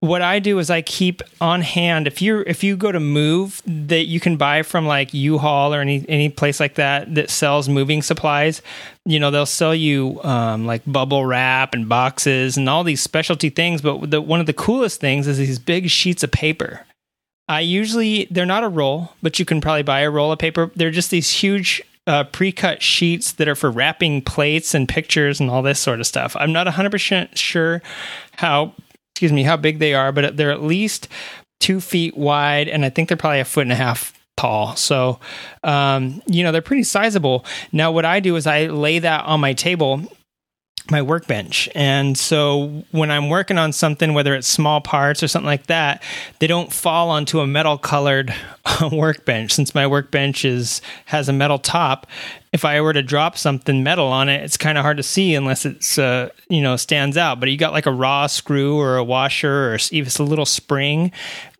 [0.00, 3.60] what I do is I keep on hand if you if you go to move
[3.66, 7.68] that you can buy from like U-Haul or any any place like that that sells
[7.68, 8.62] moving supplies.
[9.04, 13.50] You know they'll sell you um, like bubble wrap and boxes and all these specialty
[13.50, 13.82] things.
[13.82, 16.86] But the, one of the coolest things is these big sheets of paper.
[17.48, 20.70] I usually they're not a roll, but you can probably buy a roll of paper.
[20.76, 25.50] They're just these huge uh, pre-cut sheets that are for wrapping plates and pictures and
[25.50, 26.34] all this sort of stuff.
[26.40, 27.82] I'm not 100% sure
[28.36, 28.72] how
[29.18, 31.08] excuse me, how big they are, but they're at least
[31.58, 34.76] two feet wide, and I think they're probably a foot and a half tall.
[34.76, 35.18] So,
[35.64, 37.44] um, you know, they're pretty sizable.
[37.72, 40.04] Now, what I do is I lay that on my table
[40.90, 41.68] my workbench.
[41.74, 46.02] And so when I'm working on something, whether it's small parts or something like that,
[46.38, 48.34] they don't fall onto a metal colored
[48.92, 49.52] workbench.
[49.52, 52.06] Since my workbench is has a metal top,
[52.52, 55.34] if I were to drop something metal on it, it's kind of hard to see
[55.34, 57.40] unless it's uh, you know stands out.
[57.40, 60.46] But you got like a raw screw or a washer or even it's a little
[60.46, 61.12] spring,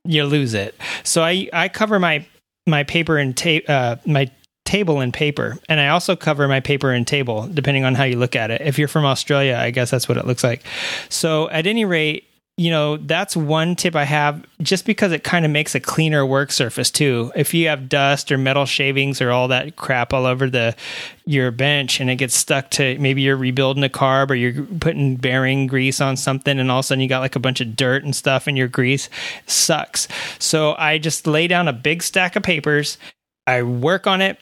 [0.05, 0.75] you lose it.
[1.05, 2.27] So I I cover my
[2.67, 4.31] my paper and tape uh, my
[4.69, 5.59] table and paper.
[5.67, 8.61] And I also cover my paper and table, depending on how you look at it.
[8.61, 10.63] If you're from Australia, I guess that's what it looks like.
[11.09, 12.29] So, at any rate,
[12.59, 16.27] you know, that's one tip I have just because it kind of makes a cleaner
[16.27, 17.33] work surface too.
[17.35, 20.77] If you have dust or metal shavings or all that crap all over the
[21.25, 25.17] your bench and it gets stuck to maybe you're rebuilding a carb or you're putting
[25.17, 27.77] bearing grease on something and all of a sudden you got like a bunch of
[27.77, 29.09] dirt and stuff in your grease,
[29.47, 30.09] sucks.
[30.41, 32.99] So I just lay down a big stack of papers,
[33.47, 34.39] I work on it,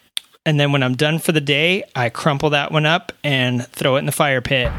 [0.46, 3.96] and then when I'm done for the day, I crumple that one up and throw
[3.96, 4.70] it in the fire pit.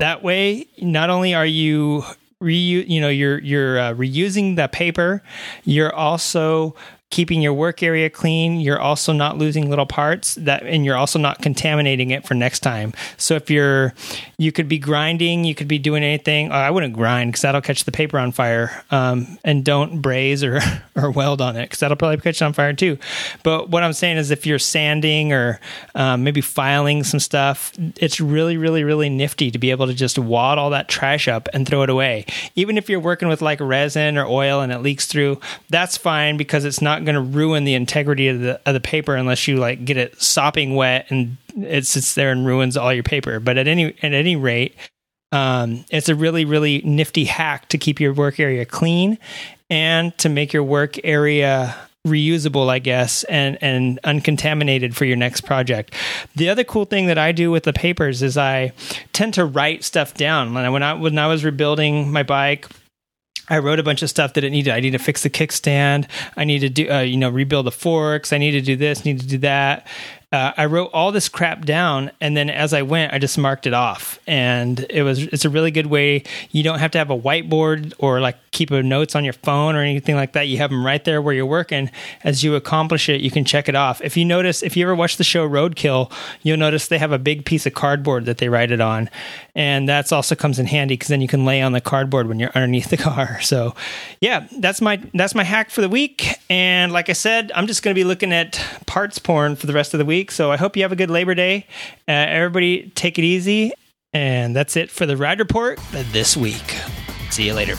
[0.00, 2.02] That way, not only are you
[2.40, 5.22] you know, you're you're uh, reusing the paper,
[5.64, 6.74] you're also
[7.14, 8.58] keeping your work area clean.
[8.58, 12.58] You're also not losing little parts that, and you're also not contaminating it for next
[12.58, 12.92] time.
[13.18, 13.94] So if you're,
[14.36, 16.50] you could be grinding, you could be doing anything.
[16.50, 18.82] Oh, I wouldn't grind because that'll catch the paper on fire.
[18.90, 20.58] Um, and don't braze or
[20.96, 22.98] or weld on it because that'll probably catch on fire too.
[23.44, 25.60] But what I'm saying is, if you're sanding or
[25.94, 30.18] um, maybe filing some stuff, it's really, really, really nifty to be able to just
[30.18, 32.26] wad all that trash up and throw it away.
[32.56, 35.38] Even if you're working with like resin or oil and it leaks through,
[35.70, 39.14] that's fine because it's not going to ruin the integrity of the of the paper
[39.14, 43.02] unless you like get it sopping wet and it sits there and ruins all your
[43.02, 43.40] paper.
[43.40, 44.76] But at any at any rate,
[45.32, 49.18] um, it's a really really nifty hack to keep your work area clean
[49.70, 51.74] and to make your work area
[52.06, 55.94] reusable, I guess, and and uncontaminated for your next project.
[56.36, 58.72] The other cool thing that I do with the papers is I
[59.12, 60.54] tend to write stuff down.
[60.54, 62.68] When I when I, when I was rebuilding my bike
[63.48, 64.72] I wrote a bunch of stuff that it needed.
[64.72, 66.08] I need to fix the kickstand.
[66.36, 68.32] I need to do, uh, you know, rebuild the forks.
[68.32, 69.86] I need to do this, need to do that
[70.34, 73.68] uh, I wrote all this crap down, and then as I went, I just marked
[73.68, 74.18] it off.
[74.26, 76.24] And it was it's a really good way.
[76.50, 79.80] You don't have to have a whiteboard or like keep notes on your phone or
[79.80, 80.48] anything like that.
[80.48, 81.88] You have them right there where you're working.
[82.24, 84.00] As you accomplish it, you can check it off.
[84.00, 86.10] If you notice, if you ever watch the show Roadkill,
[86.42, 89.08] you'll notice they have a big piece of cardboard that they write it on,
[89.54, 92.40] and that's also comes in handy because then you can lay on the cardboard when
[92.40, 93.40] you're underneath the car.
[93.40, 93.76] So,
[94.20, 96.26] yeah, that's my that's my hack for the week.
[96.50, 99.72] And like I said, I'm just going to be looking at parts porn for the
[99.72, 100.30] rest of the week week.
[100.30, 101.66] So I hope you have a good Labor Day.
[102.08, 103.72] Uh, everybody, take it easy.
[104.12, 105.78] And that's it for the Ride Report
[106.12, 106.76] this week.
[107.30, 107.76] See you later.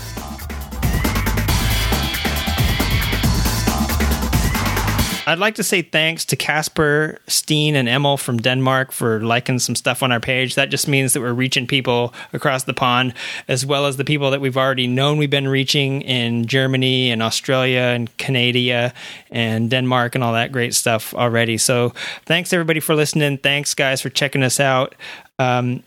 [5.28, 9.76] I'd like to say thanks to Casper, Steen, and Emil from Denmark for liking some
[9.76, 10.56] stuff on our page.
[10.56, 13.14] That just means that we're reaching people across the pond,
[13.48, 17.24] as well as the people that we've already known we've been reaching in Germany and
[17.24, 18.94] Australia and Canada
[19.32, 21.58] and Denmark and all that great stuff already.
[21.58, 21.94] So
[22.26, 23.38] thanks everybody for listening.
[23.40, 24.96] Thanks guys for checking us out.
[25.40, 25.84] Um,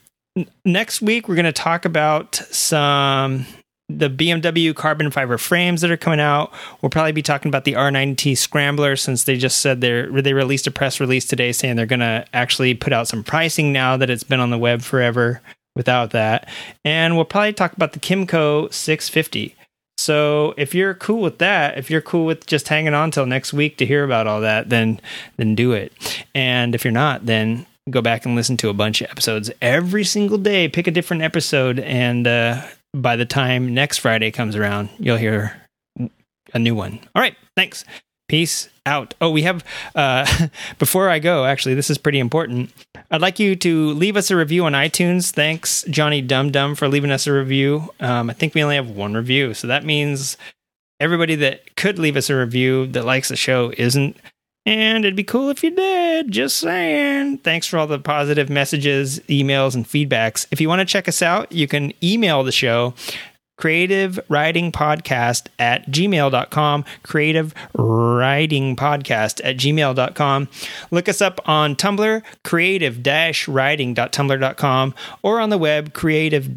[0.65, 3.47] next week we're going to talk about some
[3.89, 6.53] the BMW carbon fiber frames that are coming out.
[6.83, 10.67] We'll probably be talking about the R90 Scrambler since they just said they they released
[10.67, 14.11] a press release today saying they're going to actually put out some pricing now that
[14.11, 15.41] it's been on the web forever
[15.75, 16.49] without that.
[16.85, 19.55] And we'll probably talk about the Kymco 650.
[19.97, 23.53] So if you're cool with that, if you're cool with just hanging on till next
[23.53, 25.01] week to hear about all that, then
[25.39, 25.93] then do it.
[26.35, 30.05] And if you're not, then go back and listen to a bunch of episodes every
[30.05, 30.69] single day.
[30.69, 32.63] Pick a different episode and uh,
[33.03, 35.61] by the time next Friday comes around, you'll hear
[36.55, 37.01] a new one.
[37.15, 37.37] All right.
[37.57, 37.85] Thanks.
[38.29, 39.15] Peace out.
[39.21, 39.65] Oh, we have,
[39.95, 40.27] uh,
[40.79, 42.71] before I go, actually, this is pretty important.
[43.11, 45.31] I'd like you to leave us a review on iTunes.
[45.31, 47.89] Thanks, Johnny Dum Dum, for leaving us a review.
[48.01, 49.55] Um, I think we only have one review.
[49.55, 50.37] So that means
[51.01, 54.17] everybody that could leave us a review that likes the show isn't
[54.67, 56.31] and it'd be cool if you did.
[56.31, 57.39] Just saying.
[57.39, 60.47] Thanks for all the positive messages, emails, and feedbacks.
[60.51, 62.95] If you want to check us out, you can email the show
[63.59, 70.49] creative riding podcast at gmail.com creative riding podcast at gmail.com
[70.91, 73.05] look us up on tumblr creative
[73.49, 76.57] riding.tumblr.com or on the web creative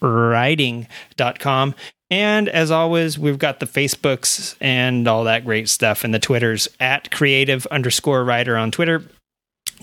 [0.00, 1.74] riding.com
[2.10, 6.68] and as always, we've got the Facebooks and all that great stuff and the Twitters
[6.80, 9.02] at creative underscore writer on Twitter.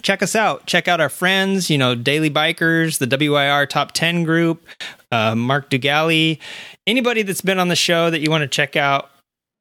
[0.01, 0.65] Check us out.
[0.65, 4.65] Check out our friends, you know, Daily Bikers, the WIR Top 10 group,
[5.11, 6.39] uh, Mark Dugali.
[6.87, 9.09] Anybody that's been on the show that you want to check out,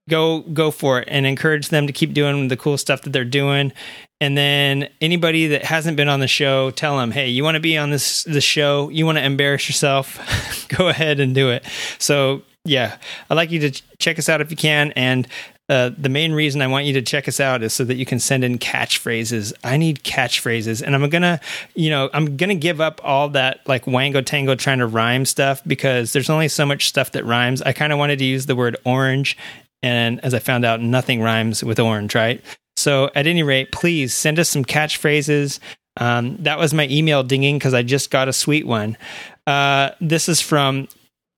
[0.09, 3.25] go go for it and encourage them to keep doing the cool stuff that they're
[3.25, 3.73] doing.
[4.21, 7.61] And then anybody that hasn't been on the show, tell them, hey, you want to
[7.61, 11.65] be on this the show, you want to embarrass yourself, go ahead and do it.
[11.99, 12.97] So yeah,
[13.29, 14.93] I'd like you to check us out if you can.
[14.93, 15.29] And
[15.69, 18.05] uh, the main reason I want you to check us out is so that you
[18.05, 19.53] can send in catchphrases.
[19.63, 21.41] I need catchphrases, and I'm gonna,
[21.75, 25.63] you know, I'm gonna give up all that like wango tango trying to rhyme stuff
[25.67, 27.63] because there's only so much stuff that rhymes.
[27.63, 29.39] I kind of wanted to use the word orange,
[29.83, 32.43] and as I found out, nothing rhymes with orange, right?
[32.77, 35.61] So at any rate, please send us some catchphrases.
[35.97, 38.99] Um, that was my email dinging because I just got a sweet one.
[39.47, 40.89] Uh, this is from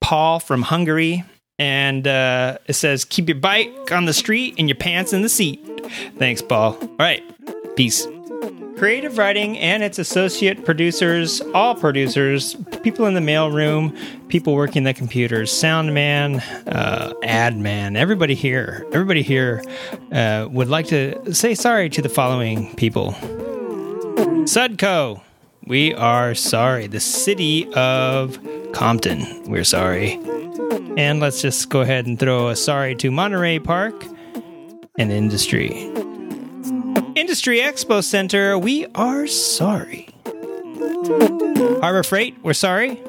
[0.01, 1.25] Paul from Hungary.
[1.59, 5.29] And uh, it says, keep your bike on the street and your pants in the
[5.29, 5.61] seat.
[6.19, 6.77] Thanks, Paul.
[6.81, 7.23] All right.
[7.77, 8.07] Peace.
[8.77, 13.97] Creative Riding and its associate producers, all producers, people in the mailroom,
[14.29, 19.63] people working the computers, sound man, uh, ad man, everybody here, everybody here
[20.13, 23.13] uh, would like to say sorry to the following people
[24.47, 25.23] Sudco,
[25.65, 26.87] we are sorry.
[26.87, 28.39] The city of
[28.73, 30.21] Compton, we're sorry.
[30.97, 34.07] And let's just go ahead and throw a sorry to Monterey Park
[34.99, 35.71] and Industry.
[37.15, 40.09] Industry Expo Center, we are sorry.
[41.81, 43.01] Harbor Freight, we're sorry.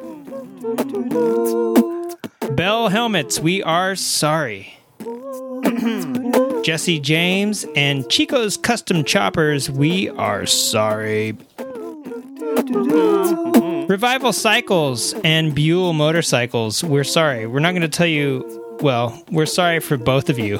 [2.52, 4.78] Bell Helmets, we are sorry.
[6.64, 11.38] Jesse James and Chico's Custom Choppers, we are sorry.
[13.88, 17.48] Revival Cycles and Buell Motorcycles, we're sorry.
[17.48, 20.58] We're not going to tell you, well, we're sorry for both of you.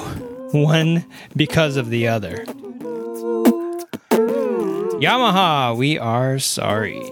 [0.52, 1.04] One
[1.36, 2.46] because of the other.
[4.98, 7.02] Yamaha, we are sorry.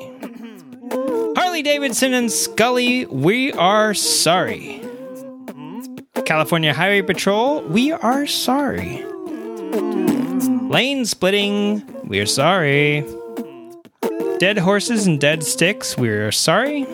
[1.37, 4.83] Harley Davidson and Scully, we are sorry.
[6.25, 9.05] California Highway Patrol, we are sorry.
[10.71, 13.05] Lane splitting, we're sorry.
[14.39, 16.85] Dead horses and dead sticks, we're sorry.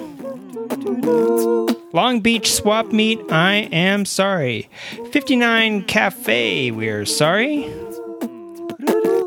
[1.93, 4.69] Long Beach Swap Meet, I am sorry.
[5.10, 7.64] 59 Cafe, we're sorry.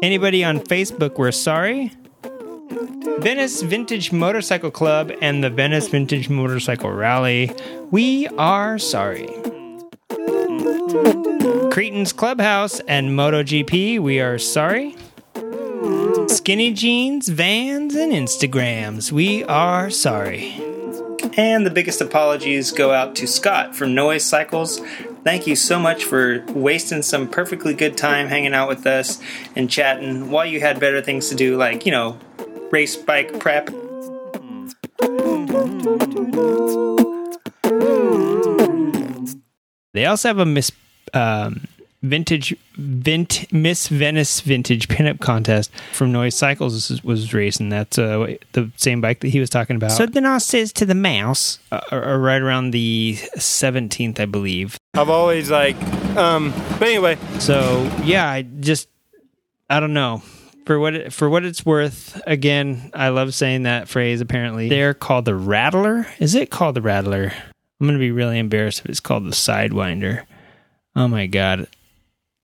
[0.01, 1.91] Anybody on Facebook, we're sorry.
[3.19, 7.51] Venice Vintage Motorcycle Club and the Venice Vintage Motorcycle Rally,
[7.91, 9.27] we are sorry.
[11.69, 14.95] Cretan's Clubhouse and MotoGP, we are sorry.
[16.27, 20.53] Skinny jeans, vans, and Instagrams, we are sorry.
[21.37, 24.79] And the biggest apologies go out to Scott from Noise Cycles.
[25.23, 29.19] Thank you so much for wasting some perfectly good time hanging out with us
[29.55, 32.19] and chatting while you had better things to do, like, you know,
[32.71, 33.69] race bike prep.
[39.93, 40.71] They also have a Miss
[41.13, 41.67] um,
[42.09, 47.69] Vintage Vint Miss Venice Vintage Pinup Contest from Noise Cycles was, was racing.
[47.69, 49.91] That's uh, the same bike that he was talking about.
[49.91, 54.77] So then I says to the mouse, uh, uh, right around the seventeenth, I believe.
[54.93, 55.75] I've always like,
[56.15, 58.87] um, but anyway, So yeah, I just
[59.69, 60.21] I don't know.
[60.65, 64.19] For what it, for what it's worth, again, I love saying that phrase.
[64.19, 66.07] Apparently, they're called the Rattler.
[66.19, 67.31] Is it called the Rattler?
[67.79, 70.25] I'm gonna be really embarrassed if it's called the Sidewinder.
[70.95, 71.67] Oh my god,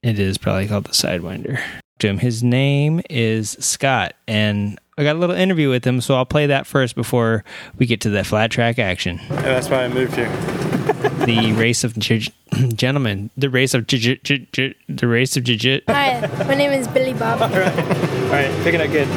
[0.03, 1.61] it is probably called the Sidewinder.
[1.99, 6.15] To him, his name is Scott, and I got a little interview with him, so
[6.15, 7.43] I'll play that first before
[7.77, 9.19] we get to the flat track action.
[9.29, 10.29] and that's why I moved here.
[11.21, 12.33] The race of g-
[12.73, 16.87] gentlemen, the race of g- g- g- the race of jiu Hi, my name is
[16.87, 17.41] Billy Bob.
[17.43, 19.07] All right, picking up good.